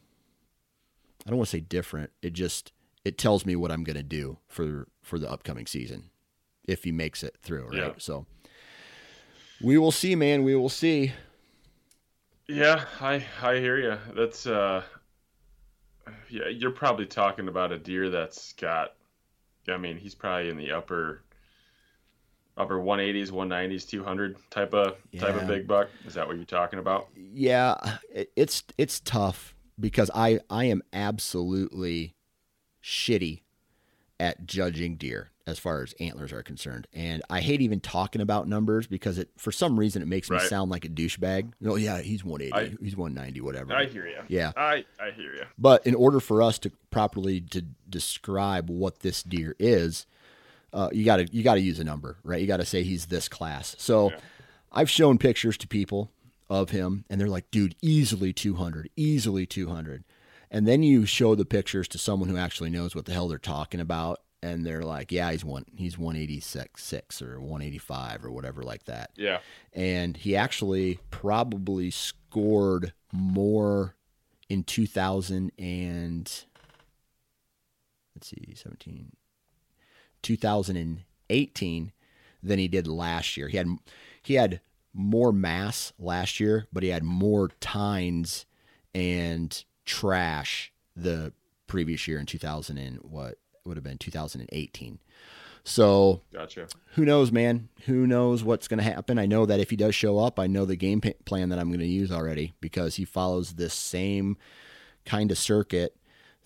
I 1.26 1.30
don't 1.30 1.38
want 1.38 1.48
to 1.48 1.56
say 1.56 1.60
different. 1.60 2.10
It 2.20 2.32
just 2.32 2.72
it 3.04 3.18
tells 3.18 3.46
me 3.46 3.56
what 3.56 3.70
I'm 3.70 3.84
going 3.84 3.96
to 3.96 4.02
do 4.02 4.38
for 4.48 4.88
for 5.02 5.18
the 5.18 5.30
upcoming 5.30 5.66
season 5.66 6.10
if 6.64 6.84
he 6.84 6.92
makes 6.92 7.22
it 7.22 7.36
through, 7.42 7.68
right? 7.68 7.76
Yeah. 7.76 7.92
So 7.98 8.26
we 9.62 9.78
will 9.78 9.92
see, 9.92 10.14
man. 10.14 10.42
We 10.42 10.54
will 10.56 10.68
see. 10.68 11.12
Yeah, 12.48 12.84
I 13.00 13.24
I 13.42 13.56
hear 13.56 13.78
you. 13.78 13.98
That's 14.14 14.46
uh, 14.46 14.82
yeah, 16.28 16.48
you're 16.48 16.70
probably 16.70 17.06
talking 17.06 17.48
about 17.48 17.72
a 17.72 17.78
deer 17.78 18.10
that's 18.10 18.52
got. 18.54 18.94
I 19.68 19.76
mean, 19.76 19.96
he's 19.96 20.14
probably 20.14 20.48
in 20.48 20.56
the 20.56 20.72
upper 20.72 21.22
upper 22.56 22.78
180s, 22.78 23.30
190s, 23.30 23.88
200 23.88 24.36
type 24.50 24.74
of 24.74 24.96
type 25.18 25.34
of 25.34 25.46
big 25.46 25.66
buck. 25.66 25.88
Is 26.06 26.14
that 26.14 26.26
what 26.26 26.36
you're 26.36 26.44
talking 26.44 26.78
about? 26.78 27.08
yeah, 27.16 27.76
it's 28.36 28.64
it's 28.76 29.00
tough 29.00 29.54
because 29.78 30.10
I 30.14 30.40
I 30.50 30.64
am 30.64 30.82
absolutely 30.92 32.14
shitty 32.82 33.42
at 34.22 34.46
judging 34.46 34.94
deer 34.96 35.30
as 35.46 35.58
far 35.58 35.82
as 35.82 35.92
antlers 35.98 36.32
are 36.32 36.42
concerned, 36.44 36.86
and 36.92 37.20
I 37.28 37.40
hate 37.40 37.60
even 37.60 37.80
talking 37.80 38.20
about 38.20 38.46
numbers 38.46 38.86
because 38.86 39.18
it 39.18 39.28
for 39.36 39.50
some 39.50 39.76
reason 39.78 40.00
it 40.00 40.06
makes 40.06 40.30
me 40.30 40.38
sound 40.38 40.70
like 40.70 40.84
a 40.84 40.88
douchebag. 40.88 41.52
Oh 41.66 41.74
yeah, 41.74 42.00
he's 42.00 42.24
one 42.24 42.40
eighty, 42.40 42.52
I- 42.52 42.76
he's 42.80 42.96
one 42.96 43.12
ninety, 43.14 43.40
whatever. 43.40 43.74
I 43.74 43.86
hear 43.86 44.06
you. 44.06 44.20
yeah, 44.28 44.52
I 44.56 44.84
I 45.00 45.10
hear 45.10 45.34
you. 45.34 45.42
but 45.58 45.84
in 45.86 45.96
order 45.96 46.20
for 46.20 46.40
us 46.42 46.58
to 46.60 46.70
properly 46.90 47.40
to 47.50 47.62
describe 47.90 48.70
what 48.70 49.00
this 49.00 49.22
deer 49.24 49.56
is, 49.58 50.06
uh, 50.72 50.90
you 50.92 51.04
got 51.04 51.16
to 51.16 51.28
you 51.34 51.42
got 51.42 51.54
to 51.54 51.60
use 51.60 51.80
a 51.80 51.84
number, 51.84 52.18
right? 52.22 52.40
You 52.40 52.46
got 52.46 52.58
to 52.58 52.64
say 52.64 52.84
he's 52.84 53.06
this 53.06 53.28
class. 53.28 53.74
So 53.78 54.10
Yeah. 54.10 54.16
I've 54.70 54.88
shown 54.90 55.18
pictures 55.18 55.56
to 55.58 55.66
people 55.68 56.10
of 56.48 56.70
him, 56.70 57.04
and 57.10 57.20
they're 57.20 57.28
like, 57.28 57.50
"Dude, 57.50 57.74
easily 57.82 58.32
200, 58.32 58.88
easily 58.96 59.44
200." 59.46 60.04
And 60.52 60.68
then 60.68 60.82
you 60.82 61.06
show 61.06 61.34
the 61.34 61.46
pictures 61.46 61.88
to 61.88 61.98
someone 61.98 62.28
who 62.28 62.36
actually 62.36 62.70
knows 62.70 62.94
what 62.94 63.06
the 63.06 63.12
hell 63.12 63.26
they're 63.26 63.38
talking 63.38 63.80
about, 63.80 64.20
and 64.42 64.64
they're 64.66 64.82
like, 64.84 65.10
"Yeah, 65.10 65.32
he's 65.32 65.44
one, 65.44 65.64
he's 65.74 65.96
186 65.98 66.84
six 66.84 67.22
or 67.22 67.40
185 67.40 68.24
or 68.24 68.30
whatever 68.30 68.62
like 68.62 68.84
that." 68.84 69.10
Yeah. 69.16 69.38
and 69.72 70.16
he 70.16 70.36
actually 70.36 70.98
probably 71.10 71.90
scored 71.90 72.92
more 73.12 73.96
in 74.50 74.62
2000 74.64 75.52
and 75.58 76.44
let's 78.14 78.28
see 78.28 78.54
17 78.54 79.12
2018 80.22 81.92
than 82.42 82.58
he 82.58 82.68
did 82.68 82.86
last 82.86 83.36
year 83.36 83.48
he 83.48 83.56
had 83.56 83.68
he 84.22 84.34
had 84.34 84.60
more 84.92 85.32
mass 85.32 85.92
last 85.98 86.38
year 86.40 86.66
but 86.72 86.82
he 86.82 86.90
had 86.90 87.02
more 87.02 87.48
tines 87.60 88.44
and 88.94 89.64
trash 89.92 90.72
the 90.96 91.32
previous 91.66 92.06
year 92.08 92.18
in 92.18 92.26
2000 92.26 92.78
and 92.78 92.98
what 93.02 93.36
would 93.64 93.76
have 93.76 93.84
been 93.84 93.98
2018 93.98 94.98
so 95.64 96.22
Gotcha. 96.32 96.66
who 96.94 97.04
knows, 97.04 97.30
man? 97.30 97.68
Who 97.86 98.06
knows 98.06 98.42
what's 98.42 98.66
going 98.66 98.78
to 98.78 98.84
happen? 98.84 99.18
I 99.18 99.26
know 99.26 99.46
that 99.46 99.60
if 99.60 99.70
he 99.70 99.76
does 99.76 99.94
show 99.94 100.18
up, 100.18 100.40
I 100.40 100.48
know 100.48 100.64
the 100.64 100.74
game 100.74 101.00
plan 101.24 101.50
that 101.50 101.58
I'm 101.58 101.68
going 101.68 101.78
to 101.80 101.86
use 101.86 102.10
already 102.10 102.52
because 102.60 102.96
he 102.96 103.04
follows 103.04 103.52
this 103.52 103.72
same 103.72 104.36
kind 105.04 105.30
of 105.30 105.38
circuit 105.38 105.96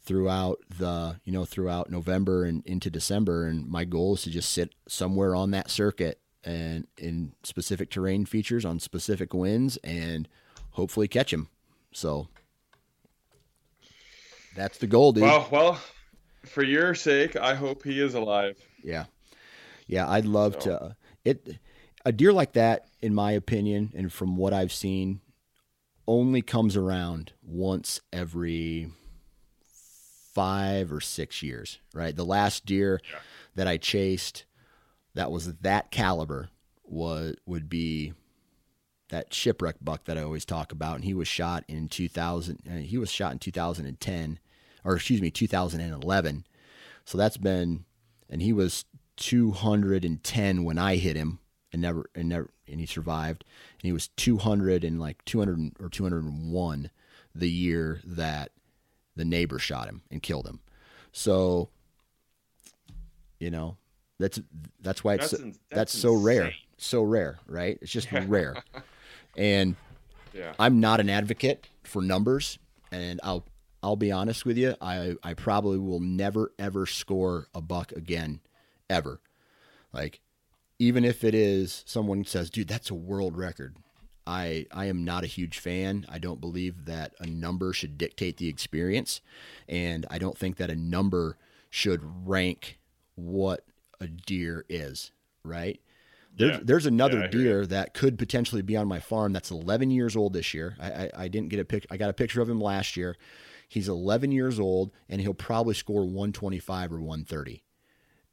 throughout 0.03 0.59
the, 0.79 1.19
you 1.25 1.33
know, 1.33 1.45
throughout 1.45 1.91
November 1.91 2.45
and 2.45 2.65
into 2.67 2.91
December. 2.91 3.47
And 3.47 3.67
my 3.67 3.85
goal 3.85 4.15
is 4.15 4.23
to 4.25 4.31
just 4.31 4.51
sit 4.53 4.75
somewhere 4.87 5.35
on 5.35 5.51
that 5.53 5.71
circuit 5.71 6.21
and 6.45 6.87
in 6.99 7.33
specific 7.43 7.91
terrain 7.91 8.27
features 8.27 8.67
on 8.67 8.81
specific 8.81 9.33
winds 9.33 9.79
and 9.79 10.29
hopefully 10.73 11.09
catch 11.09 11.33
him. 11.33 11.49
So 11.91 12.29
that's 14.57 14.79
the 14.79 14.87
goal, 14.87 15.13
dude. 15.13 15.23
Well, 15.23 15.49
well, 15.53 15.81
for 16.45 16.63
your 16.65 16.95
sake, 16.95 17.37
I 17.37 17.55
hope 17.55 17.83
he 17.85 18.01
is 18.01 18.15
alive. 18.15 18.57
Yeah, 18.83 19.05
yeah, 19.87 20.09
I'd 20.09 20.27
love 20.27 20.55
So- 20.55 20.61
to. 20.61 20.83
uh, 20.83 20.93
It 21.25 21.59
a 22.05 22.13
deer 22.13 22.33
like 22.33 22.53
that, 22.53 22.89
in 23.03 23.15
my 23.15 23.33
opinion, 23.33 23.93
and 23.95 24.13
from 24.13 24.37
what 24.37 24.53
I've 24.55 24.73
seen, 24.73 25.21
only 26.07 26.41
comes 26.41 26.77
around 26.77 27.33
once 27.43 28.01
every 28.13 28.93
five 30.33 30.93
or 30.93 31.01
six 31.01 31.43
years. 31.43 31.79
Right, 31.95 32.15
the 32.15 32.25
last 32.25 32.65
deer 32.67 33.01
Yeah. 33.11 33.19
that 33.55 33.67
I 33.67 33.77
chased 33.77 34.45
that 35.15 35.31
was 35.31 35.53
that 35.55 35.91
caliber 35.91 36.51
was 36.85 37.37
would 37.47 37.69
be 37.69 38.13
that 39.09 39.33
shipwreck 39.33 39.77
buck 39.81 40.05
that 40.05 40.19
I 40.19 40.23
always 40.23 40.45
talk 40.45 40.73
about, 40.73 40.97
and 40.97 41.05
he 41.05 41.15
was 41.15 41.29
shot 41.29 41.65
in 41.69 41.89
2000. 41.89 42.61
uh, 42.69 42.75
He 42.77 42.99
was 42.99 43.11
shot 43.11 43.33
in 43.33 43.39
2010, 43.39 44.39
or 44.87 44.97
excuse 44.97 45.21
me, 45.21 45.31
2011. 45.31 46.47
So 47.05 47.19
that's 47.19 47.37
been, 47.37 47.85
and 48.31 48.41
he 48.41 48.53
was 48.53 48.85
210 49.17 50.65
when 50.65 50.79
I 50.79 50.97
hit 50.97 51.17
him, 51.17 51.41
and 51.73 51.83
never, 51.83 52.09
and 52.15 52.29
never, 52.29 52.51
and 52.69 52.81
he 52.81 52.87
survived. 52.87 53.45
And 53.75 53.83
he 53.83 53.93
was 53.93 54.09
200 54.09 54.85
and 54.85 55.01
like 55.01 55.25
200 55.25 55.73
or 55.81 55.89
201 55.89 56.91
the 57.35 57.51
year 57.51 58.01
that 58.05 58.53
the 59.17 59.25
neighbor 59.25 59.59
shot 59.59 59.89
him 59.89 60.03
and 60.11 60.23
killed 60.23 60.47
him. 60.47 60.61
So, 61.13 61.71
you 63.41 63.51
know, 63.51 63.77
that's 64.19 64.41
that's 64.81 65.03
why 65.03 65.15
it's 65.15 65.31
That's 65.31 65.43
that's, 65.43 65.59
that's 65.71 65.99
so 65.99 66.15
rare, 66.15 66.53
so 66.79 67.03
rare, 67.03 67.39
right? 67.47 67.79
It's 67.83 67.93
just 67.93 68.11
rare. 68.13 68.57
And 69.39 69.77
Yeah. 70.33 70.55
I'm 70.59 70.81
not 70.81 70.99
an 70.99 71.11
advocate 71.11 71.67
for 71.85 72.01
numbers, 72.01 72.59
and 72.91 73.21
I'll 73.23 73.45
I'll 73.83 73.97
be 73.97 74.11
honest 74.13 74.45
with 74.45 74.57
you. 74.59 74.75
I 74.81 75.15
I 75.23 75.35
probably 75.35 75.79
will 75.79 76.01
never 76.01 76.53
ever 76.59 76.87
score 76.87 77.49
a 77.55 77.61
buck 77.61 77.93
again, 77.93 78.41
ever. 78.91 79.21
Like, 79.93 80.21
even 80.79 81.05
if 81.05 81.23
it 81.25 81.35
is 81.35 81.83
someone 81.87 82.25
says, 82.25 82.51
"Dude, 82.51 82.69
that's 82.69 82.91
a 82.91 82.95
world 82.95 83.37
record," 83.37 83.77
I 84.27 84.67
I 84.73 84.87
am 84.87 85.05
not 85.05 85.25
a 85.25 85.29
huge 85.29 85.59
fan. 85.59 86.05
I 86.09 86.19
don't 86.19 86.41
believe 86.41 86.85
that 86.87 87.15
a 87.21 87.27
number 87.27 87.73
should 87.73 87.97
dictate 87.99 88.39
the 88.39 88.49
experience, 88.49 89.21
and 89.69 90.05
I 90.11 90.19
don't 90.19 90.37
think 90.37 90.57
that 90.57 90.71
a 90.71 90.77
number 90.77 91.37
should 91.71 92.01
rank 92.27 92.79
what 93.15 93.65
a 94.01 94.07
deer 94.09 94.65
is. 94.69 95.13
Right? 95.45 95.81
There's, 96.37 96.59
Yeah. 96.59 96.61
there's 96.65 96.87
another 96.87 97.21
Yeah, 97.21 97.27
deer 97.29 97.67
that 97.67 97.95
could 97.95 98.19
potentially 98.19 98.61
be 98.61 98.77
on 98.77 98.87
my 98.87 99.01
farm 99.01 99.33
that's 99.33 99.51
11 99.51 99.91
years 99.91 100.15
old 100.17 100.35
this 100.35 100.53
year. 100.53 100.77
I, 100.79 100.91
I, 100.91 101.11
I 101.19 101.29
didn't 101.29 101.49
get 101.49 101.61
a 101.61 101.65
pic. 101.65 101.87
I 101.91 101.97
got 101.97 102.11
a 102.11 102.13
picture 102.13 102.43
of 102.43 102.51
him 102.51 102.61
last 102.61 102.95
year. 102.97 103.17
He's 103.69 103.89
11 103.89 104.33
years 104.33 104.59
old 104.61 104.93
and 105.09 105.21
he'll 105.21 105.35
probably 105.35 105.75
score 105.75 106.05
125 106.05 106.93
or 106.93 107.01
130. 107.01 107.63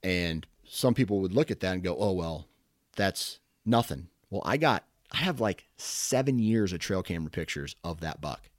And 0.04 0.46
some 0.68 0.94
people 0.94 1.20
would 1.22 1.34
look 1.34 1.52
at 1.52 1.60
that 1.62 1.74
and 1.74 1.84
go, 1.84 1.96
"Oh 1.98 2.12
well, 2.14 2.48
that's 2.96 3.40
nothing." 3.66 4.08
Well, 4.30 4.42
I 4.46 4.58
got 4.58 4.86
I 5.12 5.18
have 5.18 5.40
like 5.40 5.66
seven 5.78 6.40
years 6.40 6.74
of 6.74 6.80
trail 6.80 7.04
camera 7.04 7.30
pictures 7.30 7.76
of 7.84 8.00
that 8.02 8.20
buck, 8.20 8.50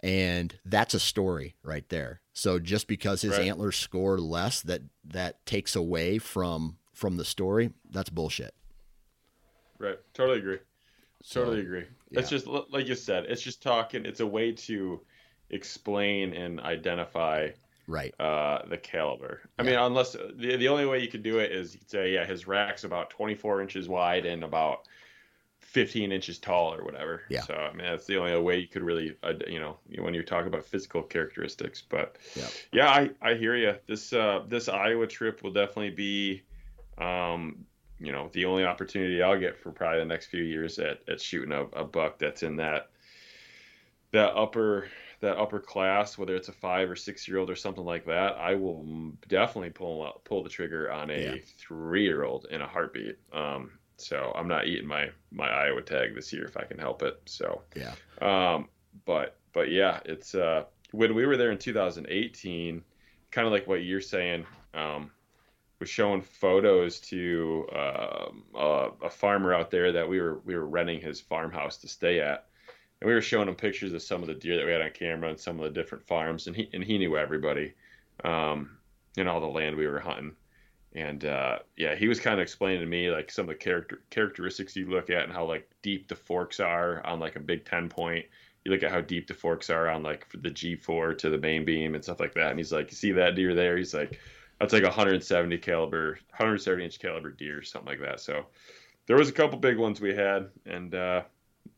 and 0.00 0.58
that's 0.64 0.94
a 0.94 1.00
story 1.00 1.56
right 1.62 1.88
there. 1.88 2.20
So 2.32 2.58
just 2.58 2.86
because 2.86 3.22
his 3.22 3.38
Right. 3.38 3.48
antlers 3.48 3.76
score 3.76 4.18
less, 4.18 4.60
that 4.62 4.82
that 5.04 5.44
takes 5.46 5.74
away 5.74 6.18
from 6.18 6.78
from 6.92 7.16
the 7.16 7.24
story. 7.24 7.72
That's 7.90 8.10
bullshit. 8.10 8.54
Right. 9.78 9.98
Totally 10.12 10.38
agree. 10.38 10.58
So, 11.22 11.40
Totally 11.44 11.60
agree. 11.62 11.84
It's 12.12 12.28
just 12.30 12.46
like 12.46 12.86
you 12.86 12.94
said. 12.94 13.24
It's 13.28 13.42
just 13.42 13.62
talking. 13.62 14.04
It's 14.04 14.20
a 14.20 14.26
way 14.26 14.52
to 14.52 15.00
explain 15.50 16.32
and 16.32 16.60
identify 16.60 17.50
Right. 17.86 18.14
uh, 18.18 18.64
the 18.66 18.78
caliber. 18.78 19.42
I 19.58 19.62
Yeah. 19.62 19.70
mean, 19.70 19.78
unless 19.78 20.12
the 20.12 20.56
the 20.56 20.68
only 20.68 20.86
way 20.86 21.00
you 21.00 21.08
could 21.08 21.22
do 21.22 21.38
it 21.38 21.52
is 21.52 21.74
you 21.74 21.80
could 21.80 21.90
say, 21.90 22.12
yeah, 22.14 22.24
his 22.24 22.46
rack's 22.46 22.84
about 22.84 23.10
24 23.10 23.60
inches 23.60 23.88
wide 23.88 24.24
and 24.24 24.42
about 24.42 24.88
15 25.60 26.12
inches 26.12 26.38
tall 26.38 26.72
or 26.72 26.84
whatever. 26.84 27.22
Yeah. 27.28 27.40
So 27.42 27.54
I 27.54 27.72
mean, 27.72 27.86
that's 27.86 28.06
the 28.06 28.16
only 28.16 28.38
way 28.40 28.58
you 28.58 28.68
could 28.68 28.82
really, 28.82 29.16
uh, 29.22 29.34
you 29.46 29.60
know, 29.60 29.76
when 29.98 30.14
you're 30.14 30.22
talking 30.22 30.46
about 30.48 30.64
physical 30.64 31.02
characteristics. 31.02 31.82
But 31.82 32.16
Yeah. 32.36 32.48
yeah, 32.72 32.88
I 32.88 33.10
I 33.20 33.34
hear 33.34 33.56
you. 33.56 33.74
This 33.86 34.12
uh 34.12 34.44
this 34.48 34.68
Iowa 34.68 35.06
trip 35.06 35.42
will 35.42 35.52
definitely 35.52 35.90
be, 35.90 36.42
um, 36.96 37.66
you 37.98 38.12
know, 38.12 38.30
the 38.32 38.44
only 38.46 38.64
opportunity 38.64 39.22
I'll 39.22 39.38
get 39.38 39.58
for 39.58 39.72
probably 39.72 39.98
the 39.98 40.04
next 40.06 40.26
few 40.26 40.42
years 40.42 40.78
at 40.78 41.00
at 41.08 41.20
shooting 41.20 41.52
a, 41.52 41.64
a 41.64 41.84
buck 41.84 42.18
that's 42.18 42.42
in 42.42 42.56
that 42.56 42.90
that 44.12 44.34
upper 44.36 44.88
that 45.24 45.38
upper 45.38 45.60
class, 45.60 46.16
whether 46.18 46.34
it's 46.36 46.48
a 46.48 46.52
five 46.52 46.90
or 46.90 46.96
six 46.96 47.26
year 47.28 47.38
old 47.38 47.50
or 47.50 47.56
something 47.56 47.84
like 47.84 48.06
that, 48.06 48.36
I 48.36 48.54
will 48.54 48.84
definitely 49.28 49.70
pull 49.70 50.20
pull 50.24 50.42
the 50.42 50.50
trigger 50.50 50.90
on 50.92 51.10
a 51.10 51.22
Yeah. 51.22 51.34
three 51.58 52.04
year 52.04 52.24
old 52.24 52.46
in 52.50 52.60
a 52.62 52.66
heartbeat. 52.66 53.18
Um, 53.32 53.78
so 53.96 54.32
I'm 54.36 54.48
not 54.48 54.66
eating 54.66 54.86
my 54.88 55.10
my 55.30 55.48
Iowa 55.48 55.82
tag 55.82 56.14
this 56.14 56.32
year 56.32 56.44
if 56.44 56.56
I 56.56 56.64
can 56.64 56.78
help 56.78 57.02
it. 57.02 57.20
So 57.26 57.62
Yeah. 57.74 57.94
um, 58.20 58.68
but 59.04 59.36
but 59.52 59.70
yeah, 59.70 60.00
it's 60.04 60.34
uh, 60.34 60.64
when 60.92 61.14
we 61.14 61.26
were 61.26 61.36
there 61.36 61.50
in 61.52 61.58
2018, 61.58 62.82
kind 63.30 63.46
of 63.46 63.52
like 63.52 63.66
what 63.66 63.84
you're 63.84 64.00
saying. 64.00 64.46
Um, 64.74 65.10
was 65.80 65.88
showing 65.88 66.22
photos 66.22 67.00
to 67.00 67.66
uh, 67.74 68.26
a 69.02 69.10
farmer 69.10 69.52
out 69.52 69.70
there 69.70 69.92
that 69.92 70.08
we 70.08 70.20
were 70.20 70.38
we 70.44 70.56
were 70.56 70.66
renting 70.66 71.00
his 71.00 71.20
farmhouse 71.20 71.78
to 71.78 71.88
stay 71.88 72.20
at, 72.20 72.46
and 73.00 73.08
we 73.08 73.14
were 73.14 73.20
showing 73.20 73.48
him 73.48 73.54
pictures 73.54 73.92
of 73.92 74.02
some 74.02 74.22
of 74.22 74.28
the 74.28 74.34
deer 74.34 74.56
that 74.56 74.66
we 74.66 74.72
had 74.72 74.82
on 74.82 74.90
camera 74.90 75.30
and 75.30 75.38
some 75.38 75.58
of 75.58 75.64
the 75.64 75.80
different 75.80 76.06
farms, 76.06 76.46
and 76.46 76.56
he 76.56 76.68
and 76.72 76.84
he 76.84 76.98
knew 76.98 77.16
everybody, 77.16 77.74
um, 78.24 78.76
and 79.16 79.28
all 79.28 79.40
the 79.40 79.46
land 79.46 79.76
we 79.76 79.86
were 79.86 80.00
hunting, 80.00 80.32
and 80.94 81.24
uh, 81.24 81.58
yeah, 81.76 81.94
he 81.94 82.08
was 82.08 82.20
kind 82.20 82.34
of 82.34 82.42
explaining 82.42 82.80
to 82.80 82.86
me 82.86 83.10
like 83.10 83.30
some 83.30 83.44
of 83.44 83.48
the 83.48 83.54
character 83.54 84.02
characteristics 84.10 84.76
you 84.76 84.86
look 84.86 85.10
at 85.10 85.24
and 85.24 85.32
how 85.32 85.44
like 85.44 85.68
deep 85.82 86.08
the 86.08 86.16
forks 86.16 86.60
are 86.60 87.04
on 87.06 87.20
like 87.20 87.36
a 87.36 87.40
big 87.40 87.64
ten 87.64 87.88
point. 87.88 88.24
You 88.64 88.72
look 88.72 88.82
at 88.82 88.90
how 88.90 89.02
deep 89.02 89.26
the 89.26 89.34
forks 89.34 89.68
are 89.68 89.90
on 89.90 90.02
like 90.02 90.26
the 90.32 90.50
G4 90.50 91.18
to 91.18 91.28
the 91.28 91.36
main 91.36 91.66
beam 91.66 91.94
and 91.94 92.02
stuff 92.02 92.20
like 92.20 92.34
that, 92.34 92.50
and 92.50 92.58
he's 92.58 92.72
like, 92.72 92.90
"You 92.90 92.96
see 92.96 93.12
that 93.12 93.34
deer 93.34 93.54
there?" 93.54 93.76
He's 93.76 93.92
like, 93.92 94.18
that's 94.60 94.72
like 94.72 94.82
170 94.82 95.58
caliber 95.58 96.18
170 96.30 96.84
inch 96.84 96.98
caliber 96.98 97.30
deer 97.30 97.62
something 97.62 97.88
like 97.88 98.00
that 98.00 98.20
so 98.20 98.46
there 99.06 99.16
was 99.16 99.28
a 99.28 99.32
couple 99.32 99.58
big 99.58 99.78
ones 99.78 100.00
we 100.00 100.14
had 100.14 100.48
and 100.66 100.94
uh, 100.94 101.22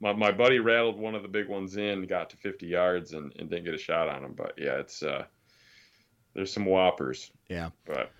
my, 0.01 0.13
my 0.13 0.31
buddy 0.33 0.59
rattled 0.59 0.99
one 0.99 1.15
of 1.15 1.23
the 1.23 1.29
big 1.29 1.49
ones 1.49 1.77
in 1.77 2.07
got 2.07 2.31
to 2.31 2.37
50 2.37 2.67
yards 2.67 3.13
and, 3.13 3.33
and 3.39 3.49
didn't 3.51 3.65
get 3.65 3.75
a 3.75 3.79
shot 3.79 4.09
on 4.09 4.25
him 4.25 4.35
but 4.37 4.53
yeah 4.59 4.75
it's 4.79 5.03
uh, 5.03 5.25
there's 6.35 6.53
some 6.53 6.65
whoppers 6.67 7.31
Yeah. 7.49 7.71
but 7.87 8.11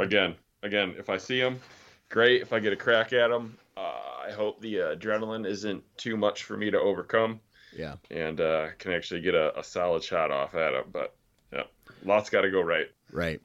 again 0.00 0.34
again 0.62 0.94
if 0.98 1.10
i 1.10 1.16
see 1.18 1.40
them 1.40 1.60
great 2.08 2.40
if 2.42 2.52
i 2.52 2.58
get 2.60 2.72
a 2.72 2.76
crack 2.76 3.12
at 3.12 3.28
them 3.28 3.56
uh, 3.76 4.24
i 4.26 4.30
hope 4.32 4.60
the 4.60 4.80
uh, 4.80 4.94
adrenaline 4.96 5.46
isn't 5.46 5.82
too 5.96 6.16
much 6.16 6.44
for 6.44 6.56
me 6.56 6.70
to 6.70 6.78
overcome 6.80 7.40
Yeah. 7.76 7.96
and 8.10 8.40
uh, 8.40 8.68
can 8.78 8.92
actually 8.92 9.20
get 9.20 9.34
a, 9.34 9.58
a 9.58 9.64
solid 9.64 10.02
shot 10.02 10.30
off 10.30 10.54
at 10.54 10.72
them 10.72 10.84
but 10.92 11.14
yeah 11.52 11.64
lots 12.04 12.30
got 12.30 12.42
to 12.42 12.50
go 12.50 12.60
right 12.60 12.86
Right. 13.10 13.42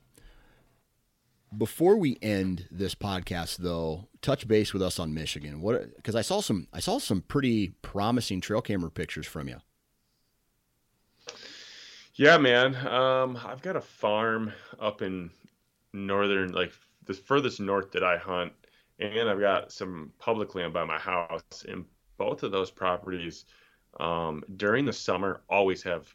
Before 1.57 1.95
we 1.95 2.17
end 2.21 2.67
this 2.69 2.93
podcast, 2.93 3.57
though, 3.57 4.07
touch 4.21 4.47
base 4.47 4.73
with 4.73 4.81
us 4.81 4.99
on 4.99 5.13
Michigan. 5.13 5.61
What? 5.61 5.95
Because 5.95 6.15
I 6.15 6.21
saw 6.21 6.39
some, 6.41 6.67
I 6.71 6.79
saw 6.79 6.99
some 6.99 7.21
pretty 7.21 7.69
promising 7.81 8.41
trail 8.41 8.61
camera 8.61 8.91
pictures 8.91 9.25
from 9.25 9.47
you. 9.47 9.57
Yeah, 12.15 12.37
man. 12.37 12.75
Um, 12.87 13.39
I've 13.43 13.61
got 13.61 13.75
a 13.75 13.81
farm 13.81 14.51
up 14.79 15.01
in 15.01 15.31
northern, 15.93 16.51
like 16.51 16.73
the 17.05 17.13
furthest 17.13 17.59
north 17.59 17.91
that 17.91 18.03
I 18.03 18.17
hunt, 18.17 18.53
and 18.99 19.29
I've 19.29 19.39
got 19.39 19.71
some 19.71 20.11
public 20.19 20.53
land 20.53 20.73
by 20.73 20.83
my 20.83 20.99
house. 20.99 21.65
And 21.67 21.85
both 22.17 22.43
of 22.43 22.51
those 22.51 22.69
properties, 22.69 23.45
um, 23.99 24.43
during 24.57 24.85
the 24.85 24.93
summer, 24.93 25.41
always 25.49 25.81
have 25.83 26.13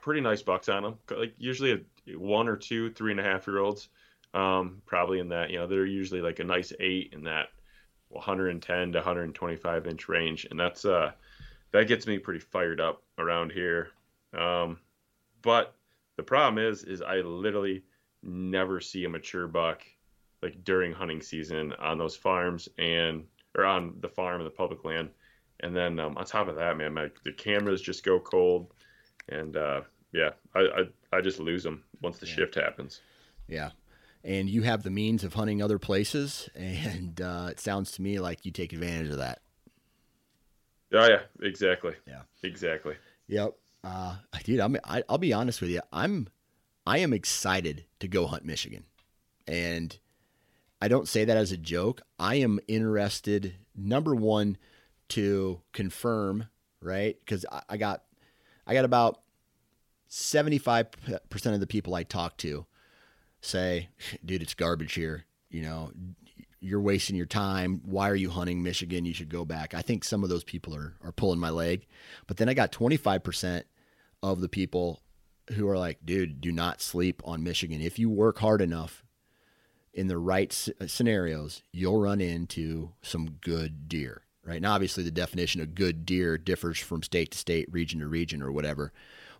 pretty 0.00 0.20
nice 0.20 0.42
bucks 0.42 0.68
on 0.68 0.82
them. 0.82 0.98
Like 1.10 1.34
usually 1.38 1.72
a 1.72 2.18
one 2.18 2.48
or 2.48 2.56
two, 2.56 2.90
three 2.92 3.10
and 3.10 3.20
a 3.20 3.24
half 3.24 3.46
year 3.46 3.58
olds, 3.58 3.88
um, 4.34 4.82
probably 4.86 5.18
in 5.18 5.28
that. 5.28 5.50
You 5.50 5.58
know, 5.58 5.66
they're 5.66 5.86
usually 5.86 6.20
like 6.20 6.38
a 6.38 6.44
nice 6.44 6.72
eight 6.80 7.10
in 7.12 7.24
that 7.24 7.48
110 8.08 8.92
to 8.92 8.98
125 8.98 9.86
inch 9.86 10.08
range, 10.08 10.46
and 10.50 10.58
that's 10.58 10.84
uh, 10.84 11.12
that 11.72 11.88
gets 11.88 12.06
me 12.06 12.18
pretty 12.18 12.40
fired 12.40 12.80
up 12.80 13.02
around 13.18 13.52
here. 13.52 13.90
Um, 14.36 14.78
but 15.42 15.74
the 16.16 16.22
problem 16.22 16.64
is, 16.64 16.84
is 16.84 17.02
I 17.02 17.16
literally 17.16 17.82
never 18.22 18.80
see 18.80 19.04
a 19.04 19.08
mature 19.08 19.48
buck 19.48 19.82
like 20.42 20.64
during 20.64 20.92
hunting 20.92 21.20
season 21.20 21.72
on 21.74 21.98
those 21.98 22.16
farms 22.16 22.68
and 22.78 23.24
or 23.56 23.64
on 23.64 23.94
the 24.00 24.08
farm 24.08 24.40
and 24.40 24.46
the 24.46 24.54
public 24.54 24.84
land. 24.84 25.10
And 25.60 25.76
then 25.76 25.98
um, 26.00 26.16
on 26.16 26.24
top 26.24 26.48
of 26.48 26.56
that, 26.56 26.76
man, 26.76 26.94
my 26.94 27.10
the 27.24 27.32
cameras 27.32 27.82
just 27.82 28.04
go 28.04 28.18
cold, 28.18 28.72
and 29.28 29.56
uh, 29.56 29.82
yeah, 30.12 30.30
I, 30.54 30.60
I 30.60 31.18
I 31.18 31.20
just 31.20 31.38
lose 31.38 31.62
them 31.62 31.84
once 32.00 32.18
the 32.18 32.26
Yeah. 32.26 32.34
shift 32.34 32.54
happens. 32.54 33.00
Yeah. 33.46 33.70
And 34.22 34.50
you 34.50 34.62
have 34.62 34.82
the 34.82 34.90
means 34.90 35.24
of 35.24 35.32
hunting 35.32 35.62
other 35.62 35.78
places, 35.78 36.50
and 36.54 37.18
uh, 37.20 37.48
it 37.50 37.58
sounds 37.58 37.92
to 37.92 38.02
me 38.02 38.20
like 38.20 38.44
you 38.44 38.52
take 38.52 38.72
advantage 38.74 39.08
of 39.08 39.16
that. 39.16 39.40
Oh 40.92 41.06
yeah, 41.08 41.22
exactly. 41.40 41.94
Yeah. 42.06 42.22
exactly. 42.42 42.96
Yep. 43.28 43.54
Uh, 43.84 44.16
dude, 44.44 44.60
I'm, 44.60 44.76
I, 44.84 45.02
I'll 45.08 45.18
be 45.18 45.32
honest 45.32 45.60
with 45.60 45.70
you. 45.70 45.80
I'm, 45.92 46.28
I 46.86 46.98
am 46.98 47.12
excited 47.12 47.84
to 48.00 48.08
go 48.08 48.26
hunt 48.26 48.44
Michigan. 48.44 48.84
And 49.46 49.96
I 50.82 50.88
don't 50.88 51.08
say 51.08 51.24
that 51.24 51.36
as 51.36 51.52
a 51.52 51.56
joke. 51.56 52.02
I 52.18 52.36
am 52.36 52.60
interested, 52.68 53.54
number 53.76 54.14
one, 54.14 54.58
to 55.10 55.60
confirm, 55.72 56.48
right? 56.82 57.16
Because 57.20 57.46
I, 57.50 57.62
I 57.70 57.76
got, 57.76 58.02
I 58.66 58.74
got 58.74 58.84
about 58.84 59.20
75% 60.10 61.54
of 61.54 61.60
the 61.60 61.66
people 61.66 61.94
I 61.94 62.02
talk 62.02 62.36
to 62.38 62.66
say, 63.40 63.88
dude, 64.24 64.42
it's 64.42 64.54
garbage 64.54 64.94
here. 64.94 65.24
You 65.50 65.62
know, 65.62 65.92
you're 66.60 66.80
wasting 66.80 67.16
your 67.16 67.26
time. 67.26 67.80
Why 67.84 68.08
are 68.10 68.16
you 68.16 68.30
hunting 68.30 68.62
Michigan? 68.62 69.04
You 69.04 69.14
should 69.14 69.30
go 69.30 69.44
back. 69.44 69.74
I 69.74 69.82
think 69.82 70.04
some 70.04 70.22
of 70.22 70.28
those 70.28 70.44
people 70.44 70.74
are, 70.74 70.94
are 71.02 71.12
pulling 71.12 71.40
my 71.40 71.50
leg. 71.50 71.86
But 72.26 72.36
then 72.36 72.48
I 72.48 72.54
got 72.54 72.72
25% 72.72 73.64
of 74.22 74.40
the 74.40 74.48
people 74.48 75.00
who 75.54 75.68
are 75.68 75.78
like, 75.78 75.98
dude, 76.04 76.40
do 76.40 76.52
not 76.52 76.80
sleep 76.80 77.22
on 77.24 77.42
Michigan. 77.42 77.80
If 77.80 77.98
you 77.98 78.10
work 78.10 78.38
hard 78.38 78.60
enough 78.60 79.04
in 79.92 80.06
the 80.06 80.18
right 80.18 80.52
scenarios, 80.86 81.62
you'll 81.72 82.00
run 82.00 82.20
into 82.20 82.90
some 83.02 83.38
good 83.40 83.88
deer. 83.88 84.22
Right 84.44 84.62
now, 84.62 84.72
obviously, 84.72 85.02
the 85.02 85.10
definition 85.10 85.60
of 85.60 85.74
good 85.74 86.06
deer 86.06 86.38
differs 86.38 86.78
from 86.78 87.02
state 87.02 87.32
to 87.32 87.38
state, 87.38 87.70
region 87.70 88.00
to 88.00 88.06
region, 88.06 88.42
or 88.42 88.52
whatever. 88.52 88.92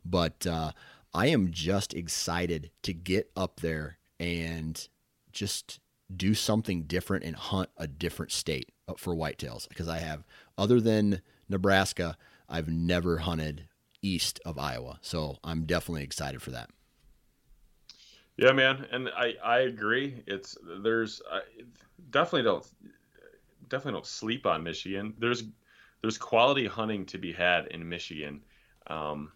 But 0.05 0.46
uh, 0.46 0.72
I 1.13 1.27
am 1.27 1.51
just 1.51 1.95
excited 1.95 2.71
to 2.83 2.93
get 2.93 3.31
up 3.37 3.61
there 3.61 3.99
and 4.19 4.89
just 5.33 5.81
do 6.15 6.35
something 6.35 6.83
different 6.83 7.25
and 7.25 7.37
hunt 7.37 7.71
a 7.77 7.87
different 7.87 8.33
state 8.33 8.71
for 8.97 9.15
whitetails 9.15 9.69
because 9.69 9.89
I 9.89 9.99
have, 9.99 10.25
other 10.59 10.81
than 10.81 11.23
Nebraska, 11.49 12.17
I've 12.49 12.69
never 12.69 13.19
hunted 13.19 13.69
east 14.03 14.41
of 14.45 14.59
Iowa. 14.59 14.99
So 15.03 15.39
I'm 15.45 15.65
definitely 15.65 16.03
excited 16.03 16.43
for 16.43 16.51
that. 16.51 16.71
Yeah, 18.37 18.53
man, 18.53 18.87
and 18.91 19.11
I 19.11 19.35
I 19.45 19.59
agree. 19.61 20.23
It's 20.27 20.57
there's 20.83 21.21
I 21.31 21.41
definitely 22.11 22.45
don't 22.45 22.67
definitely 23.69 23.99
don't 23.99 24.07
sleep 24.07 24.47
on 24.47 24.63
Michigan. 24.63 25.15
There's 25.19 25.45
there's 26.01 26.17
quality 26.17 26.67
hunting 26.67 27.05
to 27.07 27.19
be 27.19 27.33
had 27.33 27.67
in 27.67 27.87
Michigan. 27.87 28.41
Um, 28.87 29.33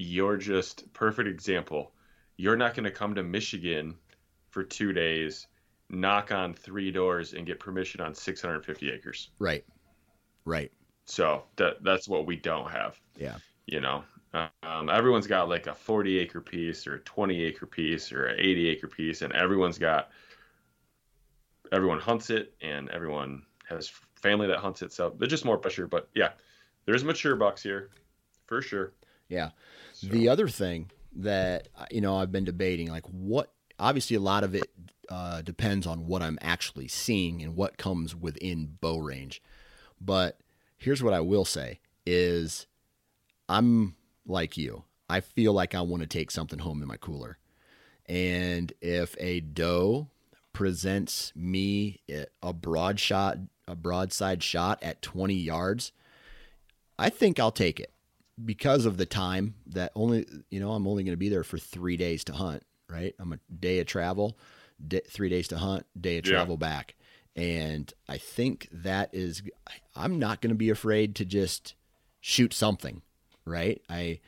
you're 0.00 0.36
just 0.36 0.90
perfect 0.92 1.28
example. 1.28 1.92
You're 2.36 2.56
not 2.56 2.74
going 2.74 2.84
to 2.84 2.90
come 2.90 3.14
to 3.14 3.22
Michigan 3.22 3.94
for 4.48 4.64
two 4.64 4.92
days, 4.92 5.46
knock 5.90 6.32
on 6.32 6.54
three 6.54 6.90
doors, 6.90 7.34
and 7.34 7.46
get 7.46 7.60
permission 7.60 8.00
on 8.00 8.14
650 8.14 8.90
acres. 8.90 9.30
Right. 9.38 9.64
Right. 10.44 10.72
So 11.04 11.44
that 11.56 11.82
that's 11.84 12.08
what 12.08 12.26
we 12.26 12.36
don't 12.36 12.70
have. 12.70 12.98
Yeah. 13.16 13.36
You 13.66 13.80
know, 13.80 14.04
um, 14.62 14.88
everyone's 14.88 15.26
got 15.26 15.48
like 15.48 15.66
a 15.66 15.74
40 15.74 16.18
acre 16.18 16.40
piece 16.40 16.86
or 16.86 16.94
a 16.94 17.00
20 17.00 17.42
acre 17.42 17.66
piece 17.66 18.10
or 18.12 18.26
an 18.26 18.36
80 18.38 18.68
acre 18.68 18.88
piece, 18.88 19.22
and 19.22 19.32
everyone's 19.34 19.78
got 19.78 20.10
everyone 21.72 22.00
hunts 22.00 22.30
it, 22.30 22.54
and 22.62 22.88
everyone 22.90 23.42
has 23.68 23.92
family 24.14 24.46
that 24.46 24.58
hunts 24.58 24.82
it. 24.82 24.92
So 24.92 25.14
they're 25.18 25.28
just 25.28 25.44
more 25.44 25.58
pressure. 25.58 25.86
But 25.86 26.08
yeah, 26.14 26.30
there's 26.86 27.04
mature 27.04 27.36
bucks 27.36 27.62
here 27.62 27.90
for 28.46 28.62
sure. 28.62 28.92
Yeah. 29.28 29.50
So. 30.00 30.06
The 30.06 30.30
other 30.30 30.48
thing 30.48 30.90
that 31.16 31.68
you 31.90 32.00
know 32.00 32.16
I've 32.16 32.32
been 32.32 32.44
debating, 32.44 32.88
like 32.88 33.04
what 33.06 33.52
obviously 33.78 34.16
a 34.16 34.20
lot 34.20 34.44
of 34.44 34.54
it 34.54 34.70
uh, 35.10 35.42
depends 35.42 35.86
on 35.86 36.06
what 36.06 36.22
I'm 36.22 36.38
actually 36.40 36.88
seeing 36.88 37.42
and 37.42 37.54
what 37.54 37.76
comes 37.76 38.16
within 38.16 38.78
bow 38.80 38.96
range. 38.96 39.42
But 40.00 40.40
here's 40.78 41.02
what 41.02 41.12
I 41.12 41.20
will 41.20 41.44
say 41.44 41.80
is 42.06 42.66
I'm 43.46 43.94
like 44.24 44.56
you. 44.56 44.84
I 45.10 45.20
feel 45.20 45.52
like 45.52 45.74
I 45.74 45.82
want 45.82 46.02
to 46.02 46.06
take 46.06 46.30
something 46.30 46.60
home 46.60 46.80
in 46.80 46.88
my 46.88 46.96
cooler. 46.96 47.36
And 48.06 48.72
if 48.80 49.14
a 49.20 49.40
doe 49.40 50.08
presents 50.54 51.32
me 51.36 52.00
a 52.42 52.54
broad 52.54 52.98
shot, 52.98 53.36
a 53.68 53.76
broadside 53.76 54.42
shot 54.42 54.82
at 54.82 55.02
20 55.02 55.34
yards, 55.34 55.92
I 56.98 57.10
think 57.10 57.38
I'll 57.38 57.52
take 57.52 57.78
it 57.80 57.92
because 58.44 58.86
of 58.86 58.96
the 58.96 59.06
time 59.06 59.54
that 59.66 59.92
only 59.94 60.26
you 60.50 60.60
know 60.60 60.72
I'm 60.72 60.86
only 60.86 61.04
going 61.04 61.12
to 61.12 61.18
be 61.18 61.28
there 61.28 61.44
for 61.44 61.58
three 61.58 61.96
days 61.96 62.24
to 62.24 62.32
hunt. 62.32 62.62
Right, 62.88 63.14
I'm 63.18 63.32
a 63.32 63.38
day 63.54 63.78
of 63.78 63.86
travel, 63.86 64.36
day, 64.86 65.02
three 65.08 65.28
days 65.28 65.48
to 65.48 65.58
hunt, 65.58 65.86
day 65.98 66.18
of 66.18 66.24
travel 66.24 66.56
yeah. 66.60 66.68
back, 66.68 66.94
and 67.36 67.92
I 68.08 68.18
think 68.18 68.68
that 68.72 69.10
is 69.12 69.42
I'm 69.94 70.18
not 70.18 70.40
going 70.40 70.50
to 70.50 70.56
be 70.56 70.70
afraid 70.70 71.14
to 71.16 71.24
just 71.24 71.74
shoot 72.20 72.52
something. 72.52 73.02
Right, 73.44 73.80
I 73.88 74.20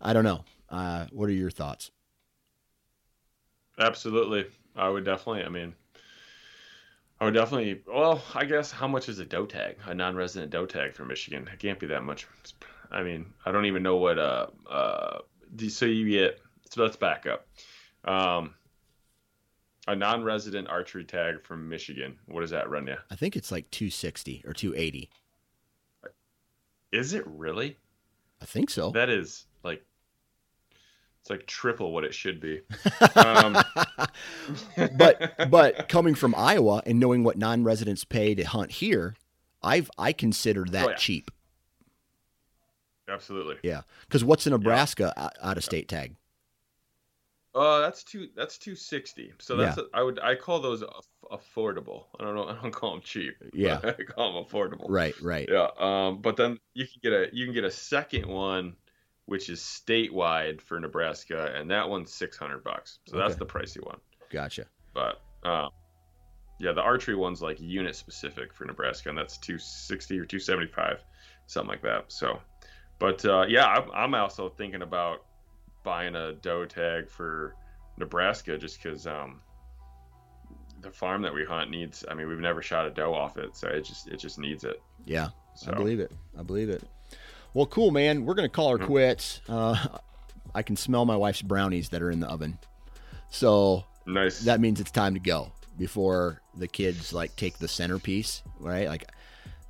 I 0.00 0.12
don't 0.12 0.24
know. 0.24 0.44
Uh, 0.68 1.06
what 1.12 1.28
are 1.28 1.32
your 1.32 1.50
thoughts? 1.50 1.90
Absolutely, 3.78 4.46
I 4.76 4.88
would 4.88 5.04
definitely. 5.04 5.44
I 5.44 5.48
mean, 5.48 5.74
I 7.20 7.24
would 7.24 7.34
definitely. 7.34 7.80
Well, 7.86 8.22
I 8.34 8.44
guess 8.44 8.70
how 8.70 8.86
much 8.86 9.08
is 9.08 9.18
a 9.18 9.24
doe 9.24 9.46
tag? 9.46 9.76
A 9.86 9.94
non-resident 9.94 10.50
doe 10.50 10.66
tag 10.66 10.94
for 10.94 11.04
Michigan? 11.04 11.48
It 11.52 11.58
can't 11.58 11.80
be 11.80 11.86
that 11.88 12.04
much. 12.04 12.26
I 12.90 13.02
mean, 13.02 13.26
I 13.44 13.52
don't 13.52 13.66
even 13.66 13.82
know 13.82 13.96
what 13.96 14.18
uh 14.18 14.46
uh 14.68 15.18
so 15.68 15.86
you 15.86 16.08
get 16.10 16.40
so 16.70 16.82
let's 16.82 16.96
back 16.96 17.26
up. 17.26 17.46
Um 18.04 18.54
a 19.88 19.96
non-resident 19.96 20.68
archery 20.68 21.04
tag 21.04 21.42
from 21.42 21.68
Michigan. 21.68 22.18
What 22.26 22.42
does 22.42 22.50
that 22.50 22.68
run 22.68 22.86
you? 22.86 22.96
I 23.10 23.16
think 23.16 23.36
it's 23.36 23.50
like 23.50 23.70
260 23.70 24.44
or 24.46 24.52
280. 24.52 25.10
Is 26.92 27.14
it 27.14 27.24
really? 27.26 27.78
I 28.40 28.44
think 28.44 28.70
so. 28.70 28.90
That 28.90 29.08
is 29.08 29.46
it's 31.28 31.38
like 31.40 31.46
triple 31.46 31.92
what 31.92 32.04
it 32.04 32.14
should 32.14 32.40
be. 32.40 32.60
um, 33.14 33.56
but 34.96 35.50
but 35.50 35.88
coming 35.88 36.14
from 36.14 36.34
Iowa 36.34 36.82
and 36.86 36.98
knowing 36.98 37.22
what 37.22 37.36
non-residents 37.36 38.04
pay 38.04 38.34
to 38.34 38.44
hunt 38.44 38.72
here, 38.72 39.14
I've 39.62 39.90
I 39.98 40.12
consider 40.12 40.64
that 40.70 40.86
oh, 40.86 40.90
yeah. 40.90 40.96
cheap. 40.96 41.30
Absolutely. 43.08 43.56
Yeah, 43.62 43.82
because 44.06 44.24
what's 44.24 44.46
a 44.46 44.50
Nebraska 44.50 45.12
yeah. 45.16 45.28
out 45.42 45.56
of 45.56 45.64
state 45.64 45.88
tag? 45.88 46.16
Uh, 47.54 47.80
that's 47.80 48.04
two. 48.04 48.28
That's 48.36 48.56
two 48.56 48.74
sixty. 48.74 49.32
So 49.38 49.56
that's 49.56 49.76
yeah. 49.76 49.84
a, 49.92 49.98
I 49.98 50.02
would 50.02 50.18
I 50.20 50.34
call 50.34 50.60
those 50.60 50.84
affordable. 51.30 52.04
I 52.18 52.24
don't 52.24 52.36
know. 52.36 52.48
I 52.48 52.54
don't 52.62 52.70
call 52.70 52.92
them 52.92 53.00
cheap. 53.02 53.34
Yeah, 53.52 53.80
I 53.84 54.02
call 54.02 54.32
them 54.32 54.44
affordable. 54.44 54.86
Right. 54.88 55.14
Right. 55.20 55.48
Yeah. 55.50 55.68
Um, 55.78 56.20
but 56.22 56.36
then 56.36 56.58
you 56.74 56.86
can 56.86 57.00
get 57.02 57.12
a 57.12 57.28
you 57.32 57.44
can 57.44 57.54
get 57.54 57.64
a 57.64 57.70
second 57.70 58.26
one, 58.26 58.76
which 59.28 59.50
is 59.50 59.60
statewide 59.60 60.60
for 60.60 60.80
Nebraska, 60.80 61.52
and 61.54 61.70
that 61.70 61.88
one's 61.88 62.12
six 62.12 62.36
hundred 62.36 62.64
bucks. 62.64 62.98
So 63.06 63.16
okay. 63.16 63.26
that's 63.26 63.38
the 63.38 63.46
pricey 63.46 63.84
one. 63.84 63.98
Gotcha. 64.30 64.64
But 64.94 65.20
um, 65.44 65.70
yeah, 66.58 66.72
the 66.72 66.80
archery 66.80 67.14
one's 67.14 67.42
like 67.42 67.60
unit 67.60 67.94
specific 67.94 68.54
for 68.54 68.64
Nebraska, 68.64 69.10
and 69.10 69.18
that's 69.18 69.36
two 69.36 69.58
sixty 69.58 70.18
or 70.18 70.24
two 70.24 70.38
seventy 70.38 70.66
five, 70.66 71.04
something 71.46 71.68
like 71.68 71.82
that. 71.82 72.06
So 72.08 72.40
but 72.98 73.24
uh, 73.24 73.44
yeah, 73.48 73.66
I'm, 73.66 73.90
I'm, 73.92 74.14
also 74.14 74.48
thinking 74.48 74.82
about 74.82 75.24
buying 75.84 76.16
a 76.16 76.32
doe 76.32 76.64
tag 76.64 77.08
for 77.08 77.54
Nebraska 77.96 78.58
just 78.58 78.82
because 78.82 79.06
um, 79.06 79.40
the 80.80 80.90
farm 80.90 81.22
that 81.22 81.32
we 81.32 81.44
hunt 81.44 81.70
needs. 81.70 82.04
I 82.10 82.14
mean, 82.14 82.28
we've 82.28 82.40
never 82.40 82.62
shot 82.62 82.86
a 82.86 82.90
doe 82.90 83.14
off 83.14 83.36
it, 83.36 83.56
so 83.56 83.68
it 83.68 83.84
just 83.84 84.08
it 84.08 84.18
just 84.18 84.38
needs 84.38 84.64
it. 84.64 84.82
Yeah, 85.04 85.28
so. 85.54 85.72
I 85.72 85.74
believe 85.74 86.00
it. 86.00 86.12
I 86.38 86.42
believe 86.42 86.70
it. 86.70 86.82
Well, 87.54 87.66
cool, 87.66 87.90
man. 87.90 88.24
We're 88.24 88.34
gonna 88.34 88.48
call 88.48 88.70
her 88.70 88.78
mm-hmm. 88.78 88.86
quits. 88.86 89.40
Uh, 89.48 89.98
I 90.54 90.62
can 90.62 90.76
smell 90.76 91.04
my 91.04 91.16
wife's 91.16 91.42
brownies 91.42 91.90
that 91.90 92.02
are 92.02 92.10
in 92.10 92.20
the 92.20 92.28
oven, 92.28 92.58
so 93.30 93.84
nice. 94.06 94.40
That 94.40 94.60
means 94.60 94.80
it's 94.80 94.90
time 94.90 95.14
to 95.14 95.20
go 95.20 95.52
before 95.76 96.42
the 96.56 96.68
kids 96.68 97.12
like 97.12 97.34
take 97.36 97.58
the 97.58 97.68
centerpiece, 97.68 98.42
right? 98.58 98.88
Like 98.88 99.10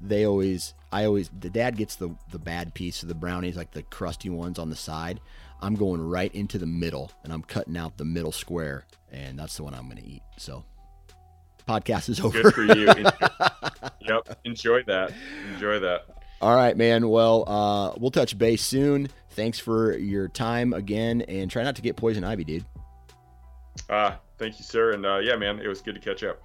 they 0.01 0.27
always 0.27 0.75
I 0.93 1.05
always 1.05 1.31
the 1.39 1.51
dad 1.51 1.77
gets 1.77 1.97
the 1.97 2.15
the 2.31 2.39
bad 2.39 2.75
piece 2.75 3.03
of 3.03 3.09
the 3.09 3.15
brownies, 3.15 3.57
like 3.57 3.73
the 3.73 3.83
crusty 3.83 4.31
ones 4.31 4.59
on 4.59 4.71
the 4.71 4.77
side. 4.77 5.21
I'm 5.61 5.75
going 5.75 6.01
right 6.01 6.33
into 6.35 6.59
the 6.59 6.67
middle 6.67 7.11
and 7.25 7.33
I'm 7.33 7.43
cutting 7.43 7.77
out 7.77 7.97
the 7.99 8.05
middle 8.05 8.33
square, 8.33 8.85
and 9.11 9.39
that's 9.39 9.57
the 9.57 9.65
one 9.65 9.75
I'm 9.75 9.85
going 9.85 10.03
to 10.03 10.07
eat. 10.07 10.23
So, 10.37 10.65
podcast 11.67 12.09
is 12.09 12.21
over. 12.21 12.43
Good 12.43 12.55
for 12.55 12.63
you. 12.63 12.87
yep, 14.01 14.39
enjoy 14.45 14.85
that. 14.85 15.13
Enjoy 15.55 15.81
that. 15.81 16.07
All 16.41 16.55
right, 16.55 16.77
man. 16.77 17.09
Well, 17.09 17.45
uh, 17.49 17.93
we'll 17.99 18.11
touch 18.11 18.39
base 18.39 18.63
soon. 18.63 19.09
Thanks 19.31 19.59
for 19.59 19.97
your 19.97 20.29
time 20.29 20.73
again, 20.73 21.23
and 21.23 21.51
try 21.51 21.63
not 21.63 21.77
to 21.77 21.83
get 21.83 21.97
poison 21.97 22.25
ivy, 22.25 22.45
dude. 22.45 22.65
Uh, 23.89 24.13
thank 24.39 24.59
you, 24.59 24.65
sir. 24.65 24.93
And 24.93 25.05
uh, 25.05 25.19
yeah, 25.19 25.37
man, 25.37 25.61
it 25.61 25.69
was 25.69 25.81
good 25.81 25.95
to 25.95 26.01
catch 26.01 26.23
up. 26.23 26.43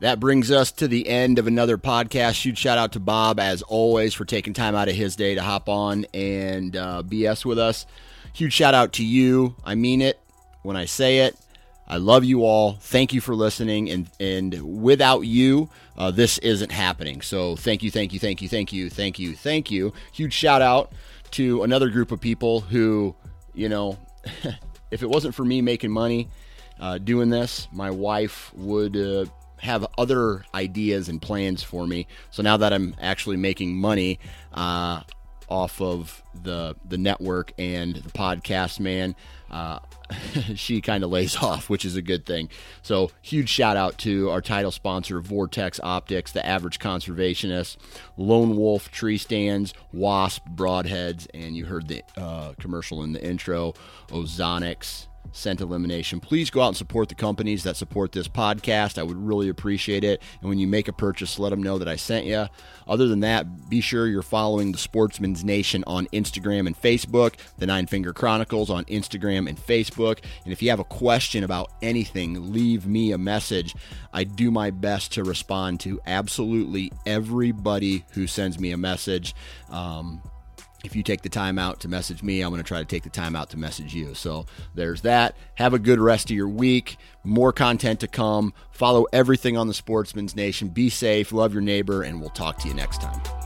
That 0.00 0.20
brings 0.20 0.50
us 0.50 0.70
to 0.72 0.88
the 0.88 1.08
end 1.08 1.38
of 1.38 1.46
another 1.46 1.78
podcast. 1.78 2.42
Huge 2.42 2.58
shout 2.58 2.78
out 2.78 2.92
to 2.92 3.00
Bob, 3.00 3.40
as 3.40 3.62
always, 3.62 4.12
for 4.12 4.24
taking 4.24 4.52
time 4.52 4.74
out 4.74 4.88
of 4.88 4.94
his 4.94 5.16
day 5.16 5.34
to 5.34 5.42
hop 5.42 5.68
on 5.68 6.04
and 6.12 6.76
uh, 6.76 7.02
BS 7.06 7.44
with 7.44 7.58
us. 7.58 7.86
Huge 8.32 8.52
shout 8.52 8.74
out 8.74 8.94
to 8.94 9.04
you. 9.04 9.56
I 9.64 9.76
mean 9.76 10.02
it 10.02 10.20
when 10.62 10.76
I 10.76 10.84
say 10.86 11.20
it. 11.20 11.36
I 11.86 11.98
love 11.98 12.24
you 12.24 12.44
all. 12.44 12.72
Thank 12.74 13.12
you 13.12 13.20
for 13.20 13.34
listening. 13.34 13.90
And, 13.90 14.10
and 14.18 14.82
without 14.82 15.20
you, 15.22 15.68
uh, 15.96 16.10
this 16.10 16.38
isn't 16.38 16.72
happening. 16.72 17.20
So 17.20 17.56
thank 17.56 17.82
you, 17.82 17.90
thank 17.90 18.12
you, 18.12 18.18
thank 18.18 18.40
you, 18.40 18.48
thank 18.48 18.72
you, 18.72 18.90
thank 18.90 19.18
you, 19.18 19.34
thank 19.34 19.70
you. 19.70 19.92
Huge 20.12 20.32
shout 20.32 20.62
out 20.62 20.92
to 21.32 21.62
another 21.62 21.90
group 21.90 22.10
of 22.10 22.20
people 22.20 22.60
who, 22.60 23.14
you 23.54 23.68
know, 23.68 23.98
if 24.90 25.02
it 25.02 25.08
wasn't 25.08 25.34
for 25.34 25.44
me 25.44 25.60
making 25.60 25.90
money 25.90 26.28
uh, 26.80 26.98
doing 26.98 27.30
this, 27.30 27.68
my 27.72 27.90
wife 27.90 28.52
would 28.54 28.96
uh, 28.96 29.26
have 29.58 29.86
other 29.98 30.44
ideas 30.54 31.08
and 31.08 31.20
plans 31.20 31.62
for 31.62 31.86
me. 31.86 32.06
So 32.30 32.42
now 32.42 32.56
that 32.58 32.72
I'm 32.72 32.94
actually 33.00 33.36
making 33.36 33.76
money 33.76 34.18
uh, 34.52 35.02
off 35.48 35.80
of 35.80 36.22
the 36.42 36.74
the 36.88 36.98
network 36.98 37.52
and 37.58 37.96
the 37.96 38.10
podcast, 38.10 38.80
man, 38.80 39.14
uh, 39.50 39.78
she 40.54 40.80
kind 40.80 41.04
of 41.04 41.10
lays 41.10 41.36
off, 41.42 41.70
which 41.70 41.84
is 41.84 41.96
a 41.96 42.02
good 42.02 42.26
thing. 42.26 42.48
So, 42.82 43.10
huge 43.22 43.48
shout 43.48 43.76
out 43.76 43.98
to 43.98 44.30
our 44.30 44.40
title 44.40 44.70
sponsor, 44.70 45.20
Vortex 45.20 45.80
Optics, 45.82 46.32
the 46.32 46.44
average 46.44 46.78
conservationist, 46.78 47.76
Lone 48.16 48.56
Wolf 48.56 48.90
Tree 48.90 49.18
Stands, 49.18 49.74
Wasp 49.92 50.42
Broadheads, 50.54 51.26
and 51.34 51.56
you 51.56 51.66
heard 51.66 51.88
the 51.88 52.02
uh, 52.16 52.54
commercial 52.60 53.02
in 53.02 53.12
the 53.12 53.24
intro, 53.24 53.74
Ozonics 54.08 55.06
scent 55.32 55.60
elimination. 55.60 56.20
Please 56.20 56.50
go 56.50 56.62
out 56.62 56.68
and 56.68 56.76
support 56.76 57.08
the 57.08 57.14
companies 57.14 57.64
that 57.64 57.76
support 57.76 58.12
this 58.12 58.28
podcast. 58.28 58.98
I 58.98 59.02
would 59.02 59.16
really 59.16 59.48
appreciate 59.48 60.04
it. 60.04 60.22
And 60.40 60.48
when 60.48 60.58
you 60.58 60.66
make 60.66 60.88
a 60.88 60.92
purchase, 60.92 61.38
let 61.38 61.50
them 61.50 61.62
know 61.62 61.78
that 61.78 61.88
I 61.88 61.96
sent 61.96 62.26
you. 62.26 62.46
Other 62.86 63.08
than 63.08 63.20
that, 63.20 63.68
be 63.68 63.80
sure 63.80 64.06
you're 64.06 64.22
following 64.22 64.72
the 64.72 64.78
Sportsman's 64.78 65.44
Nation 65.44 65.84
on 65.86 66.06
Instagram 66.08 66.66
and 66.66 66.80
Facebook, 66.80 67.34
the 67.58 67.66
Nine 67.66 67.86
Finger 67.86 68.12
Chronicles 68.12 68.70
on 68.70 68.84
Instagram 68.84 69.48
and 69.48 69.58
Facebook. 69.58 70.20
And 70.44 70.52
if 70.52 70.62
you 70.62 70.70
have 70.70 70.80
a 70.80 70.84
question 70.84 71.44
about 71.44 71.72
anything, 71.82 72.52
leave 72.52 72.86
me 72.86 73.12
a 73.12 73.18
message. 73.18 73.74
I 74.12 74.24
do 74.24 74.50
my 74.50 74.70
best 74.70 75.12
to 75.12 75.24
respond 75.24 75.80
to 75.80 76.00
absolutely 76.06 76.92
everybody 77.06 78.04
who 78.12 78.26
sends 78.26 78.58
me 78.60 78.72
a 78.72 78.76
message. 78.76 79.34
Um, 79.70 80.22
if 80.84 80.94
you 80.94 81.02
take 81.02 81.22
the 81.22 81.28
time 81.28 81.58
out 81.58 81.80
to 81.80 81.88
message 81.88 82.22
me, 82.22 82.42
I'm 82.42 82.50
going 82.50 82.62
to 82.62 82.66
try 82.66 82.78
to 82.78 82.84
take 82.84 83.02
the 83.02 83.10
time 83.10 83.34
out 83.34 83.50
to 83.50 83.56
message 83.56 83.94
you. 83.94 84.14
So 84.14 84.46
there's 84.74 85.02
that. 85.02 85.34
Have 85.56 85.74
a 85.74 85.78
good 85.78 85.98
rest 85.98 86.30
of 86.30 86.36
your 86.36 86.48
week. 86.48 86.96
More 87.24 87.52
content 87.52 88.00
to 88.00 88.08
come. 88.08 88.52
Follow 88.70 89.06
everything 89.12 89.56
on 89.56 89.66
the 89.68 89.74
Sportsman's 89.74 90.36
Nation. 90.36 90.68
Be 90.68 90.90
safe, 90.90 91.32
love 91.32 91.52
your 91.52 91.62
neighbor, 91.62 92.02
and 92.02 92.20
we'll 92.20 92.30
talk 92.30 92.58
to 92.58 92.68
you 92.68 92.74
next 92.74 93.00
time. 93.00 93.43